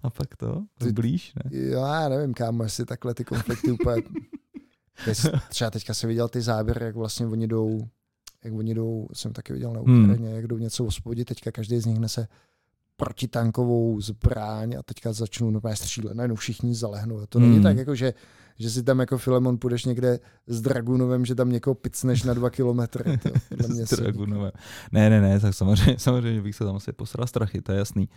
a 0.03 0.09
pak 0.09 0.35
to, 0.35 0.55
Ty- 0.79 0.85
ty... 0.85 0.91
blíž, 0.91 1.33
ne? 1.35 1.57
Jo, 1.59 1.79
já 1.79 2.09
nevím, 2.09 2.33
kámo, 2.33 2.63
jestli 2.63 2.85
takhle 2.85 3.13
ty 3.13 3.23
konflikty 3.23 3.71
úplně... 3.71 4.01
Teď 5.05 5.17
Třeba 5.49 5.71
teďka 5.71 5.93
jsem 5.93 6.07
viděl 6.07 6.29
ty 6.29 6.41
záběry, 6.41 6.85
jak 6.85 6.95
vlastně 6.95 7.25
oni 7.27 7.47
jdou, 7.47 7.87
jak 8.43 8.53
oni 8.53 8.73
jdou, 8.73 9.07
jsem 9.13 9.33
taky 9.33 9.53
viděl 9.53 9.73
na 9.73 9.79
Hmm. 9.81 10.03
Ukrajině, 10.03 10.35
jak 10.35 10.47
jdou 10.47 10.57
něco 10.57 10.85
osvobodit, 10.85 11.27
teďka 11.27 11.51
každý 11.51 11.79
z 11.79 11.85
nich 11.85 11.99
nese 11.99 12.27
protitankovou 12.97 14.01
zbraň 14.01 14.75
a 14.79 14.83
teďka 14.83 15.13
začnou 15.13 15.51
normálně 15.51 15.75
střílet, 15.75 16.13
najednou 16.13 16.35
všichni 16.35 16.75
zalehnou. 16.75 17.19
A 17.19 17.25
to 17.27 17.39
není 17.39 17.53
Hmm. 17.53 17.63
tak, 17.63 17.77
jako 17.77 17.95
že, 17.95 18.13
že 18.59 18.69
si 18.69 18.83
tam 18.83 18.99
jako 18.99 19.17
Filemon 19.17 19.57
půjdeš 19.57 19.85
někde 19.85 20.19
s 20.47 20.61
Dragunovem, 20.61 21.25
že 21.25 21.35
tam 21.35 21.51
někoho 21.51 21.73
picneš 21.73 22.23
na 22.23 22.33
dva 22.33 22.49
kilometry. 22.49 23.19
S 23.67 23.89
Dragunové. 23.89 24.51
Ne, 24.91 25.09
ne, 25.09 25.21
ne, 25.21 25.39
tak 25.39 25.53
samozřejmě, 25.53 25.95
samozřejmě 25.99 26.41
bych 26.41 26.55
se 26.55 26.65
tam 26.65 26.75
asi 26.75 26.93
posral 26.93 27.27
strachy, 27.27 27.61
to 27.61 27.71
je 27.71 27.77
jasný. 27.77 28.09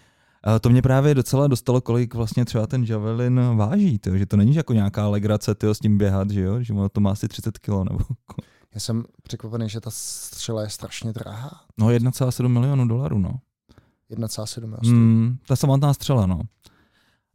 A 0.45 0.59
to 0.59 0.69
mě 0.71 0.83
právě 0.83 1.15
docela 1.15 1.47
dostalo, 1.47 1.81
kolik 1.81 2.15
vlastně 2.15 2.45
třeba 2.45 2.67
ten 2.67 2.85
javelin 2.85 3.41
váží, 3.57 3.99
tyjo, 3.99 4.17
že 4.17 4.27
to 4.27 4.37
není 4.37 4.55
jako 4.55 4.73
nějaká 4.73 5.09
legrace 5.09 5.55
tyjo, 5.55 5.75
s 5.75 5.79
tím 5.79 5.99
běhat, 5.99 6.31
že 6.31 6.41
jo, 6.41 6.63
že 6.63 6.73
ono 6.73 6.89
to 6.89 7.01
má 7.01 7.11
asi 7.11 7.29
30 7.29 7.59
kg 7.59 7.69
nebo... 7.69 7.99
Já 8.75 8.81
jsem 8.81 9.05
překvapený, 9.23 9.69
že 9.69 9.81
ta 9.81 9.91
střela 9.91 10.63
je 10.63 10.71
strašně 10.71 11.13
drahá. 11.13 11.61
No 11.79 11.87
1,7 11.87 12.49
milionů 12.49 12.89
dolarů, 12.89 13.19
no. 13.19 13.41
1,7 14.11 14.73
jo. 14.83 14.93
Mm, 14.93 15.37
ta 15.47 15.57
samotná 15.57 15.95
střela, 15.95 16.27
no. 16.27 16.41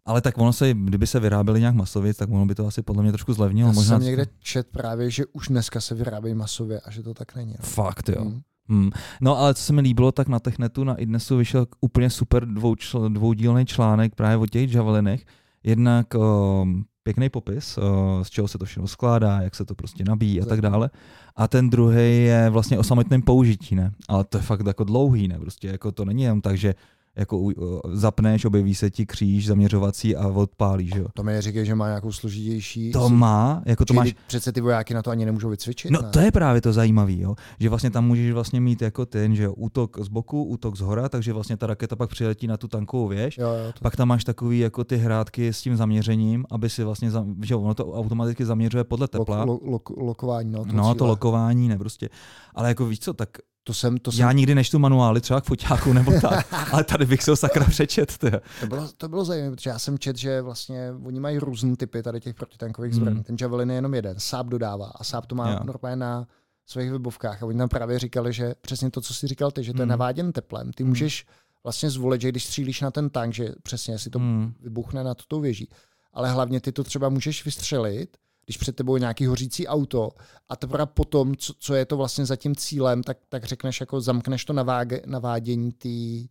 Ale 0.06 0.22
tak 0.22 0.38
ono 0.38 0.54
se, 0.54 0.74
kdyby 0.74 1.08
se 1.08 1.20
vyráběly 1.20 1.60
nějak 1.60 1.76
masově, 1.76 2.14
tak 2.14 2.30
ono 2.30 2.46
by 2.46 2.56
to 2.56 2.68
asi 2.68 2.82
podle 2.82 3.04
mě 3.04 3.12
trošku 3.12 3.34
zlevnilo. 3.34 3.70
Já 3.70 3.74
Možná 3.74 4.00
jsem 4.00 4.06
někde 4.06 4.26
čet 4.40 4.68
právě, 4.68 5.10
že 5.10 5.26
už 5.26 5.48
dneska 5.48 5.82
se 5.82 5.96
vyrábějí 5.96 6.36
masově 6.36 6.80
a 6.80 6.92
že 6.92 7.04
to 7.04 7.14
tak 7.14 7.36
není. 7.36 7.56
No. 7.60 7.66
Fakt, 7.66 8.10
jo. 8.10 8.26
Mm. 8.26 8.42
Hmm. 8.68 8.90
No 9.22 9.38
ale 9.38 9.54
co 9.54 9.64
se 9.64 9.74
mi 9.74 9.82
líbilo, 9.82 10.12
tak 10.12 10.28
na 10.28 10.40
Technetu, 10.40 10.84
na 10.84 10.96
Idnesu 10.96 11.38
vyšel 11.38 11.68
úplně 11.82 12.10
super 12.10 12.46
dvoučl, 12.46 13.10
dvoudílný 13.10 13.66
článek 13.66 14.16
právě 14.16 14.38
o 14.38 14.46
těch 14.46 14.74
javelinech. 14.74 15.26
Jednak 15.64 16.16
o, 16.16 16.66
pěkný 17.04 17.30
popis, 17.30 17.78
o, 17.78 18.20
z 18.24 18.30
čeho 18.30 18.48
se 18.48 18.58
to 18.58 18.66
všechno 18.66 18.88
skládá, 18.88 19.42
jak 19.42 19.56
se 19.56 19.66
to 19.66 19.76
prostě 19.76 20.04
nabíjí 20.04 20.42
a 20.42 20.46
tak 20.46 20.62
dále. 20.62 20.90
A 21.36 21.48
ten 21.48 21.70
druhý 21.70 22.24
je 22.24 22.50
vlastně 22.50 22.80
o 22.80 22.84
samotném 22.84 23.22
použití, 23.22 23.76
ne? 23.76 23.92
Ale 24.08 24.24
to 24.24 24.38
je 24.38 24.42
fakt 24.42 24.68
jako 24.68 24.84
dlouhý, 24.84 25.28
ne? 25.28 25.40
Prostě 25.40 25.68
jako 25.68 25.92
to 25.92 26.06
není 26.06 26.24
jenom 26.24 26.42
tak, 26.42 26.58
že 26.58 26.76
jako 27.16 27.50
zapneš, 27.92 28.46
objeví 28.46 28.76
se 28.76 28.90
ti 28.90 29.06
kříž 29.06 29.48
zaměřovací 29.48 30.16
a 30.16 30.28
odpálíš, 30.28 30.92
jo. 30.96 31.06
To 31.14 31.24
mi 31.24 31.42
říkají, 31.42 31.66
že 31.66 31.76
má 31.76 31.88
nějakou 31.88 32.12
složitější... 32.12 32.92
To 32.92 33.10
má, 33.10 33.62
jako 33.66 33.86
to 33.86 33.94
máš, 33.94 34.16
Přece 34.28 34.52
ty 34.52 34.62
vojáky 34.62 34.94
na 34.94 35.02
to 35.02 35.12
ani 35.12 35.26
nemůžou 35.26 35.50
vycvičit. 35.50 35.92
No 35.92 36.02
ne? 36.02 36.10
to 36.10 36.20
je 36.20 36.32
právě 36.32 36.62
to 36.62 36.74
zajímavé, 36.74 37.14
jo? 37.18 37.36
že 37.60 37.70
vlastně 37.70 37.92
tam 37.92 38.08
můžeš 38.08 38.32
vlastně 38.32 38.62
mít 38.62 38.82
jako 38.82 39.06
ten, 39.06 39.36
že 39.36 39.44
jo, 39.44 39.54
útok 39.54 40.00
z 40.00 40.08
boku, 40.08 40.44
útok 40.44 40.78
z 40.78 40.80
hora, 40.80 41.10
takže 41.10 41.34
vlastně 41.34 41.58
ta 41.58 41.68
raketa 41.68 41.96
pak 41.96 42.10
přiletí 42.10 42.48
na 42.48 42.58
tu 42.58 42.68
tankovou 42.68 43.08
věž. 43.08 43.38
Jo, 43.38 43.48
jo, 43.50 43.72
to... 43.74 43.80
Pak 43.82 43.96
tam 43.96 44.08
máš 44.08 44.24
takový 44.24 44.60
jako 44.60 44.84
ty 44.84 44.98
hrátky 44.98 45.48
s 45.48 45.62
tím 45.62 45.78
zaměřením, 45.78 46.46
aby 46.52 46.70
si 46.70 46.84
vlastně, 46.84 47.12
za, 47.12 47.26
že 47.42 47.54
jo, 47.54 47.62
ono 47.62 47.74
to 47.74 47.94
automaticky 47.94 48.46
zaměřuje 48.46 48.84
podle 48.84 49.08
tepla. 49.08 49.44
Lo, 49.44 49.60
lo, 49.64 49.80
lo, 49.98 50.06
lokování, 50.06 50.52
no. 50.52 50.66
no, 50.74 50.94
to 50.94 50.98
cíle. 50.98 51.10
lokování, 51.10 51.68
ne 51.68 51.78
prostě. 51.78 52.10
Ale 52.56 52.68
jako 52.68 52.86
víš 52.86 53.00
co, 53.00 53.14
tak 53.14 53.30
To 53.64 53.74
jsem, 53.74 53.98
to 53.98 54.12
jsem, 54.12 54.20
já 54.22 54.32
nikdy 54.32 54.56
nečtu 54.56 54.80
manuály 54.80 55.22
třeba 55.22 55.42
k 55.42 55.44
foťáku 55.44 55.94
nebo 55.94 56.12
tak, 56.22 56.48
ale 56.74 56.84
tady 56.84 57.06
bych 57.06 57.24
se 57.24 57.32
ho 57.32 57.38
sakra 57.38 57.66
přečet. 57.66 58.18
To, 58.18 58.68
bylo, 58.68 58.90
to 58.98 59.10
bylo 59.10 59.26
zajímavé, 59.26 59.56
protože 59.56 59.70
já 59.70 59.80
jsem 59.80 60.00
čet, 60.00 60.18
že 60.18 60.42
vlastně 60.42 60.90
oni 61.04 61.20
mají 61.20 61.38
různé 61.38 61.76
typy 61.76 62.04
tady 62.04 62.20
těch 62.20 62.36
protitankových 62.36 62.92
Hmm. 62.94 63.02
zbraní. 63.02 63.24
Ten 63.24 63.36
Javelin 63.42 63.70
je 63.70 63.76
jenom 63.76 63.94
jeden, 63.94 64.20
Saab 64.20 64.48
dodává 64.48 64.92
a 64.96 65.04
Saab 65.04 65.26
to 65.26 65.36
má 65.36 65.52
Jo. 65.52 65.60
normálně 65.64 65.96
na 65.96 66.28
svých 66.66 66.92
webovkách 66.92 67.44
a 67.44 67.46
oni 67.46 67.58
tam 67.58 67.70
právě 67.70 68.00
říkali, 68.00 68.34
že 68.34 68.56
přesně 68.62 68.92
to, 68.92 69.02
co 69.02 69.14
jsi 69.14 69.28
říkal 69.28 69.52
ty, 69.52 69.64
že 69.64 69.74
to 69.74 69.82
je 69.82 69.84
Hmm. 69.84 69.90
naváděn 69.90 70.32
teplem. 70.32 70.72
Ty 70.74 70.84
Hmm. 70.84 70.90
můžeš 70.90 71.26
vlastně 71.64 71.90
zvolit, 71.90 72.22
že 72.22 72.30
když 72.30 72.46
střílíš 72.46 72.82
na 72.82 72.92
ten 72.92 73.10
tank, 73.10 73.34
že 73.34 73.50
přesně 73.64 74.00
si 74.00 74.10
to 74.10 74.20
Hmm. 74.20 74.54
vybuchne 74.60 75.04
na 75.04 75.14
tuto 75.16 75.40
věží. 75.40 75.70
Ale 76.14 76.32
hlavně 76.32 76.62
ty 76.62 76.72
to 76.72 76.84
třeba 76.84 77.10
můžeš 77.10 77.46
vystřelit, 77.46 78.18
když 78.52 78.58
před 78.58 78.76
tebou 78.76 78.96
je 78.96 79.00
nějaký 79.00 79.26
hořící 79.26 79.68
auto 79.68 80.10
a 80.50 80.56
teprve 80.56 80.86
potom, 80.86 81.36
co, 81.36 81.54
co 81.60 81.74
je 81.74 81.86
to 81.86 81.98
vlastně 81.98 82.26
za 82.26 82.36
tím 82.36 82.56
cílem, 82.56 83.04
tak, 83.04 83.18
tak 83.30 83.46
řekneš, 83.46 83.80
jako 83.80 84.02
zamkneš 84.02 84.46
to 84.46 84.54
naváge, 84.54 85.02
navádění 85.06 85.72
ty, 85.72 86.28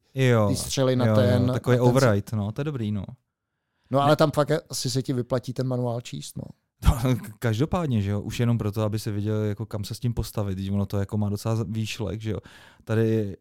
střely 0.54 0.96
na 0.96 1.06
jo, 1.06 1.14
ten... 1.14 1.46
jo, 1.46 1.52
takový 1.52 1.76
na 1.76 1.82
ten, 1.82 1.90
override, 1.90 2.36
no, 2.36 2.52
to 2.52 2.60
je 2.60 2.64
dobrý, 2.64 2.92
no. 2.92 3.04
No 3.90 4.00
ale 4.02 4.16
tam 4.16 4.30
fakt 4.30 4.50
asi 4.70 4.90
se 4.90 5.02
ti 5.02 5.12
vyplatí 5.12 5.52
ten 5.52 5.66
manuál 5.66 6.00
číst, 6.00 6.36
no. 6.36 6.44
No, 7.04 7.16
každopádně, 7.38 8.02
že 8.02 8.10
jo, 8.10 8.20
už 8.20 8.40
jenom 8.40 8.58
proto, 8.58 8.82
aby 8.82 8.98
se 8.98 9.10
viděl, 9.12 9.44
jako 9.44 9.66
kam 9.66 9.84
se 9.84 9.94
s 9.94 10.00
tím 10.00 10.14
postavit, 10.14 10.54
když 10.54 10.70
ono 10.70 10.86
to 10.86 10.98
jako 10.98 11.18
má 11.18 11.28
docela 11.28 11.64
výšlek, 11.68 12.20
že 12.20 12.30
jo. 12.30 12.38
Tady, 12.84 13.36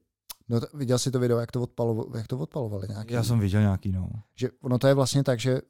No, 0.49 0.59
viděl 0.73 0.99
jsi 0.99 1.11
to 1.11 1.19
video, 1.19 1.39
jak 1.39 1.51
to, 1.51 1.61
odpalo, 1.61 2.05
jak 2.17 2.27
to 2.27 2.37
odpalovali 2.37 2.87
nějaký? 2.89 3.13
já 3.13 3.23
jsem 3.23 3.39
viděl 3.39 3.61
nějaký, 3.61 3.91
no. 3.91 4.09
Že 4.35 4.49
ono 4.61 4.77
to 4.77 4.87
je 4.87 4.93
vlastně 4.93 5.23
tak, 5.23 5.39
že 5.39 5.61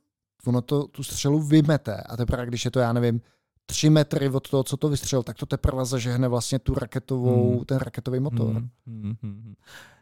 ono 0.45 0.61
to 0.61 0.87
tu 0.87 1.03
střelu 1.03 1.39
vymete 1.39 1.95
a 1.95 2.17
teprve, 2.17 2.45
když 2.45 2.65
je 2.65 2.71
to, 2.71 2.79
já 2.79 2.93
nevím, 2.93 3.21
tři 3.65 3.89
metry 3.89 4.29
od 4.29 4.49
toho, 4.49 4.63
co 4.63 4.77
to 4.77 4.89
vystřelil, 4.89 5.23
tak 5.23 5.37
to 5.37 5.45
teprve 5.45 5.85
zažehne 5.85 6.27
vlastně 6.27 6.59
tu 6.59 6.73
raketovou, 6.73 7.55
Hmm. 7.55 7.65
ten 7.65 7.77
raketový 7.77 8.19
motor. 8.19 8.47
Hmm, 8.55 8.69
hmm, 8.87 9.15
hmm. 9.21 9.53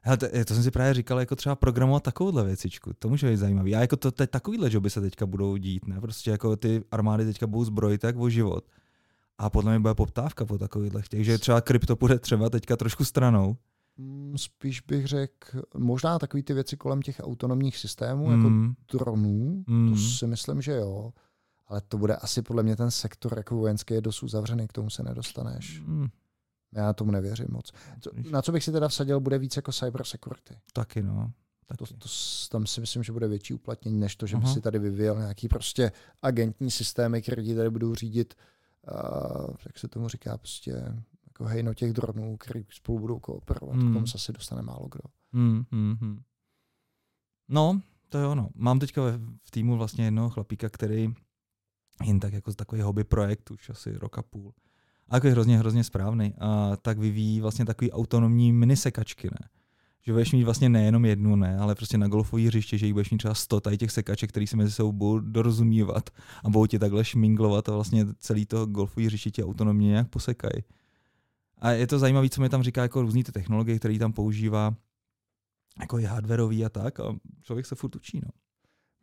Hele, 0.01 0.17
to, 0.17 0.27
to, 0.45 0.53
jsem 0.53 0.63
si 0.63 0.71
právě 0.71 0.93
říkal, 0.93 1.19
jako 1.19 1.35
třeba 1.35 1.55
programovat 1.55 2.03
takovouhle 2.03 2.43
věcičku, 2.43 2.91
to 2.99 3.09
může 3.09 3.29
být 3.29 3.37
zajímavý. 3.37 3.75
A 3.75 3.79
jako 3.81 3.95
to, 3.95 4.11
teď 4.11 4.29
takovýhle 4.29 4.69
joby 4.71 4.89
se 4.89 5.01
teďka 5.01 5.25
budou 5.25 5.57
dít, 5.57 5.87
ne? 5.87 6.01
Prostě 6.01 6.31
jako 6.31 6.55
ty 6.55 6.83
armády 6.91 7.25
teďka 7.25 7.47
budou 7.47 7.63
zbrojit 7.65 8.03
jak 8.03 8.17
o 8.17 8.29
život. 8.29 8.65
A 9.37 9.49
podle 9.49 9.71
mě 9.71 9.79
bude 9.79 9.93
poptávka 9.95 10.45
po 10.45 10.57
takovýchhle 10.57 11.01
těch, 11.09 11.25
že 11.25 11.37
třeba 11.37 11.61
krypto 11.61 11.95
půjde 11.95 12.19
třeba 12.19 12.49
teďka 12.49 12.75
trošku 12.75 13.05
stranou. 13.05 13.57
Mm, 13.97 14.37
Spíš 14.37 14.81
bych 14.81 15.07
řekl, 15.07 15.61
možná 15.77 16.19
takový 16.19 16.43
ty 16.43 16.53
věci 16.53 16.77
kolem 16.77 17.01
těch 17.01 17.19
autonomních 17.23 17.77
systémů, 17.77 18.31
jako 18.31 18.43
Hmm, 18.47 18.73
dronů, 18.91 19.63
hmm. 19.67 19.89
to 19.93 19.99
si 19.99 20.27
myslím, 20.27 20.61
že 20.61 20.71
jo. 20.75 21.13
Ale 21.67 21.81
to 21.81 21.97
bude 21.97 22.15
asi 22.15 22.41
podle 22.41 22.63
mě 22.63 22.75
ten 22.75 22.91
sektor 22.91 23.33
jako 23.37 23.55
vojenský 23.55 23.93
je 23.93 24.01
dost 24.01 24.23
uzavřený, 24.23 24.67
k 24.67 24.73
tomu 24.73 24.89
se 24.89 25.03
nedostaneš. 25.03 25.81
Hmm, 25.81 26.07
Já 26.73 26.93
tomu 26.93 27.11
nevěřím 27.11 27.47
moc. 27.49 27.71
Co, 28.01 28.11
na 28.31 28.41
co 28.41 28.51
bych 28.51 28.63
si 28.63 28.71
teda 28.71 28.87
vsadil, 28.87 29.19
bude 29.19 29.37
víc 29.37 29.55
jako 29.55 29.71
cyber 29.71 30.03
security. 30.03 30.57
taky 30.73 31.03
no. 31.03 31.31
To, 31.77 31.85
Taky. 31.85 31.93
to, 31.93 32.07
s- 32.07 32.49
tam 32.49 32.65
si 32.67 32.81
myslím, 32.81 33.03
že 33.03 33.11
bude 33.11 33.27
větší 33.27 33.53
uplatnění, 33.53 33.99
než 33.99 34.15
to, 34.15 34.25
že 34.27 34.37
by 34.37 34.43
Aha. 34.43 34.53
si 34.53 34.61
tady 34.61 34.79
vyvíjel 34.79 35.17
nějaký 35.17 35.47
prostě 35.47 35.91
agentní 36.21 36.71
systémy, 36.71 37.21
které 37.21 37.55
tady 37.55 37.69
budou 37.69 37.95
řídit, 37.95 38.33
uh, 38.91 39.55
jak 39.65 39.77
se 39.79 39.87
tomu 39.87 40.07
říká, 40.07 40.37
prostě 40.37 40.83
jako 41.37 41.45
hejno 41.45 41.73
těch 41.73 41.93
dronů, 41.93 42.37
který 42.37 42.65
spolu 42.69 42.99
budou 42.99 43.19
kooperovat. 43.19 43.75
Hmm. 43.75 43.85
Hmm. 43.85 43.93
Tomu 43.93 44.07
se 44.07 44.15
asi 44.15 44.33
dostane 44.33 44.61
málo 44.61 44.87
kdo. 44.91 45.01
Hmm, 45.33 45.63
hmm, 45.71 45.95
hmm. 46.01 46.19
No, 47.49 47.81
to 48.09 48.17
jo, 48.17 48.35
no. 48.35 48.49
Mám 48.55 48.79
teďka 48.79 49.01
v 49.43 49.51
týmu 49.51 49.77
vlastně 49.77 50.05
jednoho 50.05 50.29
chlapíka, 50.29 50.69
který 50.69 51.13
jen 52.05 52.19
tak 52.19 52.33
jako 52.33 52.53
takový 52.53 52.81
hobby 52.81 53.03
projekt, 53.03 53.51
už 53.51 53.69
asi 53.69 53.97
rok 53.97 54.17
a 54.17 54.21
půl. 54.21 54.53
A 55.09 55.15
jako 55.15 55.27
je 55.27 55.33
hrozně, 55.33 55.57
hrozně 55.57 55.83
správný. 55.83 56.33
A 56.39 56.75
tak 56.75 56.97
vyvíjí 56.97 57.41
vlastně 57.41 57.65
takový 57.65 57.91
autonomní 57.91 58.53
minisekačky, 58.53 59.27
ne? 59.27 59.49
Že 60.01 60.11
budeš 60.13 60.31
mít 60.31 60.43
vlastně 60.43 60.69
nejenom 60.69 61.05
jednu, 61.05 61.35
ne, 61.35 61.57
ale 61.57 61.75
prostě 61.75 61.97
na 61.97 62.07
golfový 62.07 62.47
hřiště, 62.47 62.77
že 62.77 62.85
jich 62.85 62.93
budeš 62.93 63.11
mít 63.11 63.17
třeba 63.17 63.33
100 63.33 63.61
tady 63.61 63.77
těch 63.77 63.91
sekaček, 63.91 64.29
který 64.29 64.47
se 64.47 64.57
mezi 64.57 64.71
sebou 64.71 64.91
budou 64.91 65.19
dorozumívat 65.19 66.09
a 66.43 66.49
budou 66.49 66.65
ti 66.65 66.79
takhle 66.79 67.05
šminglovat 67.05 67.69
a 67.69 67.73
vlastně 67.73 68.05
celý 68.19 68.45
to 68.45 68.65
golfový 68.65 69.05
hřiště 69.05 69.31
ti 69.31 69.43
autonomně 69.43 69.87
nějak 69.87 70.09
posekají. 70.09 70.63
A 71.57 71.71
je 71.71 71.87
to 71.87 71.99
zajímavé, 71.99 72.29
co 72.29 72.41
mi 72.41 72.49
tam 72.49 72.63
říká 72.63 72.81
jako 72.81 73.01
různý 73.01 73.23
ty 73.23 73.31
technologie, 73.31 73.79
které 73.79 73.99
tam 73.99 74.13
používá, 74.13 74.75
jako 75.79 75.97
je 75.97 76.07
hardwareový 76.07 76.65
a 76.65 76.69
tak 76.69 76.99
a 76.99 77.15
člověk 77.41 77.65
se 77.65 77.75
furt 77.75 77.95
učí, 77.95 78.21
no. 78.23 78.29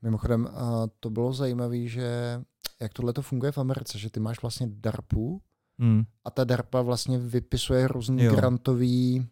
Mimochodem, 0.03 0.47
a 0.47 0.87
to 1.01 1.11
bylo 1.11 1.33
zajímavé, 1.33 1.87
že 1.87 2.41
jak 2.81 2.93
tohle 2.93 3.13
to 3.13 3.23
funguje 3.23 3.53
v 3.53 3.59
Americe, 3.59 3.99
že 3.99 4.11
ty 4.11 4.21
máš 4.21 4.43
vlastně 4.43 4.67
DARPu 4.71 5.43
Hmm. 5.79 6.03
a 6.25 6.31
ta 6.31 6.45
DARPA 6.45 6.83
vlastně 6.83 7.19
vypisuje 7.19 7.89
různé 7.89 8.25
grantové 8.27 9.25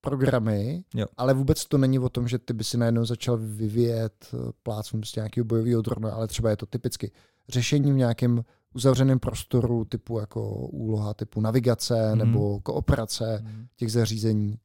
programy, 0.00 0.84
Jo. 0.94 1.06
ale 1.16 1.34
vůbec 1.34 1.64
to 1.64 1.78
není 1.78 1.98
o 1.98 2.08
tom, 2.08 2.28
že 2.28 2.38
ty 2.38 2.52
by 2.52 2.64
si 2.64 2.76
najednou 2.78 3.04
začal 3.04 3.36
vyvíjet 3.36 4.28
eh, 4.34 4.52
plácnu 4.62 5.00
prostě 5.00 5.20
nějakého 5.20 5.44
bojového 5.44 5.82
drona, 5.82 6.10
ale 6.14 6.28
třeba 6.28 6.50
je 6.50 6.56
to 6.56 6.66
typicky 6.66 7.12
řešení 7.48 7.92
v 7.92 7.96
nějakém 7.96 8.44
uzavřeném 8.74 9.18
prostoru 9.18 9.84
typu 9.84 10.18
jako 10.18 10.50
úloha 10.66 11.14
typu 11.14 11.40
navigace 11.40 12.08
Mhm. 12.08 12.18
nebo 12.18 12.60
kooperace 12.60 13.36
Hmm. 13.44 13.66
těch 13.76 13.92
zařízení. 13.92 14.58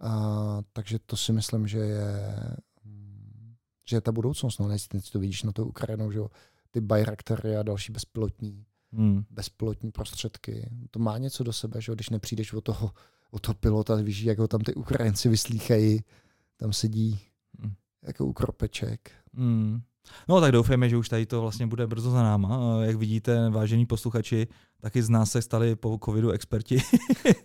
A, 0.00 0.58
takže 0.72 0.98
to 1.06 1.16
si 1.16 1.32
myslím, 1.32 1.66
že 1.68 1.78
je, 1.78 2.04
mm, 2.84 3.54
že 3.88 3.96
je 3.96 4.00
ta 4.00 4.12
budoucnost. 4.12 4.58
No, 4.58 4.68
nejsi, 4.68 4.88
to 5.12 5.18
vidíš 5.18 5.42
na 5.42 5.52
to 5.52 5.66
Ukrajinou, 5.66 6.10
že 6.10 6.18
jo, 6.18 6.30
ty 6.70 6.80
Bayraktary 6.80 7.56
a 7.56 7.62
další 7.62 7.92
bezpilotní, 7.92 8.64
Hmm. 8.92 9.24
bezpilotní 9.30 9.90
prostředky. 9.92 10.70
To 10.90 10.98
má 10.98 11.18
něco 11.18 11.44
do 11.44 11.52
sebe, 11.52 11.80
že 11.80 11.92
jo, 11.92 11.94
když 11.94 12.10
nepřijdeš 12.10 12.52
od 12.52 12.60
toho, 12.64 12.90
od 13.30 13.38
toho 13.42 13.54
pilota, 13.54 13.94
víš, 13.96 14.22
jak 14.22 14.38
ho 14.38 14.48
tam 14.48 14.60
ty 14.60 14.74
Ukrajinci 14.74 15.28
vyslýchají, 15.28 16.00
tam 16.56 16.72
sedí 16.72 17.20
Hmm. 17.60 17.72
jako 18.02 18.26
u 18.26 18.32
kropeček. 18.32 19.10
Hmm. 20.08 20.24
No 20.28 20.40
tak 20.40 20.52
doufejme, 20.52 20.88
že 20.88 20.96
už 20.96 21.08
tady 21.08 21.26
to 21.26 21.40
vlastně 21.40 21.66
bude 21.66 21.86
brzo 21.86 22.10
za 22.10 22.22
náma. 22.22 22.56
A 22.56 22.82
Jak 22.84 22.96
vidíte, 22.96 23.50
vážení 23.50 23.86
posluchači, 23.86 24.46
taky 24.80 25.02
z 25.02 25.08
nás 25.08 25.30
se 25.30 25.42
stali 25.42 25.76
po 25.76 25.98
covidu 26.04 26.30
experti, 26.30 26.82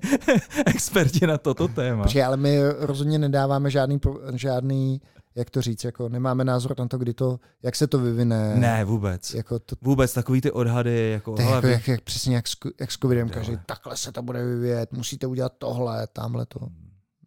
experti 0.66 1.28
na 1.28 1.38
toto 1.38 1.68
téma. 1.68 2.04
Protože, 2.04 2.24
ale 2.24 2.38
my 2.38 2.60
rozhodně 2.78 3.20
nedáváme 3.20 3.72
žádný, 3.72 4.00
žádný, 4.34 5.02
jak 5.36 5.50
to 5.50 5.62
říct, 5.62 5.84
jako 5.84 6.10
nemáme 6.10 6.44
názor 6.44 6.76
na 6.80 6.88
to, 6.88 6.98
kdy 6.98 7.14
to, 7.14 7.40
jak 7.64 7.76
se 7.76 7.88
to 7.88 8.00
vyvine. 8.00 8.56
Ne, 8.56 8.86
vůbec. 8.86 9.34
Jako 9.34 9.60
to, 9.60 9.76
Vůbec 9.82 10.14
takový 10.14 10.42
ty 10.42 10.52
odhady, 10.52 11.10
jako, 11.12 11.36
To 11.36 11.42
jako, 11.42 11.68
jak, 11.68 11.88
jak, 11.88 12.02
přesně 12.02 12.36
jak 12.36 12.48
s, 12.48 12.56
jak 12.80 12.92
s 12.92 12.98
covidem, 12.98 13.30
každý, 13.30 13.58
takhle 13.66 13.98
se 13.98 14.12
to 14.12 14.22
bude 14.22 14.46
vyvíjet, 14.46 14.92
musíte 14.94 15.28
udělat 15.28 15.54
tohle, 15.58 16.08
tamhle 16.08 16.46
to. 16.46 16.60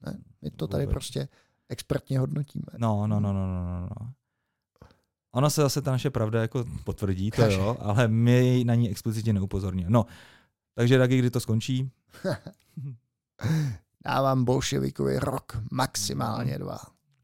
Ne, 0.06 0.18
my 0.42 0.50
to 0.50 0.66
tady 0.66 0.84
Vůbec. 0.84 0.94
prostě 0.94 1.28
expertně 1.68 2.18
hodnotíme. 2.18 2.66
No, 2.78 3.06
no, 3.06 3.20
no, 3.20 3.32
no, 3.32 3.46
no, 3.46 3.64
no, 3.64 3.80
no. 3.80 4.12
Ono 5.32 5.50
se 5.50 5.60
zase 5.60 5.82
ta 5.82 5.90
naše 5.90 6.10
pravda 6.10 6.40
jako 6.40 6.64
potvrdí, 6.84 7.30
to 7.30 7.50
jo, 7.50 7.76
ale 7.80 8.08
my 8.08 8.62
na 8.66 8.74
ní 8.74 8.90
explicitně 8.90 9.32
neupozorňujeme. 9.32 9.90
No, 9.90 10.06
takže 10.74 10.98
taky, 10.98 11.18
kdy 11.18 11.30
to 11.30 11.40
skončí, 11.40 11.90
Dávám 14.04 14.44
bolševikovi 14.44 15.18
rok, 15.18 15.58
maximálně 15.70 16.58
dva. 16.58 16.78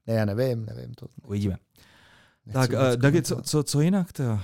Ne, 0.06 0.14
já 0.14 0.24
nevím, 0.24 0.66
nevím. 0.66 0.94
To 0.94 1.06
Uvidíme. 1.26 1.56
Tak, 2.52 2.70
uh, 2.70 2.96
Dagi, 2.96 3.22
co, 3.22 3.42
co, 3.42 3.62
co 3.62 3.80
jinak? 3.80 4.12
To? 4.12 4.40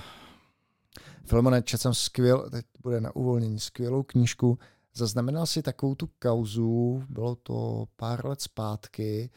Filmone, 1.25 1.61
četl 1.61 1.81
jsem 1.81 1.93
skvěl, 1.93 2.49
teď 2.49 2.65
bude 2.81 3.01
na 3.01 3.15
uvolnění, 3.15 3.59
skvělou 3.59 4.03
knížku. 4.03 4.59
Zaznamenal 4.93 5.45
si 5.45 5.61
takovou 5.61 5.95
tu 5.95 6.09
kauzu, 6.19 7.03
bylo 7.09 7.35
to 7.35 7.85
pár 7.95 8.25
let 8.25 8.41
zpátky, 8.41 9.29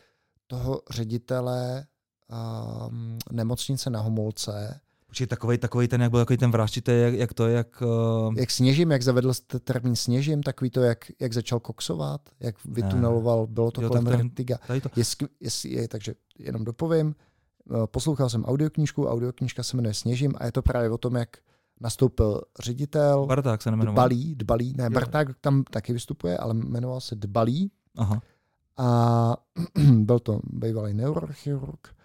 toho 0.47 0.83
ředitele 0.91 1.87
um, 2.31 3.19
nemocnice 3.33 3.91
na 3.91 4.01
Homolce. 4.01 4.81
Počkej, 5.07 5.27
takový, 5.27 5.59
takový 5.59 5.89
ten, 5.89 6.03
jak 6.03 6.11
byl 6.11 6.21
takový 6.21 6.37
ten 6.37 6.51
vražditý, 6.51 6.93
jak, 6.95 7.15
jak 7.15 7.35
to, 7.35 7.49
jak... 7.49 7.83
Uh... 8.27 8.35
Jak 8.37 8.51
sněžím, 8.51 8.91
jak 8.91 9.03
zavedl 9.03 9.33
termín 9.65 9.97
sněžím, 9.97 10.43
takový 10.43 10.71
to, 10.71 10.81
jak, 10.81 11.05
jak 11.21 11.33
začal 11.33 11.61
koksovat, 11.61 12.21
jak 12.41 12.65
vytuneloval, 12.65 13.47
bylo 13.47 13.71
to 13.71 13.83
jo, 13.83 13.89
kolem 13.89 14.05
Vertiga. 14.05 14.59
Je, 14.97 15.05
je, 15.41 15.51
je, 15.65 15.89
takže 15.89 16.15
jenom 16.39 16.65
dopovím, 16.65 17.15
eh, 17.71 17.87
poslouchal 17.87 18.29
jsem 18.29 18.45
audioknížku, 18.45 19.09
audioknížka 19.09 19.63
se 19.63 19.77
jmenuje 19.77 19.95
Sněžím 19.95 20.33
a 20.39 20.47
je 20.47 20.53
to 20.53 20.63
právě 20.63 20.91
o 20.91 20.99
tom, 20.99 21.15
jak 21.17 21.37
nastoupil 21.81 22.41
ředitel. 22.65 23.27
Barták 23.27 23.63
se 23.63 23.71
nemenoval. 23.71 23.95
Dbalý, 23.95 24.35
Dbalý, 24.35 24.75
ne, 24.77 24.85
jo. 24.85 24.91
Barták 24.91 25.29
tam 25.41 25.65
taky 25.65 25.93
vystupuje, 25.93 26.39
ale 26.39 26.55
jmenoval 26.55 27.01
se 27.01 27.15
Dbalý. 27.15 27.71
Aha. 27.97 28.21
A 28.77 29.37
byl 29.93 30.19
to 30.19 30.41
bývalý 30.45 30.95
neurochirurg 30.95 31.96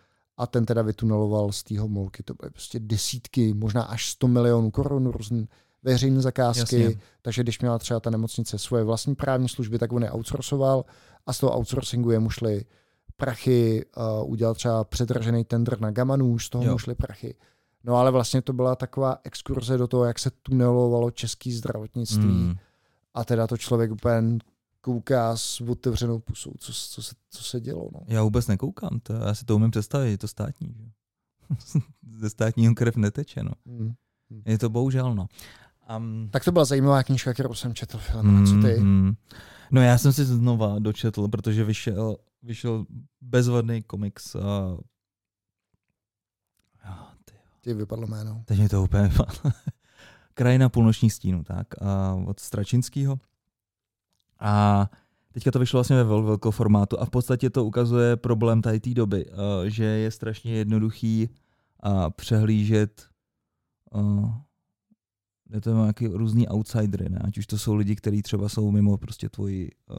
a 0.42 0.48
ten 0.48 0.66
teda 0.66 0.82
vytuneloval 0.82 1.52
z 1.52 1.64
té 1.64 1.74
molky. 1.88 2.24
To 2.24 2.34
byly 2.34 2.52
prostě 2.52 2.80
desítky, 2.80 3.54
možná 3.54 3.84
až 3.84 4.10
100 4.10 4.28
milionů 4.28 4.72
korun 4.72 5.06
různé 5.08 5.46
veřejné 5.84 6.22
zakázky. 6.22 6.82
Jasně. 6.82 7.02
Takže 7.22 7.44
když 7.44 7.60
měla 7.60 7.80
třeba 7.80 8.00
ta 8.00 8.10
nemocnice 8.10 8.58
svoje 8.58 8.84
vlastní 8.84 9.16
právní 9.16 9.50
služby, 9.50 9.80
tak 9.80 9.94
on 9.94 10.04
je 10.04 10.12
outsourcoval 10.12 10.86
a 11.26 11.34
z 11.34 11.40
toho 11.40 11.58
outsourcingu 11.58 12.12
jemu 12.12 12.30
šly 12.30 12.66
prachy, 13.18 13.86
uh, 13.98 14.32
udělal 14.32 14.56
třeba 14.56 14.84
předražený 14.84 15.44
tender 15.44 15.82
na 15.82 15.92
Gamanu, 15.92 16.40
z 16.40 16.50
toho 16.50 16.64
jo. 16.64 16.72
mu 16.72 16.78
šly 16.78 16.96
prachy. 16.96 17.36
No 17.84 17.96
ale 17.96 18.12
vlastně 18.12 18.42
to 18.42 18.54
byla 18.54 18.76
taková 18.76 19.18
exkurze 19.24 19.78
do 19.78 19.88
toho, 19.88 20.06
jak 20.06 20.20
se 20.20 20.32
tunelovalo 20.44 21.12
český 21.12 21.52
zdravotnictví. 21.52 22.26
Mm. 22.26 22.56
A 23.14 23.26
teda 23.26 23.48
to 23.48 23.58
člověk 23.58 23.92
úplně 23.92 24.38
kouká 24.82 25.38
s 25.38 25.62
otevřenou 25.62 26.20
pusou, 26.20 26.54
co, 26.60 26.74
co, 26.74 27.04
se, 27.04 27.16
co 27.30 27.44
se 27.44 27.60
dělo. 27.60 27.90
No. 27.94 28.00
Já 28.08 28.24
vůbec 28.24 28.48
nekoukám, 28.48 29.00
to, 29.04 29.14
já 29.14 29.34
si 29.34 29.46
to 29.46 29.56
umím 29.56 29.72
představit, 29.72 30.12
je 30.12 30.18
to 30.18 30.28
státní. 30.28 30.76
Že? 30.78 30.86
Ze 32.18 32.30
státního 32.30 32.76
krev 32.76 32.96
neteče. 32.96 33.44
No. 33.44 33.52
Mm. 33.66 33.94
Je 34.46 34.58
to 34.58 34.70
bohužel. 34.70 35.16
No. 35.16 35.28
Um, 35.98 36.30
tak 36.32 36.44
to 36.44 36.52
byla 36.52 36.66
zajímavá 36.66 37.04
knížka, 37.04 37.34
kterou 37.34 37.54
jsem 37.54 37.74
četl. 37.74 37.98
Film. 37.98 38.46
Co 38.46 38.68
ty? 38.68 38.80
Mm, 38.80 39.14
no 39.72 39.82
já 39.82 39.98
jsem 39.98 40.14
si 40.14 40.26
znova 40.26 40.80
dočetl, 40.80 41.28
protože 41.28 41.64
vyšel, 41.64 42.18
vyšel 42.44 42.86
bezvadný 43.22 43.84
komiks 43.84 44.36
uh, 44.36 44.42
Ti 47.62 47.74
vypadlo 47.74 48.08
jméno. 48.08 48.44
Teď 48.46 48.60
mi 48.60 48.70
to 48.70 48.84
úplně 48.84 49.04
vypadlo. 49.08 49.52
Krajina 50.34 50.70
půlnočních 50.70 51.14
stínů, 51.14 51.44
tak, 51.44 51.68
a 51.82 52.14
od 52.26 52.40
Stračinského. 52.40 53.20
A 54.42 54.90
teďka 55.32 55.52
to 55.52 55.60
vyšlo 55.60 55.78
vlastně 55.78 55.96
ve 55.96 56.04
vel, 56.04 56.24
velkou 56.24 56.52
formátu 56.52 57.00
a 57.00 57.06
v 57.06 57.10
podstatě 57.10 57.50
to 57.50 57.66
ukazuje 57.66 58.16
problém 58.16 58.62
tady 58.62 58.80
té 58.80 58.94
doby, 58.94 59.26
uh, 59.26 59.36
že 59.68 59.84
je 59.84 60.12
strašně 60.12 60.54
jednoduchý 60.54 61.30
uh, 61.86 62.10
přehlížet 62.10 63.08
uh, 63.92 64.30
je 65.54 65.62
to 65.62 65.74
nějaký 65.74 66.08
různý 66.08 66.48
outsidery, 66.48 67.10
ne? 67.10 67.20
ať 67.24 67.38
už 67.38 67.48
to 67.48 67.58
jsou 67.58 67.76
lidi, 67.76 67.96
kteří 67.96 68.22
třeba 68.22 68.50
jsou 68.50 68.72
mimo 68.72 68.98
prostě 68.98 69.30
tvoji 69.30 69.72
uh, 69.90 69.98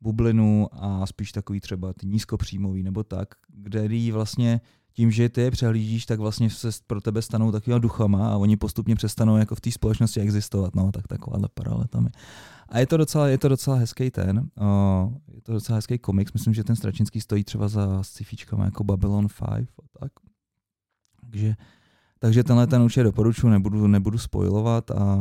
bublinu 0.00 0.68
a 0.72 1.06
spíš 1.06 1.32
takový 1.32 1.60
třeba 1.60 1.92
ty 1.92 2.06
nízkopříjmový 2.06 2.82
nebo 2.82 3.04
tak, 3.04 3.28
který 3.66 4.12
vlastně 4.12 4.60
tím, 5.00 5.10
že 5.10 5.28
ty 5.28 5.40
je 5.40 5.50
přehlížíš, 5.50 6.06
tak 6.06 6.20
vlastně 6.20 6.50
se 6.50 6.68
pro 6.86 7.00
tebe 7.00 7.22
stanou 7.22 7.52
takovýma 7.52 7.78
duchama 7.78 8.32
a 8.32 8.36
oni 8.36 8.56
postupně 8.56 8.96
přestanou 8.96 9.36
jako 9.36 9.54
v 9.54 9.60
té 9.60 9.70
společnosti 9.70 10.20
existovat. 10.20 10.74
No, 10.74 10.92
tak 10.92 11.08
takováhle 11.08 11.48
paralela 11.54 11.84
tam 11.84 12.04
je. 12.04 12.10
A 12.68 12.78
je 12.78 12.86
to 12.86 12.96
docela, 12.96 13.28
je 13.28 13.38
to 13.38 13.48
docela 13.48 13.76
hezký 13.76 14.10
ten, 14.10 14.38
uh, 14.38 15.12
je 15.34 15.42
to 15.42 15.52
docela 15.52 15.76
hezký 15.76 15.98
komiks. 15.98 16.32
Myslím, 16.32 16.54
že 16.54 16.64
ten 16.64 16.76
Stračinský 16.76 17.20
stojí 17.20 17.44
třeba 17.44 17.68
za 17.68 18.02
sci 18.02 18.24
jako 18.64 18.84
Babylon 18.84 19.26
5 19.28 19.48
a 19.48 19.98
tak. 20.00 20.12
Takže, 21.20 21.54
takže 22.18 22.44
tenhle 22.44 22.66
ten 22.66 22.82
určitě 22.82 23.02
doporučuji, 23.02 23.48
nebudu, 23.48 23.86
nebudu 23.86 24.18
spojovat 24.18 24.90
a 24.90 25.18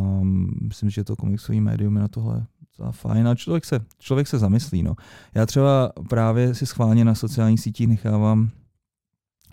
myslím, 0.61 0.89
že 0.89 1.03
to 1.03 1.15
komiksový 1.15 1.61
médium 1.61 1.95
je 1.95 2.01
na 2.01 2.07
tohle 2.07 2.45
docela 2.59 2.91
fajn 2.91 3.27
a 3.27 3.35
člověk 3.35 3.65
se, 3.65 3.79
člověk 3.99 4.27
se 4.27 4.39
zamyslí. 4.39 4.83
No. 4.83 4.95
Já 5.35 5.45
třeba 5.45 5.91
právě 6.09 6.55
si 6.55 6.65
schválně 6.65 7.05
na 7.05 7.15
sociálních 7.15 7.61
sítích 7.61 7.87
nechávám 7.87 8.49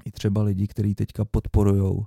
i 0.06 0.10
třeba 0.10 0.42
lidi, 0.42 0.66
kteří 0.66 0.94
teďka 0.94 1.24
podporují 1.24 1.80
uh, 1.82 2.06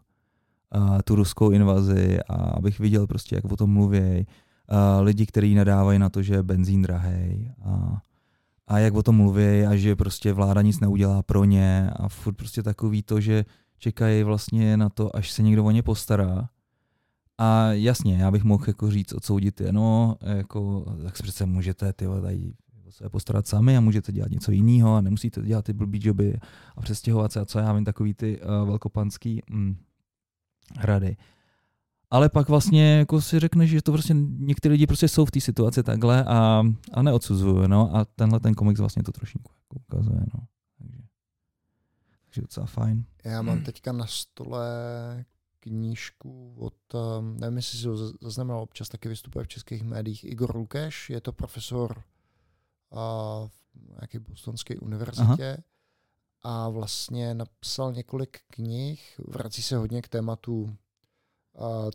tu 1.03 1.15
ruskou 1.15 1.51
invazi 1.51 2.19
a 2.29 2.33
abych 2.33 2.79
viděl 2.79 3.07
prostě, 3.07 3.35
jak 3.35 3.45
o 3.45 3.55
tom 3.55 3.69
mluví. 3.69 4.27
Uh, 4.71 5.03
lidi, 5.03 5.25
kteří 5.25 5.55
nadávají 5.55 5.99
na 5.99 6.09
to, 6.09 6.21
že 6.21 6.33
je 6.33 6.43
benzín 6.43 6.81
drahý 6.81 7.51
a, 7.65 8.01
a 8.67 8.79
jak 8.79 8.93
o 8.93 9.03
tom 9.03 9.15
mluví 9.15 9.65
a 9.65 9.75
že 9.75 9.95
prostě 9.95 10.33
vláda 10.33 10.61
nic 10.61 10.79
neudělá 10.79 11.23
pro 11.23 11.45
ně 11.45 11.89
a 11.95 12.09
furt 12.09 12.33
prostě 12.33 12.63
takový 12.63 13.03
to, 13.03 13.21
že 13.21 13.45
čekají 13.77 14.23
vlastně 14.23 14.77
na 14.77 14.89
to, 14.89 15.15
až 15.15 15.31
se 15.31 15.43
někdo 15.43 15.65
o 15.65 15.71
ně 15.71 15.83
postará. 15.83 16.49
A 17.37 17.71
jasně, 17.71 18.17
já 18.17 18.31
bych 18.31 18.43
mohl 18.43 18.63
jako 18.67 18.91
říct, 18.91 19.13
odsoudit 19.13 19.61
je, 19.61 19.73
no, 19.73 20.15
jako, 20.21 20.85
tak 21.03 21.13
přece 21.13 21.45
můžete 21.45 21.93
ty 21.93 22.05
tady 22.21 22.53
se 22.89 23.09
postarat 23.09 23.47
sami 23.47 23.77
a 23.77 23.81
můžete 23.81 24.11
dělat 24.11 24.31
něco 24.31 24.51
jiného 24.51 24.95
a 24.95 25.01
nemusíte 25.01 25.41
dělat 25.41 25.65
ty 25.65 25.73
blbý 25.73 25.99
joby 26.03 26.39
a 26.75 26.81
přestěhovat 26.81 27.31
se 27.31 27.39
a 27.39 27.45
co 27.45 27.59
já 27.59 27.73
vím, 27.73 27.85
takový 27.85 28.13
ty 28.13 28.41
uh, 28.41 28.67
velkopanský 28.67 29.41
mm, 29.49 29.75
hrady. 30.75 31.17
Ale 32.11 32.29
pak 32.29 32.49
vlastně 32.49 32.97
jako 32.97 33.21
si 33.21 33.39
řekneš, 33.39 33.69
že 33.69 33.81
to 33.81 33.91
prostě 33.91 34.13
někteří 34.37 34.71
lidi 34.71 34.87
prostě 34.87 35.07
jsou 35.07 35.25
v 35.25 35.31
té 35.31 35.41
situaci 35.41 35.83
takhle 35.83 36.23
a, 36.23 36.63
a 36.93 37.01
neodsuzují, 37.01 37.67
no 37.67 37.95
a 37.95 38.05
tenhle 38.05 38.39
ten 38.39 38.53
komiks 38.53 38.79
vlastně 38.79 39.03
to 39.03 39.11
trošku 39.11 39.39
jako 39.39 39.79
ukazuje, 39.87 40.19
no. 40.19 40.39
Takže, 40.77 41.01
takže 42.25 42.41
docela 42.41 42.65
fajn. 42.65 43.05
Já 43.23 43.41
mám 43.41 43.63
teďka 43.63 43.91
na 43.91 44.05
stole 44.07 44.65
knížku 45.59 46.55
od, 46.57 46.73
um, 46.93 47.37
nevím, 47.39 47.57
jestli 47.57 47.77
si 47.77 47.87
ho 47.87 47.97
zaznamenal, 48.21 48.61
občas 48.61 48.89
taky 48.89 49.09
vystupuje 49.09 49.45
v 49.45 49.47
českých 49.47 49.83
médiích, 49.83 50.23
Igor 50.23 50.55
Lukeš, 50.55 51.09
je 51.09 51.21
to 51.21 51.33
profesor 51.33 52.03
v 53.47 53.89
nějaké 53.89 54.19
bostonské 54.19 54.77
univerzitě 54.77 55.57
Aha. 56.43 56.65
a 56.65 56.69
vlastně 56.69 57.33
napsal 57.33 57.93
několik 57.93 58.39
knih, 58.47 59.21
vrací 59.27 59.61
se 59.61 59.77
hodně 59.77 60.01
k 60.01 60.07
tématu 60.07 60.75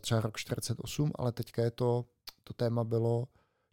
třeba 0.01 0.21
rok 0.21 0.37
48, 0.37 1.11
ale 1.15 1.31
teďka 1.31 1.61
je 1.61 1.71
to, 1.71 2.05
to 2.43 2.53
téma 2.53 2.83
bylo 2.83 3.27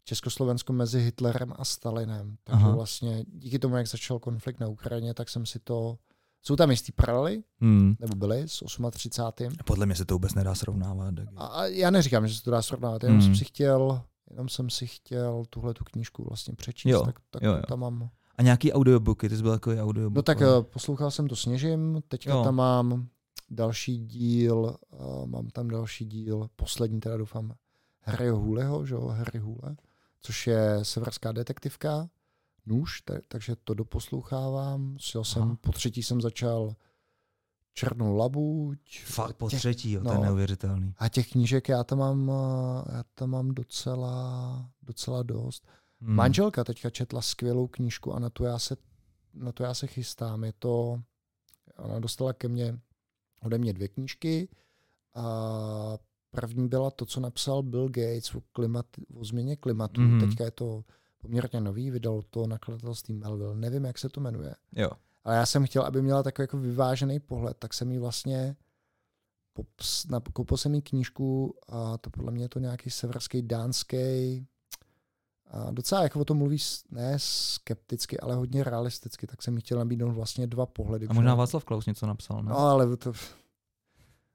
Československo 0.04 0.72
mezi 0.72 1.00
Hitlerem 1.00 1.52
a 1.56 1.64
Stalinem. 1.64 2.36
Takže 2.44 2.64
Aha. 2.64 2.74
vlastně 2.74 3.24
díky 3.28 3.58
tomu, 3.58 3.76
jak 3.76 3.86
začal 3.86 4.18
konflikt 4.18 4.60
na 4.60 4.68
Ukrajině, 4.68 5.14
tak 5.14 5.28
jsem 5.28 5.46
si 5.46 5.58
to 5.58 5.98
jsou 6.42 6.56
tam 6.56 6.70
jistý 6.70 6.92
paralely, 6.92 7.42
hmm. 7.60 7.94
nebo 8.00 8.14
byly 8.16 8.48
s 8.48 8.64
38. 8.90 9.56
Podle 9.64 9.86
mě 9.86 9.94
se 9.94 10.04
to 10.04 10.14
vůbec 10.14 10.34
nedá 10.34 10.54
srovnávat. 10.54 11.14
A, 11.36 11.46
a 11.46 11.64
já 11.66 11.90
neříkám, 11.90 12.28
že 12.28 12.34
se 12.34 12.42
to 12.42 12.50
dá 12.50 12.62
srovnávat, 12.62 13.02
jenom 13.02 13.18
hmm. 13.18 13.26
jsem 13.26 13.36
si 13.36 13.44
chtěl 13.44 14.02
jenom 14.32 14.48
jsem 14.48 14.70
si 14.70 14.86
chtěl 14.86 15.44
tuhle 15.50 15.74
tu 15.74 15.84
knížku 15.84 16.24
vlastně 16.24 16.54
přečíst, 16.54 16.92
jo, 16.92 17.02
tak, 17.04 17.18
tak 17.30 17.42
jo, 17.42 17.52
jo. 17.52 17.62
tam 17.68 17.80
mám. 17.80 18.10
A 18.36 18.42
nějaký 18.42 18.72
audiobooky, 18.72 19.28
ty 19.28 19.36
jsi 19.36 19.42
byl 19.42 19.52
takový 19.52 19.80
audiobook? 19.80 20.16
No 20.16 20.22
tak 20.22 20.42
ale... 20.42 20.58
Eh, 20.58 20.62
poslouchal 20.62 21.10
jsem 21.10 21.28
to 21.28 21.36
Sněžím, 21.36 22.02
teďka 22.08 22.32
jo. 22.32 22.44
tam 22.44 22.54
mám 22.54 23.08
další 23.50 23.98
díl, 23.98 24.76
uh, 24.90 25.26
mám 25.26 25.46
tam 25.50 25.68
další 25.68 26.04
díl, 26.04 26.48
poslední 26.56 27.00
teda 27.00 27.16
doufám, 27.16 27.54
Harryho 28.00 28.38
Huleho, 28.38 28.86
že 28.86 28.94
jo, 28.94 29.06
Harry 29.06 29.38
Hule, 29.38 29.76
což 30.22 30.46
je 30.46 30.78
severská 30.82 31.32
detektivka, 31.32 32.08
nůž, 32.66 33.00
tak, 33.00 33.20
takže 33.28 33.56
to 33.64 33.74
doposlouchávám. 33.74 34.96
Šel 34.98 35.24
jsem, 35.24 35.56
po 35.56 35.72
třetí 35.72 36.02
jsem 36.02 36.20
začal 36.20 36.74
Černou 37.74 38.16
labuť. 38.16 39.02
Fakt 39.04 39.36
po 39.36 39.50
těch, 39.50 39.58
třetí, 39.58 39.92
jo, 39.92 40.00
no, 40.02 40.10
to 40.10 40.14
je 40.14 40.18
no. 40.18 40.24
neuvěřitelný. 40.24 40.94
A 40.98 41.08
těch 41.08 41.30
knížek 41.30 41.68
já 41.68 41.84
tam 41.84 41.98
mám, 41.98 42.30
eh, 42.30 42.92
já 42.96 43.04
tam 43.14 43.30
mám 43.30 43.54
docela, 43.54 44.70
docela 44.82 45.22
dost. 45.22 45.66
Hmm. 46.00 46.14
Manželka 46.14 46.64
teďka 46.64 46.90
četla 46.90 47.22
skvělou 47.22 47.66
knížku 47.66 48.14
a 48.14 48.18
na 48.18 48.30
to 48.30 48.44
já 48.44 48.58
se, 48.58 48.76
na 49.34 49.52
to 49.52 49.62
já 49.62 49.74
se 49.74 49.86
chystám. 49.86 50.44
Je 50.44 50.52
to, 50.58 51.02
ona 51.78 51.98
dostala 51.98 52.32
ke 52.32 52.48
mně 52.48 52.78
ode 53.42 53.58
mě 53.58 53.72
dvě 53.72 53.88
knížky 53.88 54.48
a 55.14 55.98
první 56.30 56.68
byla 56.68 56.90
to, 56.90 57.06
co 57.06 57.20
napsal 57.20 57.62
Bill 57.62 57.88
Gates 57.88 58.34
o, 58.34 58.40
klimat, 58.52 58.86
o 59.14 59.24
změně 59.24 59.56
klimatu. 59.56 60.00
Hmm. 60.00 60.20
Teďka 60.20 60.44
je 60.44 60.50
to 60.50 60.84
poměrně 61.18 61.60
nový, 61.60 61.90
vydal 61.90 62.22
to 62.30 62.46
nakladatelství 62.46 63.14
Melville. 63.14 63.54
Nevím, 63.54 63.84
jak 63.84 63.98
se 63.98 64.08
to 64.08 64.20
jmenuje. 64.20 64.54
Jo. 64.76 64.90
Ale 65.24 65.36
já 65.36 65.46
jsem 65.46 65.66
chtěl, 65.66 65.82
aby 65.82 66.02
měla 66.02 66.22
takový 66.22 66.44
jako 66.44 66.58
vyvážený 66.58 67.20
pohled, 67.20 67.56
tak 67.58 67.74
jsem 67.74 67.90
jí 67.90 67.98
vlastně 67.98 68.56
pops, 69.52 70.06
na, 70.06 70.20
koupil 70.20 70.56
jsem 70.56 70.74
jí 70.74 70.82
knížku 70.82 71.54
a 71.68 71.98
to 71.98 72.10
podle 72.10 72.32
mě 72.32 72.44
je 72.44 72.48
to 72.48 72.58
nějaký 72.58 72.90
severský 72.90 73.42
dánský 73.42 74.46
a 75.50 75.70
docela 75.70 76.02
jako 76.02 76.20
o 76.20 76.24
tom 76.24 76.38
mluví 76.38 76.56
ne 76.90 77.14
skepticky, 77.16 78.20
ale 78.20 78.34
hodně 78.34 78.64
realisticky, 78.64 79.26
tak 79.26 79.42
jsem 79.42 79.54
mi 79.54 79.60
chtěl 79.60 79.78
nabídnout 79.78 80.12
vlastně 80.12 80.46
dva 80.46 80.66
pohledy. 80.66 81.06
A 81.06 81.12
možná 81.12 81.34
Václav 81.34 81.64
Klaus 81.64 81.86
něco 81.86 82.06
napsal, 82.06 82.42
ne? 82.42 82.50
No, 82.50 82.58
ale 82.58 82.96
to... 82.96 83.12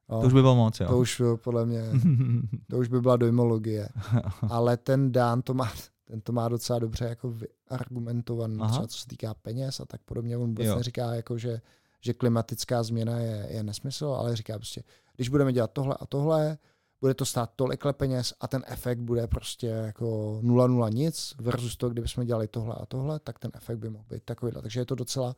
No, 0.09 0.21
to 0.21 0.27
už 0.27 0.33
by 0.33 0.41
bylo 0.41 0.55
moc, 0.55 0.79
jo. 0.79 0.87
To 0.87 0.97
už 0.97 1.21
podle 1.43 1.65
mě, 1.65 1.83
to 2.69 2.77
už 2.77 2.87
by 2.87 3.01
byla 3.01 3.17
dojmologie. 3.17 3.89
ale 4.49 4.77
ten 4.77 5.11
Dán 5.11 5.41
to 5.41 5.53
má, 5.53 5.71
ten 6.07 6.21
to 6.21 6.31
má 6.31 6.49
docela 6.49 6.79
dobře 6.79 7.05
jako 7.05 7.31
vyargumentovaný, 7.31 8.57
třeba 8.71 8.87
co 8.87 8.97
se 8.97 9.07
týká 9.07 9.33
peněz 9.33 9.79
a 9.79 9.85
tak 9.85 10.01
podobně. 10.01 10.37
On 10.37 10.47
vůbec 10.47 10.65
jo. 10.65 10.75
neříká, 10.75 11.15
jako, 11.15 11.37
že, 11.37 11.61
že 12.01 12.13
klimatická 12.13 12.83
změna 12.83 13.19
je, 13.19 13.47
je 13.49 13.63
nesmysl, 13.63 14.05
ale 14.05 14.35
říká 14.35 14.55
prostě, 14.55 14.83
když 15.15 15.29
budeme 15.29 15.53
dělat 15.53 15.71
tohle 15.71 15.95
a 15.99 16.05
tohle, 16.05 16.57
bude 17.01 17.13
to 17.13 17.25
stát 17.25 17.51
tolikle 17.55 17.93
peněz 17.93 18.33
a 18.39 18.47
ten 18.47 18.63
efekt 18.67 18.99
bude 18.99 19.27
prostě 19.27 19.67
jako 19.67 20.39
nula 20.41 20.67
nula 20.67 20.89
nic 20.89 21.35
versus 21.39 21.77
to, 21.77 21.89
kdybychom 21.89 22.25
dělali 22.25 22.47
tohle 22.47 22.75
a 22.75 22.85
tohle, 22.85 23.19
tak 23.19 23.39
ten 23.39 23.51
efekt 23.53 23.77
by 23.77 23.89
mohl 23.89 24.05
být 24.09 24.23
takovýhle. 24.23 24.61
Takže 24.61 24.79
je 24.79 24.85
to 24.85 24.95
docela, 24.95 25.35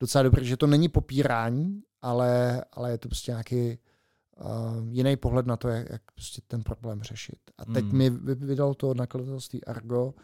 docela 0.00 0.22
dobré, 0.22 0.44
že 0.44 0.56
to 0.56 0.66
není 0.66 0.88
popírání, 0.88 1.82
ale, 2.02 2.64
ale 2.72 2.90
je 2.90 2.98
to 2.98 3.08
prostě 3.08 3.30
nějaký 3.32 3.78
uh, 4.44 4.88
jiný 4.88 5.16
pohled 5.16 5.46
na 5.46 5.56
to, 5.56 5.68
jak, 5.68 5.90
jak 5.90 6.02
prostě 6.14 6.42
ten 6.46 6.62
problém 6.62 7.02
řešit. 7.02 7.38
A 7.58 7.64
teď 7.64 7.84
mm. 7.84 7.98
mi 7.98 8.10
vydal 8.34 8.74
to 8.74 8.94
nakladatelství 8.94 9.64
Argo, 9.64 10.14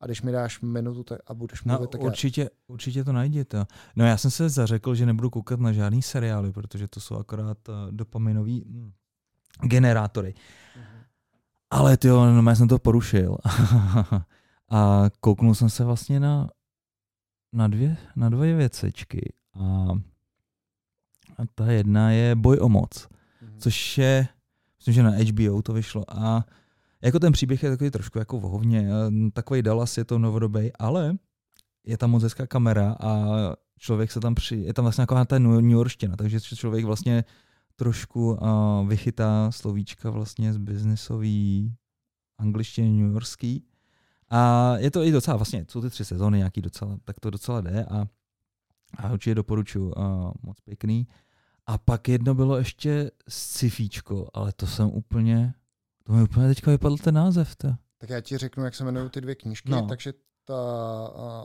a 0.00 0.06
když 0.06 0.22
mi 0.22 0.32
dáš 0.32 0.60
minutu 0.60 1.02
tak, 1.02 1.18
a 1.26 1.34
budeš 1.34 1.64
no, 1.64 1.74
mluvit, 1.74 1.90
tak 1.90 2.00
určitě, 2.00 2.40
já... 2.40 2.48
určitě 2.66 3.04
to 3.04 3.12
najděte. 3.12 3.66
No 3.96 4.04
já 4.04 4.16
jsem 4.16 4.30
se 4.30 4.48
zařekl, 4.48 4.94
že 4.94 5.06
nebudu 5.06 5.30
koukat 5.30 5.60
na 5.60 5.72
žádný 5.72 6.02
seriály, 6.02 6.52
protože 6.52 6.88
to 6.88 7.00
jsou 7.00 7.16
akorát 7.16 7.68
uh, 7.68 7.74
dopaminový 7.90 8.64
hm, 8.66 8.92
generátory. 9.62 10.34
Mm-hmm. 10.34 11.04
Ale 11.70 11.96
ty 11.96 12.08
no, 12.08 12.50
já 12.50 12.54
jsem 12.54 12.68
to 12.68 12.78
porušil. 12.78 13.36
a 14.70 15.10
kouknul 15.20 15.54
jsem 15.54 15.70
se 15.70 15.84
vlastně 15.84 16.20
na, 16.20 16.50
na, 17.52 17.68
dvě, 17.68 17.96
na 18.16 18.28
dvě 18.28 18.56
věcečky. 18.56 19.32
A, 19.54 19.92
a 21.38 21.46
ta 21.54 21.72
jedna 21.72 22.10
je 22.10 22.34
Boj 22.34 22.58
o 22.60 22.68
moc. 22.68 23.08
Což 23.62 23.98
je, 23.98 24.28
myslím, 24.78 24.94
že 24.94 25.02
na 25.02 25.10
HBO 25.10 25.62
to 25.62 25.72
vyšlo. 25.72 26.04
A 26.08 26.44
jako 27.02 27.18
ten 27.18 27.32
příběh 27.32 27.62
je 27.62 27.70
takový 27.70 27.90
trošku 27.90 28.18
jako 28.18 28.40
vohovně, 28.40 28.88
takový 29.32 29.62
Dallas 29.62 29.98
je 29.98 30.04
to 30.04 30.18
novodobý, 30.18 30.72
ale 30.78 31.16
je 31.84 31.98
tam 31.98 32.10
moc 32.10 32.22
hezká 32.22 32.46
kamera 32.46 32.96
a 33.00 33.26
člověk 33.78 34.12
se 34.12 34.20
tam 34.20 34.34
při, 34.34 34.56
je 34.56 34.74
tam 34.74 34.84
vlastně 34.84 35.02
taková 35.02 35.24
ta 35.24 35.38
New 35.38 35.70
Yorkština, 35.70 36.16
takže 36.16 36.40
člověk 36.40 36.84
vlastně 36.84 37.24
trošku 37.76 38.32
uh, 38.32 38.88
vychytá 38.88 39.50
slovíčka 39.50 40.10
vlastně 40.10 40.52
z 40.52 40.56
biznisový 40.56 41.74
angličtiny 42.38 43.02
New 43.02 43.12
Yorkský. 43.12 43.64
A 44.30 44.72
je 44.76 44.90
to 44.90 45.02
i 45.02 45.10
docela, 45.10 45.36
vlastně 45.36 45.66
jsou 45.68 45.80
ty 45.80 45.90
tři 45.90 46.04
sezóny 46.04 46.38
nějaký 46.38 46.62
docela, 46.62 46.98
tak 47.04 47.20
to 47.20 47.30
docela 47.30 47.60
jde 47.60 47.84
a, 47.84 48.06
a 48.96 49.12
určitě 49.12 49.34
doporučuji, 49.34 49.92
uh, 49.92 50.32
moc 50.42 50.60
pěkný. 50.60 51.06
A 51.66 51.78
pak 51.78 52.08
jedno 52.08 52.34
bylo 52.34 52.58
ještě 52.58 53.10
scifíčko, 53.28 54.28
ale 54.34 54.52
to 54.52 54.66
jsem 54.66 54.88
úplně, 54.88 55.54
to 56.04 56.12
mi 56.12 56.22
úplně 56.22 56.48
teďka 56.48 56.70
vypadl 56.70 56.96
ten 56.96 57.14
název. 57.14 57.56
To. 57.56 57.74
Tak 57.98 58.10
já 58.10 58.20
ti 58.20 58.38
řeknu, 58.38 58.64
jak 58.64 58.74
se 58.74 58.84
jmenují 58.84 59.10
ty 59.10 59.20
dvě 59.20 59.34
knížky, 59.34 59.70
no. 59.70 59.86
takže 59.86 60.12
ta 60.44 60.54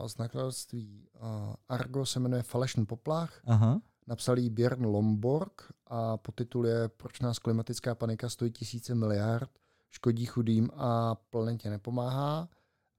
uh, 0.00 0.06
z 0.06 0.18
nakladatelství 0.18 1.08
uh, 1.20 1.54
Argo 1.68 2.06
se 2.06 2.20
jmenuje 2.20 2.42
Falešný 2.42 2.86
poplach. 2.86 3.40
Aha. 3.46 3.80
Napsal 4.06 4.38
jí 4.38 4.50
Björn 4.50 4.84
Lomborg 4.84 5.72
a 5.86 6.16
podtitul 6.16 6.66
je 6.66 6.88
Proč 6.88 7.20
nás 7.20 7.38
klimatická 7.38 7.94
panika 7.94 8.28
stojí 8.28 8.50
tisíce 8.50 8.94
miliard, 8.94 9.50
škodí 9.90 10.26
chudým 10.26 10.70
a 10.74 11.14
planetě 11.14 11.70
nepomáhá. 11.70 12.48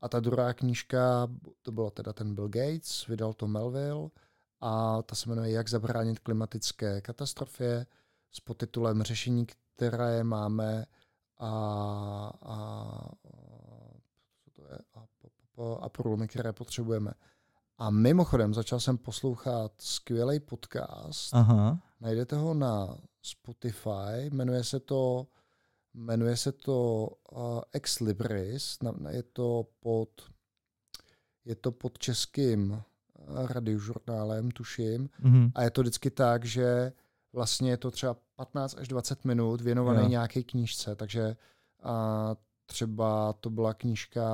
A 0.02 0.10
ta 0.10 0.20
druhá 0.20 0.54
knížka, 0.54 1.28
to 1.62 1.72
bylo 1.72 1.90
teda 1.90 2.14
ten 2.14 2.36
Bill 2.36 2.48
Gates, 2.48 3.08
vydal 3.08 3.34
to 3.34 3.48
Melville 3.48 4.10
a 4.62 5.02
ta 5.02 5.16
se 5.16 5.30
jmenuje 5.30 5.52
Jak 5.52 5.70
zabránit 5.70 6.20
klimatické 6.20 7.02
katastrofě 7.02 7.86
s 8.32 8.40
podtitulem 8.40 9.04
Řešení, 9.04 9.48
které 9.76 10.24
máme 10.24 10.86
a, 11.38 11.50
a, 12.42 13.10
co 14.44 14.52
to 14.52 14.62
je, 14.62 14.80
a, 14.94 15.00
a, 15.58 15.76
a 15.76 15.90
problémy, 15.90 16.28
které 16.28 16.54
potřebujeme. 16.54 17.12
A 17.78 17.90
mimochodem 17.90 18.54
začal 18.54 18.80
jsem 18.80 18.98
poslouchat 18.98 19.72
skvělý 19.78 20.40
podcast. 20.40 21.34
Aha. 21.34 21.80
Najdete 22.00 22.36
ho 22.36 22.54
na 22.54 22.98
Spotify, 23.22 24.30
jmenuje 24.30 24.64
se 24.64 24.80
to 24.80 25.28
jmenuje 25.94 26.38
se 26.38 26.52
to 26.52 27.08
uh, 27.32 27.62
Ex 27.72 28.00
Libris, 28.00 28.78
je 29.10 29.24
to 29.24 29.66
pod 29.80 30.10
je 31.46 31.56
to 31.56 31.72
pod 31.72 31.98
českým 31.98 32.84
radiožurnálem, 33.36 34.52
tuším. 34.52 35.10
Mm-hmm. 35.24 35.52
A 35.56 35.64
je 35.64 35.70
to 35.70 35.82
vždycky 35.82 36.12
tak, 36.12 36.46
že 36.46 36.92
vlastně 37.34 37.72
je 37.72 37.78
to 37.78 37.92
třeba 37.92 38.16
15 38.36 38.76
až 38.78 38.88
20 38.88 39.26
minut 39.26 39.62
věnovaný 39.62 40.00
yeah. 40.00 40.10
nějaké 40.10 40.44
knížce, 40.44 40.96
takže 40.96 41.36
uh, 41.86 42.36
Třeba 42.70 43.34
to 43.34 43.50
byla 43.50 43.74
knížka 43.74 44.26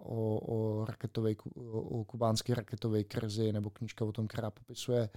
o, 0.00 0.38
o, 0.38 0.84
raketové, 0.84 1.30
o 1.72 2.04
kubánské 2.04 2.54
raketové 2.54 3.04
krizi, 3.04 3.52
nebo 3.52 3.70
knížka 3.70 4.04
o 4.04 4.12
tom, 4.12 4.28
která 4.28 4.50
popisuje, 4.50 5.08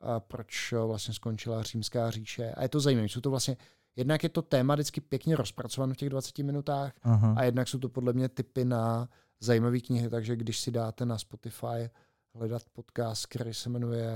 a 0.00 0.20
proč 0.20 0.74
vlastně 0.86 1.14
skončila 1.14 1.62
římská 1.62 2.10
říše. 2.10 2.52
A 2.52 2.62
je 2.62 2.68
to 2.68 2.80
zajímavé. 2.80 3.08
Jsou 3.08 3.20
to 3.20 3.30
vlastně, 3.30 3.56
jednak 3.96 4.22
je 4.22 4.28
to 4.28 4.42
téma 4.42 4.74
vždycky 4.74 5.00
pěkně 5.00 5.36
rozpracované 5.36 5.94
v 5.94 5.96
těch 5.96 6.10
20 6.10 6.38
minutách, 6.38 6.92
Aha. 7.02 7.34
a 7.36 7.44
jednak 7.44 7.68
jsou 7.68 7.78
to 7.78 7.88
podle 7.88 8.12
mě 8.12 8.28
typy 8.28 8.64
na 8.64 9.08
zajímavé 9.40 9.80
knihy, 9.80 10.10
takže 10.10 10.36
když 10.36 10.60
si 10.60 10.70
dáte 10.70 11.06
na 11.06 11.18
Spotify 11.18 11.90
hledat 12.34 12.62
podcast, 12.72 13.26
který 13.26 13.54
se 13.54 13.68
jmenuje 13.68 14.12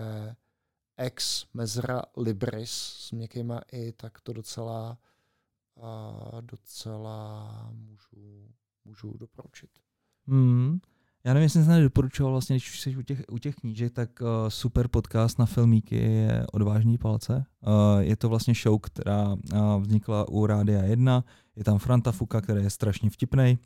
Ex 0.97 1.47
Mezra 1.55 2.03
Libris 2.17 2.71
s 2.73 3.13
měkkýma 3.13 3.61
i, 3.73 3.93
tak 3.93 4.21
to 4.21 4.33
docela 4.33 4.99
a 5.83 6.41
docela 6.41 7.71
můžu, 7.73 8.49
můžu 8.85 9.17
doporučit. 9.19 9.71
Hmm. 10.27 10.81
Já 11.25 11.35
nevím, 11.35 11.43
jestli 11.43 11.65
jsem 11.65 11.83
doporučoval, 11.83 12.33
vlastně, 12.33 12.57
když 12.57 12.81
jsi 12.81 12.97
u 12.97 13.03
těch, 13.03 13.23
u 13.31 13.39
těch 13.39 13.55
knížek, 13.55 13.93
tak 13.93 14.21
uh, 14.21 14.29
super 14.49 14.89
podcast 14.89 15.39
na 15.39 15.47
filmíky 15.47 15.97
je 15.97 16.47
Odvážný 16.53 16.99
palce. 16.99 17.45
Uh, 17.67 18.01
je 18.01 18.17
to 18.17 18.29
vlastně 18.29 18.55
show, 18.55 18.81
která 18.81 19.33
uh, 19.33 19.83
vznikla 19.83 20.29
u 20.29 20.47
Rádia 20.47 20.83
1. 20.83 21.25
Je 21.57 21.65
tam 21.65 21.79
Franta 21.79 22.13
Fuka, 22.13 22.41
který 22.41 22.63
je 22.63 22.71
strašně 22.71 23.11
vtipný 23.11 23.59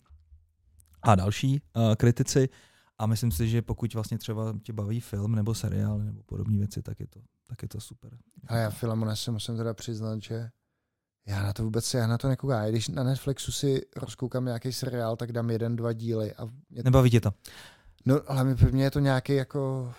a 1.02 1.14
další 1.14 1.62
uh, 1.76 1.94
kritici. 1.94 2.48
A 3.00 3.06
myslím 3.06 3.32
si, 3.32 3.48
že 3.48 3.62
pokud 3.62 3.94
vlastně 3.94 4.18
třeba 4.18 4.54
tě 4.62 4.72
baví 4.72 5.00
film 5.00 5.34
nebo 5.34 5.54
seriál 5.54 5.98
nebo 5.98 6.22
podobné 6.22 6.58
věci, 6.58 6.82
tak 6.82 7.00
je 7.00 7.06
to, 7.06 7.20
tak 7.46 7.62
je 7.62 7.68
to 7.68 7.80
super. 7.80 8.18
A 8.46 8.56
já 8.56 8.70
filmu 8.70 9.16
si 9.16 9.30
musím 9.30 9.56
teda 9.56 9.74
přiznat, 9.74 10.22
že 10.22 10.50
já 11.26 11.42
na 11.42 11.52
to 11.52 11.64
vůbec, 11.64 11.94
já 11.94 12.06
na 12.06 12.18
to 12.18 12.28
nekoukám. 12.28 12.68
Když 12.68 12.88
na 12.88 13.02
Netflixu 13.02 13.52
si 13.52 13.82
rozkoukám 13.96 14.44
nějaký 14.44 14.72
seriál, 14.72 15.16
tak 15.16 15.32
dám 15.32 15.50
jeden, 15.50 15.76
dva 15.76 15.92
díly. 15.92 16.34
A 16.34 16.44
mě... 16.70 16.82
Nebaví 16.82 17.10
tě 17.10 17.20
to? 17.20 17.32
No, 18.06 18.20
ale 18.26 18.54
pro 18.54 18.70
mě 18.70 18.84
je 18.84 18.90
to 18.90 18.98
nějaký 18.98 19.34
jako 19.34 19.92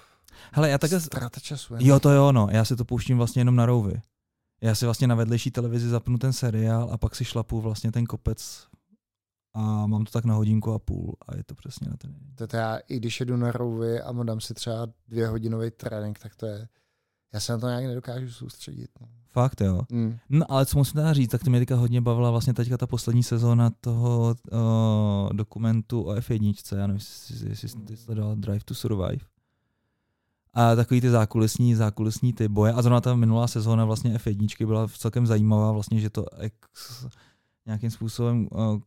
Hele, 0.52 0.70
já 0.70 0.78
takhle... 0.78 0.99
Ztráta 0.99 1.39
času. 1.39 1.76
Jo, 1.80 1.99
to 1.99 2.10
jo, 2.10 2.32
no. 2.32 2.47
Já 2.52 2.66
si 2.66 2.76
to 2.76 2.86
pouštím 2.86 3.18
vlastně 3.18 3.39
jenom 3.39 3.56
na 3.56 3.66
rouvy. 3.66 4.02
Já 4.62 4.76
si 4.76 4.86
vlastně 4.86 5.08
na 5.08 5.16
vedlejší 5.16 5.52
televizi 5.52 5.89
zapnu 5.89 6.18
ten 6.18 6.34
seriál 6.34 6.89
a 6.91 6.97
pak 6.97 7.16
si 7.16 7.26
šlapu 7.26 7.62
vlastně 7.62 7.91
ten 7.91 8.06
kopec 8.06 8.68
a 9.54 9.88
mám 9.88 10.06
to 10.06 10.12
tak 10.12 10.26
na 10.26 10.36
hodinku 10.36 10.72
a 10.72 10.80
půl 10.80 11.16
a 11.28 11.36
je 11.38 11.43
to 11.43 11.56
přesně 11.56 11.88
na 11.89 11.97
ten. 11.97 12.16
To 12.36 12.58
já, 12.58 12.78
i 12.78 12.97
když 12.97 13.20
jedu 13.20 13.38
na 13.38 13.52
rouvy 13.52 14.02
a 14.02 14.24
dám 14.24 14.41
si 14.41 14.54
třeba 14.54 14.88
dvě 15.08 15.28
hodinový 15.28 15.72
trénink, 15.72 16.20
tak 16.20 16.36
to 16.36 16.45
je, 16.45 16.68
já 17.34 17.39
se 17.39 17.52
na 17.52 17.58
to 17.58 17.68
nějak 17.68 17.84
nedokážu 17.84 18.32
soustředit. 18.32 18.89
No. 19.02 19.08
Fakt, 19.32 19.62
jo. 19.62 19.82
Mm. 19.91 20.18
No 20.30 20.52
ale 20.52 20.66
co 20.66 20.78
musím 20.78 20.93
teda 20.93 21.14
říct, 21.14 21.32
tak 21.32 21.43
to 21.43 21.49
mě 21.49 21.60
teďka 21.60 21.76
hodně 21.76 22.02
bavila 22.02 22.32
vlastně 22.32 22.54
teďka 22.54 22.78
ta 22.78 22.88
poslední 22.88 23.24
sezóna 23.24 23.70
toho 23.82 24.36
uh, 24.52 25.34
dokumentu 25.34 26.02
o 26.02 26.16
F1, 26.16 26.78
já 26.78 26.88
nevím, 26.88 26.95
jestli, 26.95 27.49
jestli 27.49 27.70
jsi 27.70 27.97
sledoval 27.97 28.36
Drive 28.36 28.66
to 28.66 28.74
Survive. 28.74 29.26
A 30.54 30.76
takový 30.76 31.02
ty 31.02 31.10
zákulisní, 31.10 31.76
zákulisní 31.76 32.34
ty 32.34 32.47
boje. 32.47 32.74
A 32.74 32.82
zrovna 32.82 33.02
ta 33.02 33.16
minulá 33.16 33.47
sezóna 33.47 33.86
vlastně 33.86 34.18
F1 34.18 34.68
byla 34.68 34.88
celkem 34.88 35.28
zajímavá, 35.28 35.72
vlastně, 35.72 35.99
že 35.99 36.10
to 36.10 36.34
ex, 36.34 36.56
nějakým 37.66 37.91
způsobem 37.91 38.47
uh, 38.52 38.80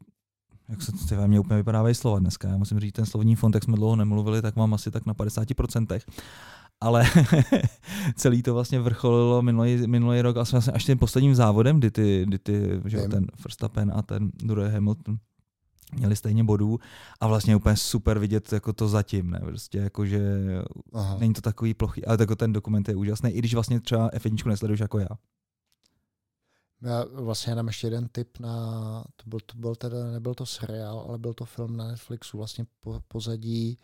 jak 0.68 0.82
se 0.82 0.92
ty 0.92 1.16
mě 1.26 1.40
úplně 1.40 1.56
vypadávají 1.56 1.94
slova 1.94 2.18
dneska. 2.18 2.48
Já 2.48 2.56
musím 2.56 2.80
říct, 2.80 2.92
ten 2.92 3.06
slovní 3.06 3.36
fond, 3.36 3.54
jak 3.54 3.64
jsme 3.64 3.76
dlouho 3.76 3.96
nemluvili, 3.96 4.42
tak 4.42 4.56
mám 4.56 4.74
asi 4.74 4.90
tak 4.90 5.06
na 5.06 5.14
50% 5.14 6.00
ale 6.80 7.04
celý 8.16 8.42
to 8.42 8.54
vlastně 8.54 8.80
vrcholilo 8.80 9.42
minulý, 9.42 9.86
minulý 9.86 10.20
rok 10.20 10.36
asi 10.36 10.52
vlastně 10.52 10.72
až 10.72 10.84
tím 10.84 10.98
posledním 10.98 11.34
závodem, 11.34 11.78
kdy 11.78 11.90
ty, 11.90 12.24
kdy 12.26 12.38
ty 12.38 12.80
že 12.84 13.08
ten 13.08 13.26
Verstappen 13.44 13.92
a 13.94 14.02
ten 14.02 14.30
druhý 14.34 14.70
Hamilton 14.70 15.18
měli 15.96 16.16
stejně 16.16 16.44
bodů 16.44 16.78
a 17.20 17.26
vlastně 17.26 17.56
úplně 17.56 17.76
super 17.76 18.18
vidět 18.18 18.52
jako 18.52 18.72
to 18.72 18.88
zatím, 18.88 19.30
ne, 19.30 19.40
prostě 19.44 19.78
jako, 19.78 20.06
že 20.06 20.20
Aha. 20.92 21.16
není 21.20 21.34
to 21.34 21.40
takový 21.40 21.74
plochý, 21.74 22.04
ale 22.04 22.16
jako 22.20 22.36
ten 22.36 22.52
dokument 22.52 22.88
je 22.88 22.96
úžasný, 22.96 23.30
i 23.30 23.38
když 23.38 23.54
vlastně 23.54 23.80
třeba 23.80 24.10
F1 24.10 24.48
nesleduješ 24.48 24.80
jako 24.80 24.98
já. 24.98 25.08
Já 26.84 27.04
vlastně 27.04 27.54
dám 27.54 27.66
ještě 27.66 27.86
jeden 27.86 28.08
tip 28.08 28.38
na, 28.38 29.04
to 29.16 29.24
byl, 29.26 29.40
to 29.40 29.56
byl 29.56 29.74
teda, 29.74 30.10
nebyl 30.10 30.34
to 30.34 30.46
seriál, 30.46 31.04
ale 31.08 31.18
byl 31.18 31.34
to 31.34 31.44
film 31.44 31.76
na 31.76 31.88
Netflixu, 31.88 32.38
vlastně 32.38 32.66
po, 32.80 33.00
pozadí 33.08 33.78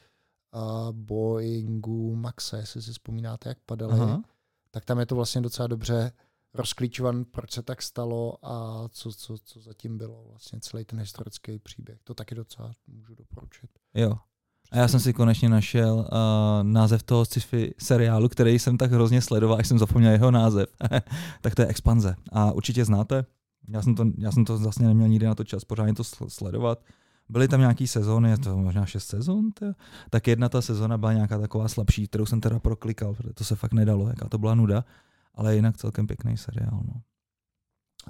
uh, 0.55 0.93
Boeingu 0.93 2.17
Maxe, 2.17 2.59
jestli 2.59 2.83
si 2.83 2.93
vzpomínáte, 2.93 3.49
jak 3.49 3.59
padaly, 3.67 4.01
Aha. 4.01 4.23
tak 4.71 4.85
tam 4.85 4.99
je 4.99 5.07
to 5.07 5.15
vlastně 5.15 5.41
docela 5.41 5.67
dobře 5.67 6.13
rozklíčovan, 6.55 7.25
proč 7.25 7.51
se 7.51 7.63
tak 7.63 7.83
stalo 7.83 8.39
a 8.43 8.85
co, 8.89 9.13
co, 9.13 9.39
co 9.39 9.61
zatím 9.61 9.99
bylo 9.99 10.25
vlastně 10.25 10.61
celý 10.61 10.85
ten 10.85 11.01
historický 11.01 11.59
příběh. 11.59 11.99
To 12.05 12.15
taky 12.15 12.35
docela 12.35 12.73
můžu 12.87 13.15
doporučit. 13.15 13.71
Jo. 13.95 14.19
A 14.71 14.79
já 14.79 14.89
jsem 14.89 15.01
si 15.01 15.13
konečně 15.13 15.49
našel 15.49 15.95
uh, 15.95 16.07
název 16.63 17.03
toho 17.03 17.25
sci-fi 17.25 17.75
seriálu, 17.79 18.29
který 18.29 18.59
jsem 18.59 18.79
tak 18.79 18.93
hrozně 18.93 19.23
sledoval, 19.23 19.59
až 19.59 19.69
jsem 19.69 19.79
zapomněl 19.79 20.13
jeho 20.13 20.31
název. 20.31 20.69
tak 21.41 21.55
to 21.55 21.63
je 21.63 21.69
Expanze. 21.69 22.15
A 22.33 22.53
určitě 22.53 22.85
znáte. 22.85 23.25
Já 23.69 23.83
jsem, 23.83 23.95
to, 23.95 24.07
já 24.19 24.33
jsem 24.33 24.45
to 24.45 24.59
vlastně 24.59 24.87
neměl 24.87 25.09
nikdy 25.09 25.27
na 25.27 25.35
to 25.35 25.45
čas 25.45 25.65
pořádně 25.65 25.95
to 25.95 26.05
sledovat. 26.05 26.83
Byly 27.29 27.49
tam 27.49 27.61
nějaký 27.61 27.87
sezóny, 27.87 28.39
to 28.39 28.59
možná 28.59 28.87
šest 28.87 29.07
sezon, 29.07 29.51
tak 30.11 30.27
jedna 30.27 30.49
ta 30.49 30.63
sezona 30.63 30.99
byla 30.99 31.13
nějaká 31.13 31.39
taková 31.39 31.69
slabší, 31.69 32.07
kterou 32.07 32.27
jsem 32.27 32.41
teda 32.41 32.59
proklikal, 32.59 33.15
protože 33.15 33.33
to 33.33 33.45
se 33.45 33.57
fakt 33.57 33.73
nedalo, 33.73 34.09
jaká 34.09 34.29
to 34.29 34.39
byla 34.39 34.55
nuda, 34.55 34.85
ale 35.35 35.57
jinak 35.57 35.77
celkem 35.77 36.07
pěkný 36.07 36.37
seriál. 36.37 36.81
No. 36.85 37.01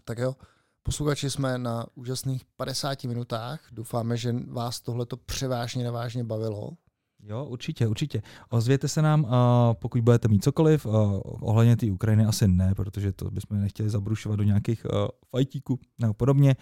Tak 0.05 0.19
jo, 0.19 0.35
Posluchači 0.83 1.31
jsme 1.31 1.59
na 1.59 1.87
úžasných 1.95 2.43
50 2.57 3.05
minutách. 3.05 3.61
Doufáme, 3.73 4.17
že 4.17 4.35
vás 4.49 4.81
tohleto 4.81 5.17
převážně 5.17 5.85
nevážně 5.85 6.25
bavilo. 6.25 6.71
Jo, 7.23 7.45
určitě, 7.45 7.87
určitě. 7.87 8.23
Ozvěte 8.51 8.89
se 8.89 9.03
nám, 9.03 9.27
pokud 9.73 10.01
budete 10.01 10.29
mít 10.29 10.45
cokoliv. 10.45 10.87
Ohledně 11.41 11.77
té 11.77 11.91
Ukrajiny 11.91 12.25
asi 12.25 12.49
ne, 12.49 12.75
protože 12.75 13.13
to 13.13 13.31
bychom 13.31 13.61
nechtěli 13.61 13.91
zabrušovat 13.91 14.39
do 14.39 14.45
nějakých 14.45 14.85
uh, 14.85 15.09
fajtíků 15.31 15.79
nebo 15.99 16.15
podobně. 16.15 16.57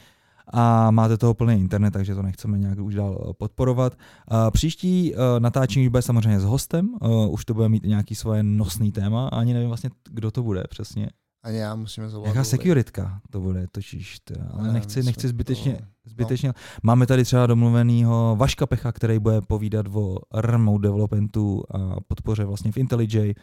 A 0.52 0.90
máte 0.90 1.18
toho 1.18 1.34
plný 1.34 1.54
internet, 1.54 1.90
takže 1.90 2.14
to 2.14 2.22
nechceme 2.22 2.58
nějak 2.58 2.78
už 2.78 2.94
dál 2.94 3.32
podporovat. 3.38 3.98
Příští 4.52 5.14
uh, 5.14 5.20
natáčení 5.38 5.88
bude 5.88 6.02
samozřejmě 6.02 6.40
s 6.40 6.44
hostem. 6.44 6.94
Uh, 7.00 7.32
už 7.32 7.44
to 7.44 7.54
bude 7.54 7.68
mít 7.68 7.84
nějaký 7.84 8.14
svoje 8.14 8.42
nosný 8.42 8.92
téma. 8.92 9.28
Ani 9.28 9.54
nevím 9.54 9.68
vlastně, 9.68 9.90
kdo 10.10 10.30
to 10.30 10.42
bude 10.42 10.64
přesně. 10.68 11.10
Ani 11.48 11.58
já 11.58 11.74
musíme 11.74 12.08
zavolat. 12.08 12.34
Jaká 12.34 12.44
securitka 12.44 13.20
to 13.30 13.40
bude 13.40 13.66
točíš, 13.72 14.20
to, 14.20 14.34
ale 14.52 14.66
ne, 14.66 14.72
nechci, 14.72 15.02
nechci 15.02 15.28
zbytečně, 15.28 15.74
to, 15.74 16.10
zbytečně. 16.10 16.48
No. 16.48 16.54
Máme 16.82 17.06
tady 17.06 17.24
třeba 17.24 17.46
domluvenýho 17.46 18.36
Vaška 18.38 18.66
Pecha, 18.66 18.92
který 18.92 19.18
bude 19.18 19.40
povídat 19.40 19.86
o 19.92 20.18
remote 20.34 20.82
developmentu 20.82 21.62
a 21.70 22.00
podpoře 22.00 22.44
vlastně 22.44 22.72
v 22.72 22.76
IntelliJ. 22.76 23.34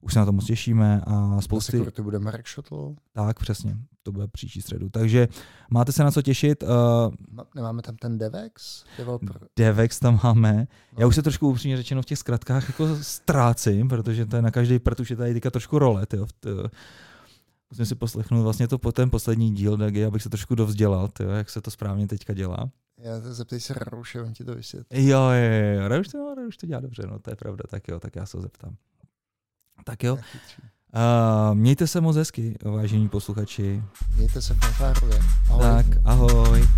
Už 0.00 0.12
se 0.12 0.18
na 0.18 0.24
to 0.24 0.32
moc 0.32 0.44
těšíme 0.44 1.02
a 1.06 1.40
spousty... 1.40 1.78
Na 1.78 1.90
to 1.90 2.02
bude 2.02 2.18
Marek 2.18 2.48
Shuttle. 2.48 2.94
Tak, 3.12 3.40
přesně. 3.40 3.76
To 4.02 4.12
bude 4.12 4.28
příští 4.28 4.62
středu. 4.62 4.88
Takže 4.88 5.28
máte 5.70 5.92
se 5.92 6.04
na 6.04 6.10
co 6.10 6.22
těšit. 6.22 6.62
Uh, 6.62 6.68
Nemáme 7.54 7.82
tam 7.82 7.96
ten 7.96 8.18
Devex? 8.18 8.84
Developer. 8.98 9.40
Devex 9.58 9.98
tam 10.00 10.20
máme. 10.24 10.66
No. 10.92 10.98
Já 10.98 11.06
už 11.06 11.14
se 11.14 11.22
trošku 11.22 11.50
upřímně 11.50 11.76
řečeno 11.76 12.02
v 12.02 12.06
těch 12.06 12.18
zkratkách 12.18 12.68
jako 12.68 12.96
ztrácím, 13.00 13.88
protože 13.88 14.26
to 14.26 14.36
je 14.36 14.42
na 14.42 14.50
každý 14.50 14.78
prd 14.78 15.00
už 15.00 15.10
je 15.10 15.16
tady 15.16 15.32
teďka 15.34 15.50
trošku 15.50 15.78
role. 15.78 16.06
Tyjo, 16.06 16.26
musím 17.70 17.86
si 17.86 17.94
poslechnout 17.94 18.42
vlastně 18.42 18.68
to 18.68 18.92
ten 18.92 19.10
poslední 19.10 19.54
díl, 19.54 19.76
Dagi, 19.76 20.04
abych 20.04 20.22
se 20.22 20.28
trošku 20.28 20.54
dovzdělal, 20.54 21.08
tyjo, 21.08 21.30
jak 21.30 21.50
se 21.50 21.60
to 21.60 21.70
správně 21.70 22.06
teďka 22.06 22.34
dělá. 22.34 22.70
Já 22.98 23.20
to 23.20 23.34
zeptej 23.34 23.60
se 23.60 23.74
Rauše, 23.74 24.22
on 24.22 24.32
ti 24.32 24.44
to 24.44 24.54
vysvětlí. 24.54 25.06
Jo, 25.06 25.20
jo, 25.20 25.80
jo, 25.82 25.88
Rauš 25.88 26.08
to, 26.08 26.18
no, 26.18 26.48
to 26.60 26.66
dělá 26.66 26.80
dobře, 26.80 27.02
no 27.10 27.18
to 27.18 27.30
je 27.30 27.36
pravda, 27.36 27.64
tak 27.70 27.88
jo, 27.88 28.00
tak 28.00 28.16
já 28.16 28.26
se 28.26 28.36
ho 28.36 28.42
zeptám. 28.42 28.76
Tak 29.84 30.04
jo. 30.04 30.14
Uh, 30.14 31.54
mějte 31.54 31.86
se 31.86 32.00
moc 32.00 32.16
hezky, 32.16 32.58
vážení 32.64 33.08
posluchači. 33.08 33.82
Mějte 34.16 34.42
se 34.42 34.54
fanfárově. 34.54 35.18
Ahoj. 35.50 35.62
Tak, 35.62 35.86
ahoj. 36.04 36.68